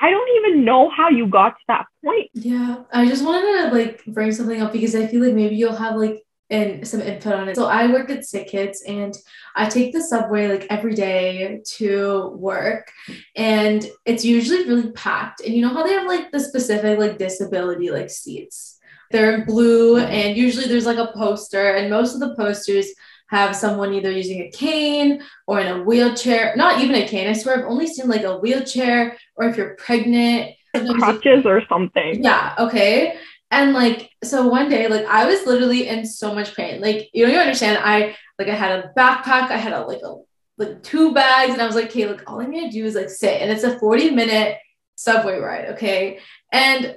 I 0.00 0.10
don't 0.10 0.28
even 0.36 0.64
know 0.64 0.90
how 0.90 1.08
you 1.08 1.26
got 1.26 1.50
to 1.50 1.64
that 1.68 1.86
point. 2.04 2.30
Yeah, 2.34 2.82
I 2.92 3.06
just 3.06 3.24
wanted 3.24 3.70
to 3.70 3.74
like 3.74 4.04
bring 4.06 4.32
something 4.32 4.60
up 4.60 4.72
because 4.72 4.94
I 4.94 5.06
feel 5.06 5.24
like 5.24 5.34
maybe 5.34 5.56
you'll 5.56 5.74
have 5.74 5.96
like 5.96 6.25
and 6.48 6.86
some 6.86 7.00
input 7.00 7.32
on 7.34 7.48
it. 7.48 7.56
So 7.56 7.66
I 7.66 7.90
work 7.90 8.10
at 8.10 8.24
Sick 8.24 8.48
Kids 8.48 8.82
and 8.86 9.14
I 9.54 9.68
take 9.68 9.92
the 9.92 10.02
subway 10.02 10.48
like 10.48 10.66
every 10.70 10.94
day 10.94 11.60
to 11.76 12.28
work 12.36 12.90
and 13.34 13.84
it's 14.04 14.24
usually 14.24 14.66
really 14.68 14.92
packed. 14.92 15.40
And 15.40 15.54
you 15.54 15.62
know 15.62 15.74
how 15.74 15.84
they 15.84 15.92
have 15.92 16.06
like 16.06 16.30
the 16.30 16.40
specific 16.40 16.98
like 16.98 17.18
disability 17.18 17.90
like 17.90 18.10
seats. 18.10 18.78
They're 19.10 19.44
blue 19.44 19.98
and 19.98 20.36
usually 20.36 20.66
there's 20.66 20.86
like 20.86 20.98
a 20.98 21.12
poster 21.14 21.74
and 21.76 21.90
most 21.90 22.14
of 22.14 22.20
the 22.20 22.34
posters 22.36 22.86
have 23.28 23.56
someone 23.56 23.92
either 23.92 24.10
using 24.10 24.42
a 24.42 24.50
cane 24.50 25.20
or 25.48 25.60
in 25.60 25.66
a 25.66 25.82
wheelchair. 25.82 26.54
Not 26.56 26.80
even 26.80 26.94
a 26.94 27.08
cane. 27.08 27.28
I 27.28 27.32
swear 27.32 27.58
I've 27.58 27.70
only 27.70 27.88
seen 27.88 28.08
like 28.08 28.22
a 28.22 28.38
wheelchair 28.38 29.16
or 29.34 29.48
if 29.48 29.56
you're 29.56 29.74
pregnant. 29.74 30.52
Crutches 30.72 31.44
or 31.44 31.62
something. 31.68 32.22
yeah, 32.22 32.54
okay. 32.58 33.16
And 33.50 33.72
like, 33.72 34.10
so 34.24 34.48
one 34.48 34.68
day, 34.68 34.88
like 34.88 35.06
I 35.06 35.26
was 35.26 35.46
literally 35.46 35.88
in 35.88 36.04
so 36.04 36.34
much 36.34 36.54
pain. 36.56 36.80
Like, 36.80 37.08
you 37.12 37.24
don't 37.24 37.30
even 37.30 37.42
understand. 37.42 37.80
I 37.84 38.16
like 38.38 38.48
I 38.48 38.54
had 38.54 38.78
a 38.78 38.92
backpack, 38.96 39.50
I 39.50 39.56
had 39.56 39.72
a 39.72 39.86
like 39.86 40.00
a 40.02 40.16
like 40.58 40.82
two 40.82 41.12
bags, 41.12 41.52
and 41.52 41.62
I 41.62 41.66
was 41.66 41.74
like, 41.74 41.86
okay, 41.86 42.06
look, 42.06 42.24
all 42.26 42.40
I'm 42.40 42.52
gonna 42.52 42.70
do 42.70 42.84
is 42.84 42.94
like 42.94 43.10
sit. 43.10 43.40
And 43.40 43.50
it's 43.50 43.64
a 43.64 43.78
40 43.78 44.10
minute 44.10 44.58
subway 44.96 45.38
ride, 45.38 45.66
okay? 45.70 46.18
And 46.52 46.96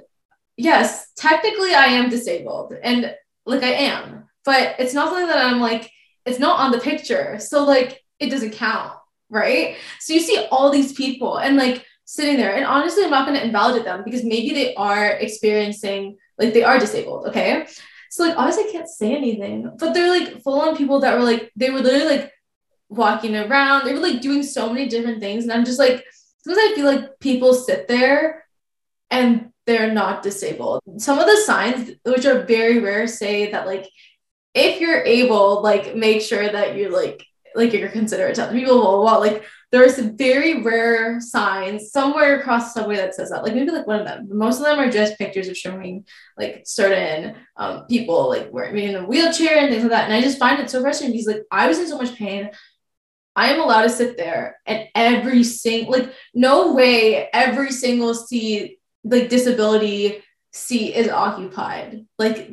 yes, 0.56 1.12
technically 1.16 1.74
I 1.74 1.86
am 1.86 2.10
disabled, 2.10 2.74
and 2.82 3.14
like 3.46 3.62
I 3.62 3.72
am, 3.72 4.28
but 4.44 4.76
it's 4.78 4.94
not 4.94 5.08
something 5.08 5.28
that 5.28 5.44
I'm 5.44 5.60
like, 5.60 5.90
it's 6.26 6.38
not 6.38 6.60
on 6.60 6.72
the 6.72 6.78
picture. 6.78 7.38
So 7.38 7.64
like 7.64 8.02
it 8.18 8.30
doesn't 8.30 8.52
count, 8.52 8.92
right? 9.28 9.76
So 10.00 10.14
you 10.14 10.20
see 10.20 10.46
all 10.50 10.70
these 10.70 10.92
people 10.92 11.38
and 11.38 11.56
like 11.56 11.86
sitting 12.04 12.36
there, 12.36 12.56
and 12.56 12.64
honestly, 12.64 13.04
I'm 13.04 13.10
not 13.10 13.26
gonna 13.26 13.40
invalidate 13.40 13.84
them 13.84 14.02
because 14.04 14.24
maybe 14.24 14.52
they 14.52 14.74
are 14.74 15.10
experiencing 15.12 16.16
like 16.40 16.54
they 16.54 16.64
are 16.64 16.78
disabled, 16.78 17.26
okay? 17.26 17.66
So 18.10 18.24
like 18.24 18.36
obviously 18.36 18.68
I 18.68 18.72
can't 18.72 18.88
say 18.88 19.14
anything, 19.14 19.70
but 19.78 19.94
they're 19.94 20.08
like 20.08 20.42
full 20.42 20.60
on 20.60 20.76
people 20.76 21.00
that 21.00 21.16
were 21.16 21.24
like 21.24 21.52
they 21.54 21.70
were 21.70 21.80
literally 21.80 22.16
like 22.16 22.32
walking 22.88 23.36
around, 23.36 23.84
they 23.84 23.92
were 23.92 24.00
like 24.00 24.20
doing 24.20 24.42
so 24.42 24.72
many 24.72 24.88
different 24.88 25.20
things, 25.20 25.44
and 25.44 25.52
I'm 25.52 25.64
just 25.64 25.78
like 25.78 26.04
sometimes 26.42 26.72
I 26.72 26.74
feel 26.74 26.86
like 26.86 27.20
people 27.20 27.54
sit 27.54 27.86
there 27.86 28.44
and 29.10 29.52
they're 29.66 29.92
not 29.92 30.22
disabled. 30.22 30.80
Some 30.98 31.18
of 31.18 31.26
the 31.26 31.36
signs, 31.36 31.92
which 32.04 32.26
are 32.26 32.42
very 32.42 32.80
rare, 32.80 33.06
say 33.06 33.52
that 33.52 33.66
like 33.66 33.86
if 34.54 34.80
you're 34.80 35.04
able, 35.04 35.62
like 35.62 35.94
make 35.94 36.22
sure 36.22 36.48
that 36.48 36.76
you're 36.76 36.90
like 36.90 37.24
like 37.54 37.72
you're 37.72 37.88
considerate 37.88 38.36
to 38.36 38.44
other 38.44 38.52
people, 38.52 38.80
blah, 38.80 39.00
blah. 39.00 39.16
like 39.18 39.44
there's 39.72 39.98
a 39.98 40.02
very 40.10 40.62
rare 40.62 41.20
signs 41.20 41.92
somewhere 41.92 42.40
across 42.40 42.72
the 42.74 42.80
subway 42.80 42.96
that 42.96 43.14
says 43.14 43.30
that. 43.30 43.44
Like 43.44 43.54
maybe 43.54 43.70
like 43.70 43.86
one 43.86 44.00
of 44.00 44.06
them. 44.06 44.26
Most 44.30 44.58
of 44.58 44.64
them 44.64 44.78
are 44.80 44.90
just 44.90 45.16
pictures 45.18 45.48
of 45.48 45.56
showing 45.56 46.04
like 46.36 46.62
certain 46.66 47.36
um, 47.56 47.86
people 47.86 48.28
like 48.28 48.52
wearing 48.52 48.84
in 48.84 48.96
a 48.96 49.04
wheelchair 49.06 49.58
and 49.58 49.70
things 49.70 49.82
like 49.84 49.92
that. 49.92 50.04
And 50.04 50.12
I 50.12 50.20
just 50.22 50.38
find 50.38 50.60
it 50.60 50.70
so 50.70 50.80
frustrating 50.82 51.12
because 51.12 51.28
like 51.28 51.44
I 51.52 51.68
was 51.68 51.78
in 51.78 51.86
so 51.86 51.98
much 51.98 52.16
pain. 52.16 52.50
I 53.36 53.52
am 53.52 53.60
allowed 53.60 53.82
to 53.82 53.90
sit 53.90 54.16
there 54.16 54.58
and 54.66 54.88
every 54.94 55.44
single 55.44 55.92
like 55.92 56.12
no 56.34 56.72
way 56.74 57.28
every 57.32 57.70
single 57.70 58.12
seat 58.14 58.80
like 59.04 59.28
disability 59.28 60.22
seat 60.52 60.94
is 60.94 61.08
occupied. 61.08 62.06
Like 62.18 62.50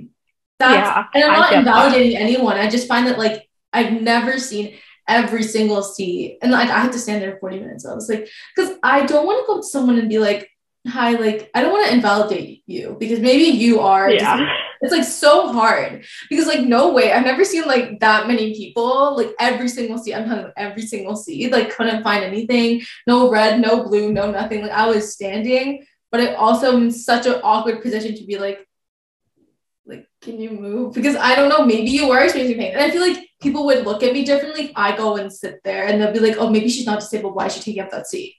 that's 0.60 0.96
Yeah, 0.96 1.06
and 1.14 1.24
I'm 1.24 1.34
not 1.34 1.50
get 1.50 1.66
that. 1.66 1.88
invalidating 1.88 2.18
anyone. 2.18 2.58
I 2.58 2.70
just 2.70 2.88
find 2.88 3.08
that 3.08 3.18
like 3.18 3.50
I've 3.74 4.02
never 4.02 4.38
seen 4.40 4.76
every 5.08 5.44
single 5.44 5.84
seat. 5.84 6.40
And 6.42 6.52
like 6.52 6.70
I 6.70 6.80
had 6.80 6.92
to 6.92 7.00
stand 7.00 7.22
there 7.22 7.38
40 7.40 7.60
minutes. 7.60 7.86
I 7.86 7.94
was 7.94 8.10
like, 8.10 8.30
because 8.56 8.78
I 8.84 9.06
don't 9.06 9.26
want 9.26 9.42
to 9.42 9.48
go 9.48 9.56
up 9.56 9.62
to 9.62 9.68
someone 9.68 9.98
and 9.98 10.10
be 10.10 10.20
like, 10.20 10.50
hi, 10.88 11.12
like 11.12 11.50
I 11.54 11.62
don't 11.62 11.72
want 11.72 11.88
to 11.88 11.94
invalidate 11.94 12.64
you 12.66 12.96
because 13.00 13.20
maybe 13.20 13.44
you 13.44 13.80
are 13.80 14.10
Yeah. 14.10 14.48
it's 14.82 14.92
like 14.92 15.04
so 15.04 15.52
hard 15.52 16.06
because 16.30 16.46
like 16.48 16.62
no 16.62 16.94
way 16.94 17.12
I've 17.12 17.26
never 17.26 17.44
seen 17.44 17.66
like 17.66 18.00
that 18.00 18.28
many 18.28 18.54
people 18.54 19.16
like 19.16 19.34
every 19.40 19.68
single 19.68 19.98
seat 19.98 20.14
I'm 20.14 20.26
talking 20.26 20.44
about 20.44 20.54
every 20.56 20.84
single 20.84 21.16
seat 21.16 21.52
like 21.52 21.76
couldn't 21.76 22.04
find 22.04 22.24
anything 22.24 22.84
no 23.08 23.30
red 23.30 23.60
no 23.60 23.84
blue 23.84 24.12
no 24.14 24.30
nothing 24.30 24.62
like 24.62 24.72
I 24.72 24.88
was 24.88 25.14
standing 25.14 25.86
but 26.12 26.22
I 26.22 26.36
also 26.36 26.76
am 26.76 26.84
in 26.84 26.92
such 26.92 27.26
an 27.26 27.42
awkward 27.44 27.82
position 27.82 28.16
to 28.16 28.24
be 28.24 28.38
like 28.38 28.67
can 30.28 30.42
you 30.42 30.52
move? 30.52 30.94
Because 30.94 31.16
I 31.16 31.36
don't 31.36 31.50
know 31.50 31.66
maybe 31.66 31.90
you 31.90 32.12
are 32.12 32.24
experiencing 32.24 32.60
pain. 32.60 32.74
And 32.74 32.82
I 32.82 32.92
feel 32.92 33.02
like 33.02 33.30
people 33.42 33.66
would 33.66 33.86
look 33.86 34.04
at 34.04 34.14
me 34.14 34.26
differently 34.26 34.66
if 34.66 34.72
I 34.76 34.96
go 34.96 35.16
and 35.16 35.32
sit 35.32 35.62
there 35.64 35.88
and 35.88 36.02
they'll 36.02 36.12
be 36.12 36.20
like 36.20 36.38
oh 36.38 36.50
maybe 36.50 36.70
she's 36.70 36.86
not 36.86 37.00
disabled. 37.00 37.36
Why 37.36 37.48
is 37.48 37.56
she 37.56 37.62
taking 37.62 37.82
up 37.82 37.92
that 37.92 38.08
seat? 38.08 38.36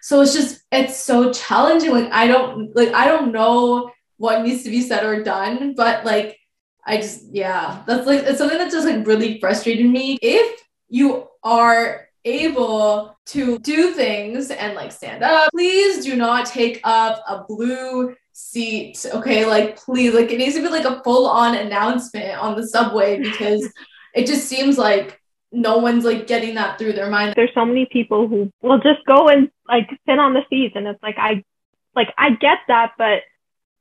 So 0.00 0.20
it's 0.20 0.32
just 0.32 0.62
it's 0.70 0.96
so 0.96 1.32
challenging. 1.32 1.90
Like 1.90 2.12
I 2.12 2.26
don't 2.28 2.74
like 2.74 2.92
I 2.94 3.06
don't 3.06 3.32
know 3.32 3.90
what 4.16 4.42
needs 4.42 4.62
to 4.62 4.70
be 4.70 4.80
said 4.80 5.04
or 5.04 5.24
done 5.24 5.74
but 5.74 6.04
like 6.04 6.38
i 6.86 6.96
just 6.98 7.24
yeah. 7.32 7.82
That's 7.86 8.06
like 8.06 8.22
it's 8.22 8.38
something 8.38 8.58
that's 8.58 8.74
just 8.74 8.86
like 8.86 9.06
really 9.06 9.40
frustrated 9.40 9.86
me. 9.86 10.18
If 10.22 10.62
you 10.88 11.28
are 11.42 12.08
able 12.24 13.18
to 13.26 13.58
do 13.58 13.92
things 13.92 14.50
and 14.50 14.74
like 14.74 14.92
stand 14.92 15.22
up 15.22 15.50
please 15.50 16.04
do 16.04 16.16
not 16.16 16.46
take 16.46 16.80
up 16.84 17.22
a 17.28 17.44
blue 17.44 18.14
seat 18.36 19.06
okay 19.14 19.46
like 19.46 19.76
please 19.76 20.12
like 20.12 20.30
it 20.30 20.38
needs 20.38 20.54
to 20.54 20.62
be 20.62 20.68
like 20.68 20.84
a 20.84 21.02
full-on 21.02 21.54
announcement 21.54 22.36
on 22.38 22.56
the 22.56 22.66
subway 22.66 23.18
because 23.22 23.72
it 24.14 24.26
just 24.26 24.46
seems 24.46 24.76
like 24.76 25.20
no 25.52 25.78
one's 25.78 26.04
like 26.04 26.26
getting 26.26 26.56
that 26.56 26.78
through 26.78 26.92
their 26.92 27.08
mind 27.08 27.34
There's 27.36 27.54
so 27.54 27.64
many 27.64 27.86
people 27.86 28.26
who 28.26 28.52
will 28.60 28.78
just 28.78 29.04
go 29.06 29.28
and 29.28 29.50
like 29.68 29.88
sit 30.06 30.18
on 30.18 30.34
the 30.34 30.42
seats 30.50 30.74
and 30.76 30.86
it's 30.86 31.02
like 31.02 31.16
I 31.16 31.44
like 31.94 32.12
I 32.18 32.30
get 32.30 32.58
that, 32.68 32.92
but 32.98 33.22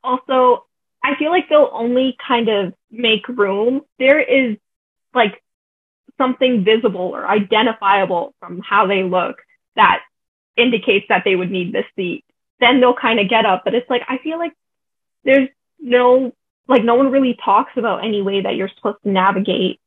also 0.03 0.65
I 1.03 1.15
feel 1.17 1.31
like 1.31 1.49
they'll 1.49 1.69
only 1.71 2.15
kind 2.25 2.49
of 2.49 2.73
make 2.91 3.27
room. 3.27 3.81
There 3.99 4.21
is 4.21 4.57
like 5.13 5.41
something 6.17 6.63
visible 6.63 7.01
or 7.01 7.25
identifiable 7.27 8.33
from 8.39 8.61
how 8.61 8.87
they 8.87 9.03
look 9.03 9.37
that 9.75 10.01
indicates 10.55 11.07
that 11.09 11.23
they 11.25 11.35
would 11.35 11.51
need 11.51 11.73
this 11.73 11.85
seat. 11.95 12.23
Then 12.63 12.79
they'll 12.79 12.95
kind 12.95 13.19
of 13.19 13.29
get 13.29 13.45
up. 13.45 13.63
But 13.65 13.75
it's 13.75 13.89
like 13.89 14.03
I 14.07 14.17
feel 14.19 14.39
like 14.39 14.53
there's 15.23 15.49
no 15.79 16.33
like 16.67 16.83
no 16.83 16.95
one 16.95 17.11
really 17.11 17.37
talks 17.43 17.73
about 17.75 18.05
any 18.05 18.21
way 18.21 18.41
that 18.41 18.55
you're 18.55 18.71
supposed 18.75 19.03
to 19.03 19.09
navigate 19.09 19.79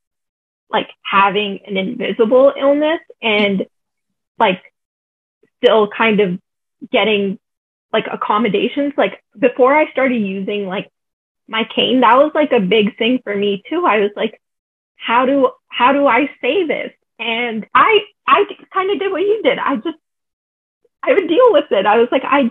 like 0.70 0.88
having 1.02 1.60
an 1.66 1.76
invisible 1.76 2.52
illness 2.58 3.00
and 3.22 3.66
like 4.38 4.60
still 5.56 5.88
kind 5.88 6.20
of 6.20 6.38
getting 6.92 7.38
like 7.92 8.04
accommodations. 8.12 8.92
Like 8.96 9.22
before 9.38 9.74
i 9.74 9.90
started 9.90 10.20
using 10.20 10.66
like 10.66 10.90
my 11.48 11.62
cane 11.74 12.00
that 12.00 12.16
was 12.16 12.32
like 12.34 12.52
a 12.52 12.60
big 12.60 12.98
thing 12.98 13.20
for 13.22 13.34
me 13.34 13.62
too. 13.68 13.84
I 13.86 14.00
was 14.00 14.10
like 14.16 14.40
how 14.96 15.26
do 15.26 15.50
how 15.68 15.92
do 15.92 16.06
i 16.06 16.28
say 16.40 16.66
this? 16.66 16.92
And 17.18 17.66
i 17.74 18.00
i 18.26 18.44
kind 18.72 18.90
of 18.90 18.98
did 18.98 19.12
what 19.12 19.22
you 19.22 19.40
did. 19.42 19.58
I 19.58 19.76
just 19.76 19.98
i 21.02 21.12
would 21.12 21.28
deal 21.28 21.52
with 21.52 21.70
it. 21.70 21.86
I 21.86 21.98
was 21.98 22.08
like 22.10 22.24
i 22.24 22.50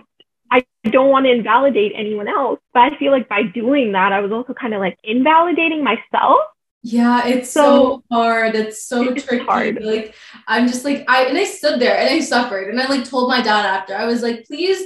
i 0.50 0.64
don't 0.90 1.10
want 1.10 1.24
to 1.26 1.32
invalidate 1.32 1.92
anyone 1.96 2.28
else 2.28 2.58
but 2.74 2.80
i 2.92 2.96
feel 2.98 3.10
like 3.12 3.28
by 3.28 3.42
doing 3.42 3.92
that 3.92 4.12
i 4.12 4.20
was 4.20 4.32
also 4.32 4.52
kind 4.54 4.74
of 4.74 4.80
like 4.80 4.96
invalidating 5.04 5.82
myself 5.84 6.38
Yeah, 6.82 7.26
it's 7.26 7.50
so, 7.50 7.62
So- 7.66 8.02
hard. 8.14 8.54
It's 8.54 8.80
so 8.90 8.96
It's 9.10 9.24
tricky. 9.24 9.44
hard. 9.44 9.74
Like 9.92 10.14
I'm 10.46 10.64
just 10.72 10.84
like 10.88 11.00
I 11.14 11.18
and 11.28 11.36
I 11.36 11.46
stood 11.58 11.80
there 11.82 11.96
and 12.00 12.08
I 12.16 12.20
suffered 12.20 12.66
and 12.70 12.78
I 12.80 12.86
like 12.86 13.04
told 13.04 13.28
my 13.34 13.40
dad 13.42 13.64
after 13.76 13.92
I 14.02 14.04
was 14.12 14.22
like, 14.26 14.38
please 14.50 14.78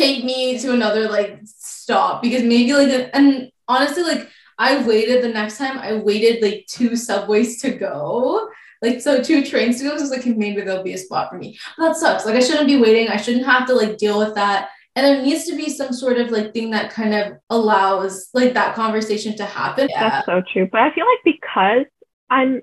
take 0.00 0.24
me 0.30 0.58
to 0.62 0.72
another 0.78 1.04
like 1.08 1.30
stop 1.44 2.22
because 2.24 2.42
maybe 2.42 2.72
like 2.80 3.10
and 3.18 3.52
honestly 3.68 4.02
like 4.10 4.24
I 4.58 4.70
waited 4.90 5.22
the 5.22 5.28
next 5.38 5.58
time 5.62 5.78
I 5.78 5.90
waited 6.08 6.42
like 6.46 6.66
two 6.66 6.96
subways 6.96 7.50
to 7.62 7.70
go. 7.86 8.48
Like 8.82 9.00
so 9.06 9.22
two 9.22 9.40
trains 9.50 9.78
to 9.78 9.84
go, 9.84 9.90
so 9.90 9.98
I 9.98 10.00
was 10.06 10.10
like 10.16 10.26
maybe 10.26 10.60
there'll 10.62 10.82
be 10.90 10.94
a 10.98 11.04
spot 11.06 11.30
for 11.30 11.38
me. 11.38 11.48
But 11.76 11.82
that 11.84 11.96
sucks. 12.02 12.26
Like 12.26 12.34
I 12.40 12.44
shouldn't 12.46 12.66
be 12.74 12.80
waiting. 12.86 13.06
I 13.08 13.16
shouldn't 13.22 13.46
have 13.52 13.64
to 13.68 13.74
like 13.82 13.94
deal 14.04 14.18
with 14.18 14.34
that. 14.42 14.60
And 14.94 15.06
there 15.06 15.22
needs 15.22 15.44
to 15.44 15.56
be 15.56 15.70
some 15.70 15.92
sort 15.92 16.18
of 16.18 16.30
like 16.30 16.52
thing 16.52 16.70
that 16.70 16.92
kind 16.92 17.14
of 17.14 17.38
allows 17.50 18.28
like 18.34 18.54
that 18.54 18.74
conversation 18.74 19.36
to 19.36 19.44
happen. 19.44 19.88
Yeah. 19.88 20.10
That's 20.10 20.26
so 20.26 20.42
true. 20.52 20.68
But 20.70 20.80
I 20.80 20.92
feel 20.92 21.06
like 21.06 21.36
because 21.36 21.86
I'm 22.28 22.62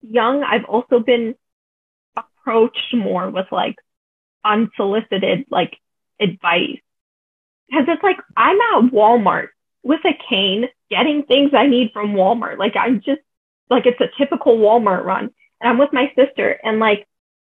young, 0.00 0.42
I've 0.42 0.64
also 0.64 1.00
been 1.00 1.34
approached 2.16 2.94
more 2.94 3.28
with 3.28 3.46
like 3.52 3.76
unsolicited 4.44 5.46
like 5.50 5.76
advice. 6.20 6.78
Because 7.68 7.84
it's 7.88 8.02
like 8.02 8.18
I'm 8.36 8.56
at 8.60 8.92
Walmart 8.92 9.48
with 9.82 10.00
a 10.04 10.12
cane 10.28 10.68
getting 10.90 11.24
things 11.24 11.52
I 11.54 11.66
need 11.66 11.90
from 11.92 12.14
Walmart. 12.14 12.58
Like 12.58 12.76
I'm 12.76 13.02
just 13.04 13.20
like 13.68 13.84
it's 13.86 14.00
a 14.00 14.08
typical 14.18 14.56
Walmart 14.58 15.04
run. 15.04 15.30
And 15.60 15.70
I'm 15.70 15.78
with 15.78 15.92
my 15.92 16.12
sister 16.16 16.58
and 16.62 16.78
like 16.78 17.06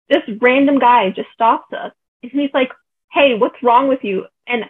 this 0.09 0.23
random 0.39 0.79
guy 0.79 1.09
just 1.09 1.29
stops 1.33 1.71
us 1.73 1.91
and 2.23 2.31
he's 2.31 2.49
like, 2.53 2.71
Hey, 3.11 3.35
what's 3.37 3.61
wrong 3.61 3.87
with 3.87 4.03
you? 4.03 4.25
And 4.47 4.65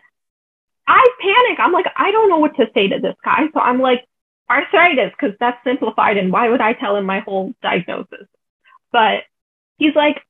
I 0.87 1.07
panic. 1.21 1.59
I'm 1.59 1.71
like, 1.71 1.85
I 1.95 2.11
don't 2.11 2.29
know 2.29 2.39
what 2.39 2.55
to 2.57 2.65
say 2.73 2.87
to 2.89 2.99
this 2.99 3.15
guy. 3.23 3.43
So 3.53 3.59
I'm 3.59 3.79
like, 3.79 4.05
arthritis, 4.49 5.11
because 5.11 5.35
that's 5.39 5.63
simplified. 5.63 6.17
And 6.17 6.31
why 6.31 6.49
would 6.49 6.61
I 6.61 6.73
tell 6.73 6.95
him 6.97 7.05
my 7.05 7.19
whole 7.19 7.53
diagnosis? 7.61 8.27
But 8.91 9.23
he's 9.77 9.95
like, 9.95 10.21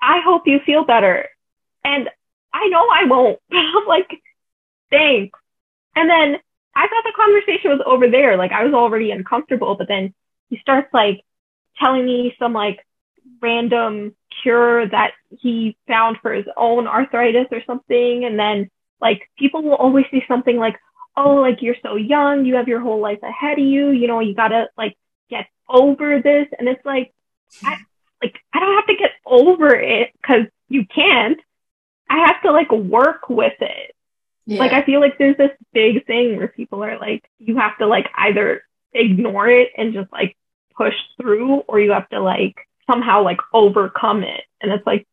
I 0.00 0.20
hope 0.24 0.42
you 0.46 0.60
feel 0.66 0.84
better. 0.84 1.28
And 1.84 2.08
I 2.52 2.68
know 2.68 2.86
I 2.92 3.04
won't. 3.04 3.38
But 3.48 3.58
I'm 3.76 3.86
like, 3.86 4.10
thanks. 4.90 5.38
And 5.94 6.10
then 6.10 6.36
I 6.74 6.88
thought 6.88 7.04
the 7.04 7.12
conversation 7.16 7.70
was 7.70 7.80
over 7.86 8.08
there. 8.08 8.36
Like 8.36 8.52
I 8.52 8.64
was 8.64 8.74
already 8.74 9.10
uncomfortable, 9.10 9.76
but 9.76 9.88
then 9.88 10.12
he 10.50 10.58
starts 10.58 10.88
like 10.92 11.22
telling 11.78 12.04
me 12.04 12.34
some 12.38 12.52
like 12.52 12.80
random 13.40 14.14
cure 14.42 14.88
that 14.88 15.12
he 15.30 15.76
found 15.86 16.18
for 16.22 16.32
his 16.32 16.46
own 16.56 16.86
arthritis 16.86 17.46
or 17.50 17.62
something. 17.66 18.24
And 18.24 18.38
then 18.38 18.70
like 19.00 19.28
people 19.38 19.62
will 19.62 19.74
always 19.74 20.06
say 20.10 20.24
something 20.28 20.56
like, 20.56 20.76
oh, 21.16 21.36
like 21.36 21.62
you're 21.62 21.76
so 21.82 21.96
young, 21.96 22.44
you 22.44 22.56
have 22.56 22.68
your 22.68 22.80
whole 22.80 23.00
life 23.00 23.22
ahead 23.22 23.58
of 23.58 23.64
you, 23.64 23.90
you 23.90 24.06
know, 24.06 24.20
you 24.20 24.34
gotta 24.34 24.68
like 24.76 24.96
get 25.30 25.46
over 25.68 26.20
this. 26.20 26.46
And 26.58 26.68
it's 26.68 26.84
like, 26.84 27.12
I 27.64 27.78
like 28.22 28.36
I 28.52 28.60
don't 28.60 28.76
have 28.76 28.86
to 28.86 28.96
get 28.96 29.10
over 29.24 29.74
it 29.74 30.10
because 30.20 30.46
you 30.68 30.86
can't. 30.86 31.38
I 32.08 32.26
have 32.26 32.42
to 32.42 32.52
like 32.52 32.70
work 32.70 33.28
with 33.28 33.54
it. 33.60 33.94
Yeah. 34.46 34.60
Like 34.60 34.72
I 34.72 34.84
feel 34.84 35.00
like 35.00 35.18
there's 35.18 35.36
this 35.36 35.50
big 35.72 36.06
thing 36.06 36.36
where 36.36 36.48
people 36.48 36.84
are 36.84 36.98
like, 36.98 37.28
you 37.38 37.56
have 37.56 37.76
to 37.78 37.86
like 37.86 38.06
either 38.16 38.62
ignore 38.92 39.48
it 39.48 39.70
and 39.76 39.92
just 39.92 40.12
like 40.12 40.36
push 40.76 40.94
through, 41.20 41.56
or 41.68 41.80
you 41.80 41.92
have 41.92 42.08
to 42.10 42.20
like 42.20 42.56
somehow 42.90 43.22
like 43.22 43.38
overcome 43.52 44.22
it. 44.22 44.42
And 44.60 44.72
it's 44.72 44.86
like 44.86 45.06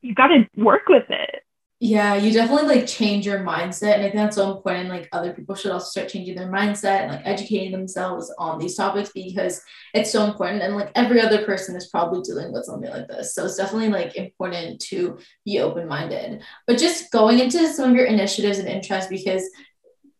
you 0.00 0.14
got 0.14 0.28
to 0.28 0.48
work 0.56 0.88
with 0.88 1.10
it. 1.10 1.42
Yeah, 1.82 2.14
you 2.14 2.30
definitely 2.30 2.76
like 2.76 2.86
change 2.86 3.24
your 3.24 3.38
mindset. 3.38 3.94
And 3.94 4.02
I 4.02 4.10
think 4.10 4.16
that's 4.16 4.36
so 4.36 4.54
important. 4.54 4.90
Like 4.90 5.08
other 5.12 5.32
people 5.32 5.54
should 5.54 5.70
also 5.72 5.86
start 5.88 6.10
changing 6.10 6.34
their 6.34 6.52
mindset 6.52 7.04
and 7.04 7.12
like 7.12 7.22
educating 7.24 7.72
themselves 7.72 8.30
on 8.36 8.58
these 8.58 8.76
topics 8.76 9.10
because 9.14 9.62
it's 9.94 10.12
so 10.12 10.26
important. 10.26 10.62
And 10.62 10.76
like 10.76 10.92
every 10.94 11.22
other 11.22 11.42
person 11.46 11.74
is 11.76 11.88
probably 11.88 12.20
dealing 12.20 12.52
with 12.52 12.66
something 12.66 12.90
like 12.90 13.08
this. 13.08 13.34
So 13.34 13.46
it's 13.46 13.56
definitely 13.56 13.88
like 13.88 14.14
important 14.14 14.78
to 14.88 15.18
be 15.46 15.60
open-minded. 15.60 16.42
But 16.66 16.76
just 16.76 17.10
going 17.12 17.38
into 17.38 17.66
some 17.68 17.90
of 17.90 17.96
your 17.96 18.04
initiatives 18.04 18.58
and 18.58 18.68
interests 18.68 19.08
because 19.08 19.48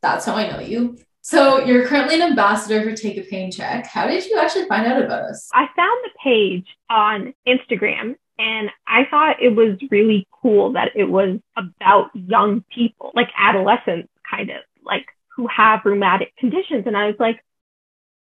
that's 0.00 0.24
how 0.24 0.36
I 0.36 0.50
know 0.50 0.60
you. 0.60 0.96
So 1.22 1.64
you're 1.64 1.86
currently 1.86 2.14
an 2.16 2.22
ambassador 2.22 2.82
for 2.82 2.96
Take 2.96 3.18
a 3.18 3.22
Pain 3.22 3.52
Check. 3.52 3.86
How 3.86 4.06
did 4.06 4.24
you 4.24 4.38
actually 4.38 4.66
find 4.66 4.86
out 4.86 5.02
about 5.02 5.24
us? 5.24 5.50
I 5.52 5.66
found 5.76 5.98
the 6.04 6.10
page 6.22 6.66
on 6.88 7.34
Instagram 7.46 8.16
and 8.38 8.70
I 8.86 9.04
thought 9.10 9.42
it 9.42 9.54
was 9.54 9.76
really 9.90 10.26
cool 10.30 10.72
that 10.72 10.92
it 10.94 11.04
was 11.04 11.38
about 11.56 12.10
young 12.14 12.64
people, 12.74 13.12
like 13.14 13.28
adolescents, 13.36 14.08
kind 14.28 14.48
of 14.48 14.62
like 14.82 15.06
who 15.36 15.46
have 15.48 15.80
rheumatic 15.84 16.34
conditions. 16.36 16.84
And 16.86 16.96
I 16.96 17.06
was 17.06 17.16
like, 17.18 17.44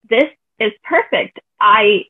this 0.08 0.30
is 0.58 0.72
perfect. 0.82 1.40
I 1.60 2.04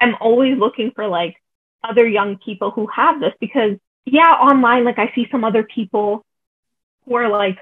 am 0.00 0.16
always 0.20 0.56
looking 0.58 0.92
for 0.94 1.06
like 1.06 1.36
other 1.84 2.08
young 2.08 2.38
people 2.38 2.70
who 2.70 2.86
have 2.86 3.20
this 3.20 3.34
because, 3.40 3.76
yeah, 4.06 4.32
online, 4.32 4.84
like 4.84 4.98
I 4.98 5.12
see 5.14 5.28
some 5.30 5.44
other 5.44 5.64
people 5.64 6.24
who 7.04 7.14
are 7.16 7.28
like, 7.28 7.58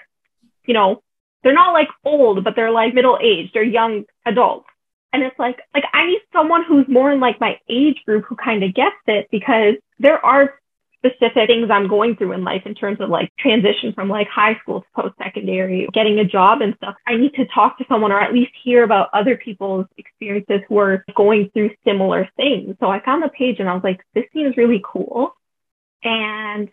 you 0.65 0.75
know, 0.75 1.03
they're 1.43 1.55
not 1.55 1.73
like 1.73 1.89
old, 2.05 2.45
but 2.45 2.55
they're 2.57 2.71
like 2.71 2.95
middle 2.95 3.19
aged 3.23 3.57
or 3.57 3.63
young 3.63 4.05
adults. 4.27 4.67
And 5.13 5.23
it's 5.23 5.39
like, 5.39 5.59
like 5.75 5.85
I 5.93 6.07
need 6.07 6.21
someone 6.33 6.65
who's 6.65 6.87
more 6.89 7.11
in 7.11 7.21
like 7.21 7.41
my 7.41 7.59
age 7.69 8.03
group 8.07 8.25
who 8.29 8.37
kind 8.37 8.63
of 8.63 8.75
gets 8.75 8.97
it 9.07 9.29
because 9.31 9.75
there 9.99 10.25
are 10.25 10.55
specific 11.01 11.47
things 11.47 11.71
I'm 11.71 11.89
going 11.89 12.15
through 12.17 12.33
in 12.33 12.45
life 12.45 12.63
in 12.67 12.75
terms 12.75 13.01
of 13.01 13.09
like 13.09 13.33
transition 13.39 13.93
from 13.95 14.09
like 14.09 14.29
high 14.29 14.57
school 14.61 14.83
to 14.83 14.87
post 14.95 15.15
secondary, 15.19 15.89
getting 15.93 16.19
a 16.19 16.25
job 16.25 16.61
and 16.61 16.75
stuff. 16.77 16.95
I 17.07 17.17
need 17.17 17.35
to 17.35 17.47
talk 17.47 17.79
to 17.79 17.85
someone 17.89 18.13
or 18.13 18.21
at 18.21 18.35
least 18.35 18.53
hear 18.63 18.85
about 18.85 19.09
other 19.13 19.37
people's 19.37 19.87
experiences 19.97 20.61
who 20.69 20.79
are 20.79 21.05
going 21.17 21.51
through 21.53 21.71
similar 21.85 22.29
things. 22.37 22.77
So 22.81 22.89
I 22.89 23.03
found 23.03 23.23
the 23.23 23.31
page 23.31 23.57
and 23.61 23.69
I 23.69 23.75
was 23.75 23.83
like, 23.83 24.01
this 24.15 24.25
seems 24.35 24.57
really 24.57 24.83
cool. 24.85 25.35
And 26.05 26.69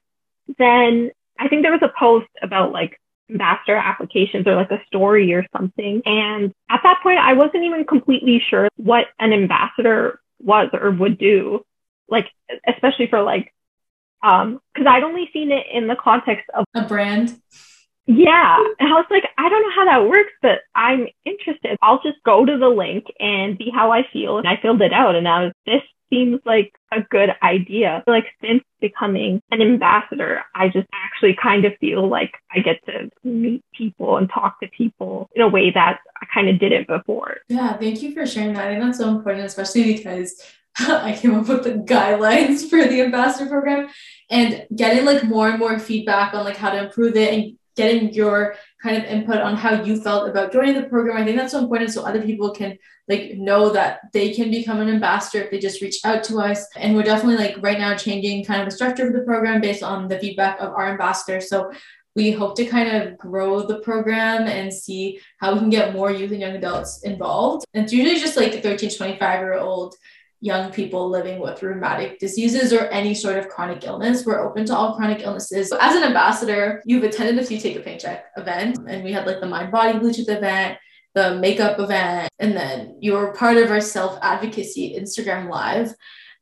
then 0.57 1.11
I 1.39 1.47
think 1.47 1.61
there 1.63 1.71
was 1.71 1.81
a 1.83 1.93
post 1.97 2.27
about 2.41 2.71
like 2.71 2.99
ambassador 3.29 3.75
applications 3.75 4.47
or 4.47 4.55
like 4.55 4.71
a 4.71 4.81
story 4.87 5.33
or 5.33 5.45
something. 5.55 6.01
And 6.05 6.53
at 6.69 6.81
that 6.83 6.99
point, 7.03 7.19
I 7.19 7.33
wasn't 7.33 7.63
even 7.63 7.85
completely 7.85 8.41
sure 8.49 8.69
what 8.77 9.05
an 9.19 9.33
ambassador 9.33 10.19
was 10.39 10.69
or 10.73 10.91
would 10.91 11.17
do, 11.17 11.65
like, 12.07 12.27
especially 12.67 13.07
for 13.07 13.21
like, 13.21 13.53
um, 14.23 14.59
cause 14.75 14.85
I'd 14.87 15.03
only 15.03 15.29
seen 15.33 15.51
it 15.51 15.65
in 15.71 15.87
the 15.87 15.95
context 15.95 16.49
of, 16.53 16.65
A 16.73 16.83
brand? 16.83 17.39
yeah. 18.05 18.57
And 18.79 18.89
I 18.89 18.93
was 18.93 19.05
like, 19.09 19.25
I 19.37 19.49
don't 19.49 19.61
know 19.63 19.75
how 19.75 19.85
that 19.85 20.09
works, 20.09 20.31
but 20.41 20.59
I'm 20.73 21.07
interested. 21.25 21.77
I'll 21.81 22.01
just 22.01 22.23
go 22.23 22.45
to 22.45 22.57
the 22.57 22.69
link 22.69 23.05
and 23.19 23.57
see 23.57 23.69
how 23.69 23.91
I 23.91 24.07
feel. 24.11 24.37
And 24.37 24.47
I 24.47 24.57
filled 24.61 24.81
it 24.81 24.93
out 24.93 25.15
and 25.15 25.27
I 25.27 25.43
was, 25.45 25.53
this 25.65 25.81
seems 26.09 26.39
like 26.45 26.73
a 26.91 27.01
good 27.01 27.29
idea. 27.43 28.03
Like 28.07 28.25
since 28.41 28.63
becoming 28.79 29.41
an 29.51 29.61
ambassador, 29.61 30.41
I 30.55 30.69
just 30.69 30.87
actually 30.93 31.35
kind 31.41 31.65
of 31.65 31.73
feel 31.79 32.07
like 32.07 32.33
I 32.51 32.59
get 32.59 32.85
to 32.85 33.09
meet 33.23 33.63
people 33.73 34.17
and 34.17 34.29
talk 34.29 34.59
to 34.61 34.67
people 34.69 35.29
in 35.35 35.41
a 35.41 35.47
way 35.47 35.71
that 35.71 35.99
I 36.21 36.25
kind 36.33 36.49
of 36.49 36.59
didn't 36.59 36.87
before. 36.87 37.37
Yeah, 37.49 37.75
thank 37.77 38.01
you 38.01 38.13
for 38.13 38.25
sharing 38.25 38.53
that. 38.53 38.67
I 38.67 38.71
think 38.71 38.83
that's 38.83 38.99
so 38.99 39.09
important, 39.09 39.45
especially 39.45 39.95
because 39.95 40.41
I 40.79 41.17
came 41.19 41.35
up 41.35 41.47
with 41.47 41.63
the 41.63 41.71
guidelines 41.71 42.69
for 42.69 42.83
the 42.83 43.01
ambassador 43.01 43.49
program 43.49 43.89
and 44.29 44.65
getting 44.75 45.05
like 45.05 45.23
more 45.23 45.49
and 45.49 45.59
more 45.59 45.79
feedback 45.79 46.33
on 46.33 46.45
like 46.45 46.57
how 46.57 46.69
to 46.69 46.85
improve 46.85 47.15
it 47.15 47.33
and 47.33 47.57
getting 47.75 48.13
your 48.13 48.55
kind 48.81 48.97
of 48.97 49.03
input 49.05 49.37
on 49.37 49.55
how 49.55 49.81
you 49.81 49.99
felt 49.99 50.29
about 50.29 50.51
joining 50.51 50.75
the 50.75 50.87
program. 50.87 51.17
I 51.17 51.25
think 51.25 51.37
that's 51.37 51.51
so 51.51 51.59
important 51.59 51.91
so 51.91 52.05
other 52.05 52.21
people 52.21 52.51
can 52.51 52.77
like 53.07 53.37
know 53.37 53.69
that 53.71 53.99
they 54.13 54.33
can 54.33 54.51
become 54.51 54.79
an 54.79 54.89
ambassador 54.89 55.43
if 55.43 55.51
they 55.51 55.59
just 55.59 55.81
reach 55.81 55.99
out 56.03 56.23
to 56.25 56.39
us. 56.39 56.65
And 56.75 56.95
we're 56.95 57.03
definitely 57.03 57.37
like 57.37 57.57
right 57.61 57.79
now 57.79 57.95
changing 57.95 58.45
kind 58.45 58.61
of 58.61 58.67
the 58.67 58.75
structure 58.75 59.07
of 59.07 59.13
the 59.13 59.21
program 59.21 59.61
based 59.61 59.83
on 59.83 60.07
the 60.07 60.19
feedback 60.19 60.59
of 60.59 60.73
our 60.73 60.89
ambassadors. 60.89 61.49
So 61.49 61.71
we 62.15 62.31
hope 62.31 62.55
to 62.55 62.65
kind 62.65 62.89
of 62.89 63.17
grow 63.17 63.61
the 63.61 63.79
program 63.79 64.47
and 64.47 64.73
see 64.73 65.19
how 65.37 65.53
we 65.53 65.59
can 65.59 65.69
get 65.69 65.93
more 65.93 66.11
youth 66.11 66.31
and 66.31 66.41
young 66.41 66.55
adults 66.55 67.03
involved. 67.03 67.65
And 67.73 67.83
it's 67.83 67.93
usually 67.93 68.19
just 68.19 68.35
like 68.35 68.63
13 68.63 68.89
to 68.89 68.97
25 68.97 69.39
year 69.39 69.53
old 69.53 69.95
young 70.39 70.71
people 70.71 71.09
living 71.09 71.39
with 71.39 71.63
rheumatic 71.63 72.19
diseases 72.19 72.71
or 72.71 72.81
any 72.87 73.13
sort 73.13 73.37
of 73.37 73.49
chronic 73.49 73.83
illness. 73.83 74.25
We're 74.25 74.39
open 74.39 74.65
to 74.65 74.75
all 74.75 74.95
chronic 74.95 75.21
illnesses. 75.21 75.69
So 75.69 75.77
as 75.79 75.95
an 75.95 76.03
ambassador, 76.03 76.81
you've 76.85 77.03
attended 77.03 77.43
a 77.43 77.45
few 77.45 77.59
Take 77.59 77.75
a 77.75 77.79
Pain 77.79 77.99
Check 77.99 78.25
events, 78.37 78.79
and 78.87 79.03
we 79.03 79.11
had 79.11 79.25
like 79.25 79.39
the 79.39 79.47
Mind 79.47 79.71
Body 79.71 79.97
Bluetooth 79.97 80.29
event, 80.29 80.77
the 81.15 81.35
makeup 81.35 81.79
event, 81.79 82.29
and 82.39 82.55
then 82.55 82.97
you 82.99 83.13
were 83.13 83.33
part 83.33 83.57
of 83.57 83.71
our 83.71 83.81
self 83.81 84.19
advocacy 84.21 84.95
Instagram 84.97 85.49
live. 85.49 85.93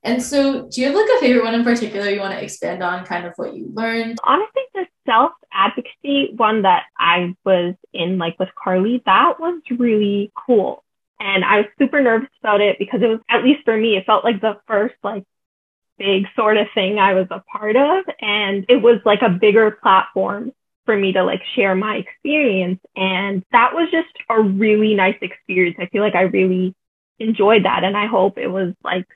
And 0.03 0.21
so, 0.21 0.67
do 0.69 0.81
you 0.81 0.87
have 0.87 0.95
like 0.95 1.09
a 1.17 1.19
favorite 1.19 1.43
one 1.43 1.55
in 1.55 1.63
particular 1.63 2.09
you 2.09 2.19
want 2.19 2.33
to 2.33 2.43
expand 2.43 2.83
on, 2.83 3.05
kind 3.05 3.25
of 3.25 3.33
what 3.37 3.55
you 3.55 3.71
learned? 3.73 4.19
Honestly, 4.23 4.61
the 4.75 4.85
self 5.07 5.31
advocacy 5.51 6.33
one 6.35 6.61
that 6.61 6.83
I 6.99 7.35
was 7.43 7.73
in, 7.91 8.19
like 8.19 8.37
with 8.37 8.49
Carly, 8.61 9.01
that 9.07 9.39
was 9.39 9.61
really 9.71 10.31
cool. 10.45 10.84
And 11.19 11.45
I 11.45 11.57
was 11.57 11.65
super 11.79 12.01
nervous 12.01 12.29
about 12.41 12.61
it 12.61 12.77
because 12.77 13.01
it 13.01 13.07
was, 13.07 13.19
at 13.29 13.43
least 13.43 13.63
for 13.63 13.77
me, 13.77 13.95
it 13.95 14.05
felt 14.05 14.23
like 14.23 14.41
the 14.41 14.57
first 14.67 14.95
like 15.03 15.23
big 15.97 16.25
sort 16.35 16.57
of 16.57 16.67
thing 16.73 16.99
I 16.99 17.13
was 17.13 17.27
a 17.31 17.43
part 17.51 17.75
of. 17.75 18.05
And 18.21 18.65
it 18.69 18.81
was 18.81 18.99
like 19.05 19.21
a 19.21 19.29
bigger 19.29 19.71
platform 19.71 20.51
for 20.85 20.95
me 20.95 21.13
to 21.13 21.23
like 21.23 21.41
share 21.55 21.75
my 21.75 21.95
experience. 21.95 22.79
And 22.95 23.43
that 23.51 23.73
was 23.73 23.89
just 23.91 24.09
a 24.29 24.41
really 24.41 24.93
nice 24.93 25.17
experience. 25.21 25.77
I 25.79 25.87
feel 25.87 26.03
like 26.03 26.15
I 26.15 26.23
really 26.23 26.75
enjoyed 27.19 27.65
that. 27.65 27.83
And 27.83 27.95
I 27.95 28.07
hope 28.07 28.37
it 28.37 28.47
was 28.47 28.73
like, 28.83 29.07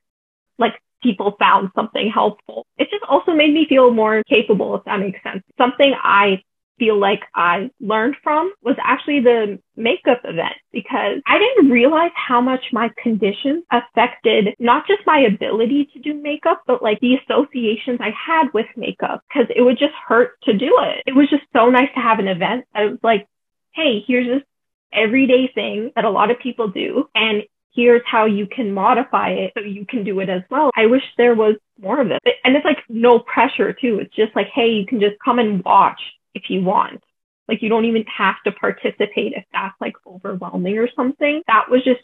like 0.58 0.82
people 1.04 1.36
found 1.38 1.72
something 1.76 2.10
helpful. 2.10 2.66
It 2.78 2.90
just 2.90 3.04
also 3.08 3.34
made 3.34 3.54
me 3.54 3.66
feel 3.68 3.92
more 3.92 4.24
capable, 4.24 4.76
if 4.76 4.84
that 4.86 5.00
makes 5.00 5.22
sense. 5.22 5.44
Something 5.58 5.94
I 6.02 6.44
feel 6.80 7.00
like 7.00 7.22
I 7.36 7.70
learned 7.80 8.16
from 8.24 8.52
was 8.64 8.78
actually 8.84 9.20
the 9.20 9.60
makeup 9.76 10.22
event 10.24 10.56
because 10.72 11.22
I 11.28 11.38
didn't 11.38 11.72
realize 11.72 12.12
how 12.16 12.42
much 12.42 12.64
my 12.72 12.90
condition 13.02 13.64
affected 13.72 14.56
not 14.60 14.88
just 14.88 15.02
my 15.06 15.20
ability 15.20 15.90
to 15.94 16.00
do 16.00 16.14
makeup, 16.14 16.64
but 16.66 16.82
like 16.82 17.00
the 17.02 17.16
associations 17.16 18.00
I 18.02 18.12
had 18.12 18.54
with 18.54 18.66
makeup 18.76 19.24
because 19.28 19.50
it 19.56 19.62
would 19.62 19.78
just 19.78 19.94
hurt 20.08 20.42
to 20.44 20.54
do 20.58 20.78
it. 20.82 21.04
It 21.06 21.16
was 21.16 21.30
just 21.30 21.44
so 21.54 21.70
nice 21.70 21.90
to 21.96 22.02
have 22.02 22.20
an 22.20 22.28
event 22.28 22.66
that 22.74 22.84
it 22.84 22.92
was 22.92 23.04
like, 23.04 23.28
hey, 23.74 24.04
here's 24.08 24.28
this 24.28 24.48
everyday 24.94 25.52
thing 25.54 25.92
that 25.96 26.06
a 26.06 26.10
lot 26.10 26.32
of 26.32 26.40
people 26.40 26.70
do. 26.70 27.10
And 27.14 27.44
here's 27.74 28.02
how 28.06 28.26
you 28.26 28.48
can 28.48 28.74
modify 28.74 29.30
it 29.30 29.52
so 29.56 29.64
you 29.64 29.86
can 29.86 30.04
do 30.04 30.20
it 30.20 30.30
as 30.30 30.42
well. 30.50 30.72
I 30.76 30.88
wish 30.88 31.04
there 31.18 31.36
was 31.36 31.56
more 31.80 32.02
of 32.02 32.12
it. 32.12 32.22
And 32.44 32.56
it's 32.56 32.66
like 32.66 32.80
no 32.90 33.20
pressure 33.20 33.74
too. 33.74 34.00
It's 34.02 34.16
just 34.16 34.36
like, 34.36 34.48
hey, 34.54 34.70
you 34.70 34.86
can 34.86 35.00
just 35.00 35.16
come 35.24 35.40
and 35.40 35.64
watch 35.64 36.00
if 36.34 36.50
you 36.50 36.62
want. 36.62 37.04
Like 37.48 37.62
you 37.62 37.70
don't 37.70 37.86
even 37.86 38.06
have 38.16 38.36
to 38.46 38.52
participate 38.52 39.34
if 39.34 39.44
that's 39.52 39.76
like 39.82 39.96
overwhelming 40.06 40.78
or 40.78 40.90
something. 40.96 41.42
That 41.48 41.70
was 41.70 41.84
just 41.84 42.02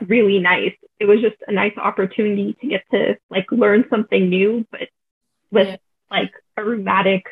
really 0.00 0.40
nice. 0.40 0.74
It 0.98 1.04
was 1.04 1.20
just 1.20 1.36
a 1.46 1.52
nice 1.52 1.76
opportunity 1.76 2.56
to 2.60 2.66
get 2.66 2.82
to 2.90 3.16
like 3.30 3.46
learn 3.52 3.84
something 3.88 4.28
new, 4.28 4.66
but 4.70 4.88
with 5.50 5.68
yeah. 5.68 5.76
like 6.10 6.32
a 6.56 6.64
rheumatic 6.64 7.24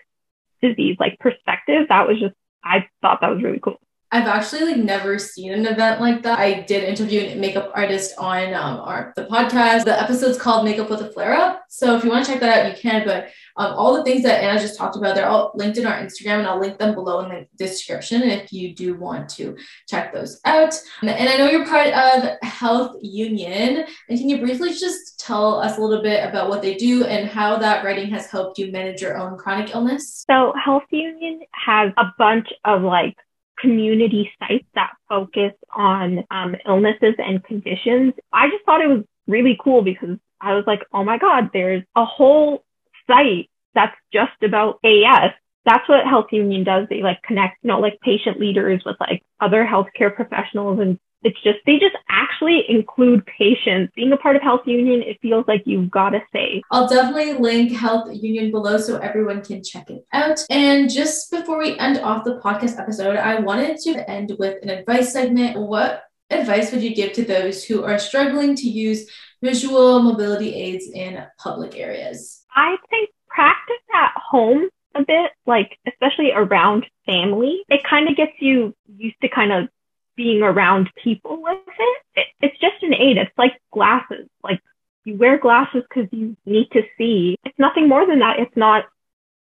disease 0.61 0.97
like 1.01 1.19
perspective. 1.19 1.87
That 1.89 2.07
was 2.07 2.21
just 2.21 2.35
I 2.65 2.87
thought 3.01 3.21
that 3.21 3.31
was 3.31 3.43
really 3.43 3.61
cool. 3.61 3.81
I've 4.13 4.27
actually 4.27 4.67
like 4.67 4.77
never 4.77 5.19
seen 5.19 5.53
an 5.53 5.65
event 5.65 5.99
like 5.99 6.23
that. 6.23 6.39
I 6.39 6.61
did 6.61 6.85
interview 6.85 7.23
a 7.23 7.35
makeup 7.35 7.73
artist 7.75 8.13
on 8.19 8.53
um, 8.53 8.81
our 8.81 9.15
the 9.17 9.25
podcast. 9.25 9.85
The 9.85 9.99
episode's 9.99 10.37
called 10.37 10.67
Makeup 10.67 10.91
with 10.91 11.01
a 11.01 11.11
Flare 11.11 11.33
Up. 11.33 11.65
So 11.71 11.97
if 11.97 12.05
you 12.05 12.11
want 12.11 12.27
to 12.27 12.33
check 12.33 12.41
that 12.41 12.67
out, 12.67 12.71
you 12.71 12.79
can. 12.79 13.07
But 13.07 13.29
um, 13.57 13.73
all 13.73 13.97
the 13.97 14.05
things 14.05 14.23
that 14.25 14.45
Anna 14.45 14.61
just 14.61 14.77
talked 14.77 14.97
about, 14.97 15.15
they're 15.15 15.29
all 15.29 15.53
linked 15.55 15.79
in 15.79 15.87
our 15.87 15.99
Instagram, 15.99 16.41
and 16.41 16.47
I'll 16.47 16.61
link 16.61 16.77
them 16.77 16.95
below 16.95 17.21
in 17.21 17.31
the 17.31 17.47
description 17.57 18.23
if 18.23 18.53
you 18.53 18.75
do 18.75 18.97
want 18.97 19.31
to 19.31 19.57
check 19.89 20.13
those 20.13 20.41
out. 20.45 20.79
And 21.01 21.11
I 21.11 21.39
know 21.39 21.49
you're 21.49 21.67
part 21.67 21.89
of 21.89 22.37
Health 22.43 22.97
Union, 23.01 23.87
and 24.11 24.19
can 24.19 24.29
you 24.29 24.41
briefly 24.41 24.75
just 24.75 25.21
tell 25.21 25.59
us 25.59 25.79
a 25.79 25.81
little 25.81 26.03
bit 26.03 26.29
about 26.29 26.51
what 26.51 26.61
they 26.61 26.75
do 26.75 27.05
and 27.05 27.31
how 27.31 27.57
that 27.57 27.83
writing 27.83 28.11
has 28.11 28.27
helped 28.27 28.59
you 28.59 28.71
manage 28.71 29.01
your 29.01 29.17
own 29.17 29.39
chronic 29.39 29.75
illness? 29.75 30.23
So 30.31 30.53
Health 30.63 30.85
Union 30.91 31.41
has 31.53 31.93
a 31.97 32.13
bunch 32.19 32.49
of 32.67 32.83
like 32.83 33.17
community 33.59 34.31
sites 34.39 34.67
that 34.75 34.93
focus 35.09 35.53
on 35.75 36.25
um, 36.31 36.57
illnesses 36.67 37.15
and 37.19 37.43
conditions. 37.45 38.15
I 38.33 38.49
just 38.51 38.65
thought 38.65 38.81
it 38.81 38.89
was 38.89 39.05
really 39.27 39.59
cool 39.63 39.83
because 39.83 40.19
I 40.41 40.55
was 40.55 40.65
like, 40.67 40.81
oh 40.93 41.05
my 41.05 41.19
God, 41.19 41.51
there's 41.53 41.85
a 41.95 42.05
whole 42.05 42.65
site 43.07 43.49
that's 43.75 43.97
just 44.13 44.43
about 44.43 44.81
AS. 44.85 45.33
That's 45.65 45.89
what 45.89 46.05
Health 46.05 46.27
Union 46.33 46.65
does. 46.65 46.89
They 46.91 47.03
like 47.03 47.23
connect, 47.23 47.59
you 47.63 47.69
know, 47.69 47.79
like 47.79 48.01
patient 48.01 48.41
leaders 48.41 48.83
with 48.85 48.97
like 49.01 49.23
other 49.41 49.65
healthcare 49.65 50.15
professionals 50.15 50.81
and 50.81 50.99
it's 51.23 51.41
just, 51.43 51.59
they 51.67 51.79
just 51.79 51.97
actually 52.09 52.65
include 52.69 53.25
patients. 53.27 53.93
Being 53.95 54.13
a 54.13 54.17
part 54.17 54.37
of 54.37 54.43
Health 54.43 54.63
Union, 54.67 55.03
it 55.03 55.19
feels 55.23 55.45
like 55.47 55.63
you've 55.67 55.91
got 55.91 56.11
to 56.11 56.21
say. 56.33 56.63
I'll 56.71 56.89
definitely 56.89 57.35
link 57.35 57.73
Health 57.73 58.09
Union 58.13 58.51
below 58.51 58.79
so 58.79 58.99
everyone 58.99 59.43
can 59.43 59.63
check 59.63 59.91
it 59.91 60.05
out. 60.13 60.41
And 60.51 60.91
just 60.91 61.31
before 61.31 61.59
we 61.59 61.79
end 61.79 61.99
off 61.99 62.25
the 62.25 62.41
podcast 62.41 62.79
episode, 62.79 63.17
I 63.17 63.41
wanted 63.41 63.79
to 63.79 64.11
end 64.11 64.35
with 64.39 64.63
an 64.63 64.71
advice 64.71 65.13
segment. 65.13 65.59
What 65.59 66.05
advice 66.31 66.73
would 66.73 66.83
you 66.83 66.95
give 66.95 67.13
to 67.15 67.25
those 67.25 67.65
who 67.65 67.85
are 67.85 67.99
struggling 67.99 68.55
to 68.57 68.69
use 68.69 69.09
visual 69.43 70.03
mobility 70.03 70.55
aids 70.55 70.89
in 70.93 71.23
public 71.39 71.77
areas? 71.77 72.45
I 72.55 72.77
think 72.91 73.11
practice 73.29 73.77
at 73.95 74.13
home 74.17 74.69
a 74.95 75.01
bit, 75.01 75.31
like 75.47 75.79
especially 75.87 76.33
around 76.33 76.87
family. 77.07 77.63
It 77.69 77.83
kind 77.89 78.09
of 78.09 78.17
gets 78.17 78.33
you 78.41 78.75
used 78.97 79.17
to 79.23 79.29
kind 79.29 79.53
of 79.53 79.69
being 80.17 80.43
around 80.43 80.91
people 81.03 81.43
with 81.43 81.59
it. 81.67 82.03
it 82.17 82.27
it's 82.41 82.61
just 82.61 82.83
an 82.83 82.95
aid. 82.95 83.17
It's 83.17 83.37
like 83.37 83.61
glasses. 83.73 84.29
Like 84.43 84.61
you 85.05 85.17
wear 85.17 85.39
glasses 85.39 85.83
because 85.89 86.09
you 86.13 86.37
need 86.47 86.71
to 86.73 86.83
see. 86.99 87.37
It's 87.45 87.59
nothing 87.59 87.89
more 87.89 88.07
than 88.07 88.21
that. 88.21 88.39
It's 88.39 88.57
not 88.57 88.85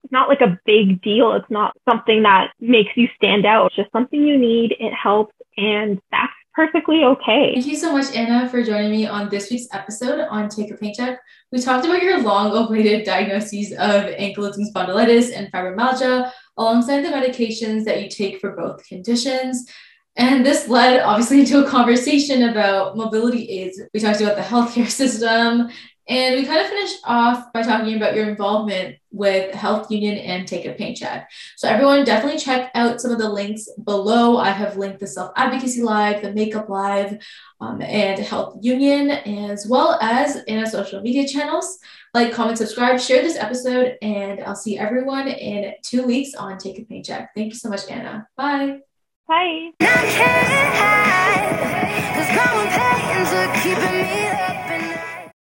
it's 0.04 0.12
not 0.12 0.30
like 0.30 0.42
a 0.42 0.60
big 0.66 1.02
deal. 1.02 1.34
It's 1.34 1.50
not 1.50 1.76
something 1.88 2.24
that 2.24 2.52
makes 2.60 2.92
you 2.96 3.08
stand 3.16 3.46
out. 3.46 3.68
It's 3.68 3.76
just 3.76 3.92
something 3.92 4.22
you 4.22 4.38
need. 4.38 4.76
It 4.80 4.94
helps 4.94 5.36
and 5.58 6.02
that's 6.12 6.34
perfectly 6.54 7.04
okay. 7.04 7.54
Thank 7.54 7.68
you 7.68 7.78
so 7.78 7.92
much, 7.92 8.14
Anna, 8.16 8.50
for 8.50 8.64
joining 8.64 8.92
me 8.92 9.08
on 9.08 9.30
this 9.30 9.50
week's 9.50 9.68
episode 9.74 10.20
on 10.30 10.50
Take 10.50 10.72
a 10.72 10.76
Pain 10.76 10.94
Check. 10.94 11.20
We 11.52 11.60
talked 11.60 11.86
about 11.86 12.02
your 12.02 12.22
long 12.22 12.56
awaited 12.56 13.06
diagnoses 13.06 13.72
of 13.74 14.04
ankylosing 14.04 14.66
spondylitis 14.74 15.32
and 15.36 15.52
fibromyalgia 15.52 16.32
alongside 16.58 17.02
the 17.02 17.10
medications 17.10 17.86
that 17.86 18.02
you 18.02 18.10
take 18.10 18.40
for 18.40 18.56
both 18.56 18.86
conditions. 18.86 19.70
And 20.18 20.46
this 20.46 20.68
led 20.68 21.02
obviously 21.02 21.40
into 21.40 21.66
a 21.66 21.70
conversation 21.70 22.50
about 22.50 22.98
mobility 22.98 23.48
aids. 23.50 23.80
We 23.94 24.00
talked 24.00 24.22
about 24.22 24.36
the 24.36 24.42
healthcare 24.42 24.90
system, 24.90 25.70
and 26.08 26.36
we 26.36 26.46
kind 26.46 26.60
of 26.60 26.68
finished 26.68 26.98
off 27.06 27.54
by 27.54 27.62
talking 27.62 27.96
about 27.96 28.16
your 28.16 28.30
involvement 28.30 28.98
with 29.12 29.54
Health 29.56 29.90
Union 29.90 30.18
and 30.18 30.46
Take 30.46 30.66
a 30.66 30.74
Pain 30.74 30.96
Check. 30.96 31.30
So, 31.56 31.70
everyone, 31.70 32.04
definitely 32.04 32.40
check 32.40 32.72
out 32.76 33.00
some 33.00 33.12
of 33.12 33.20
the 33.20 33.30
links 33.30 33.70
below. 33.86 34.38
I 34.38 34.50
have 34.50 34.76
linked 34.76 35.00
the 35.00 35.08
Self 35.08 35.32
Advocacy 35.38 35.82
Live, 35.82 36.22
the 36.22 36.34
Makeup 36.34 36.68
Live, 36.68 37.18
um, 37.62 37.82
and 37.82 38.20
Health 38.20 38.58
Union, 38.62 39.12
as 39.12 39.66
well 39.68 39.98
as 40.02 40.44
in 40.44 40.60
our 40.60 40.66
social 40.66 41.02
media 41.02 41.26
channels. 41.26 41.80
Like, 42.14 42.34
comment, 42.34 42.58
subscribe, 42.58 43.00
share 43.00 43.22
this 43.22 43.38
episode, 43.38 43.96
and 44.02 44.42
I'll 44.42 44.56
see 44.56 44.78
everyone 44.78 45.30
in 45.30 45.76
two 45.84 46.04
weeks 46.04 46.36
on 46.36 46.58
Take 46.58 46.80
a 46.80 46.84
Pain 46.84 47.04
Check. 47.04 47.32
Thank 47.34 47.54
you 47.54 47.58
so 47.58 47.70
much, 47.70 47.90
Anna. 47.90 48.28
Bye. 48.36 48.82
Bye. 49.32 49.72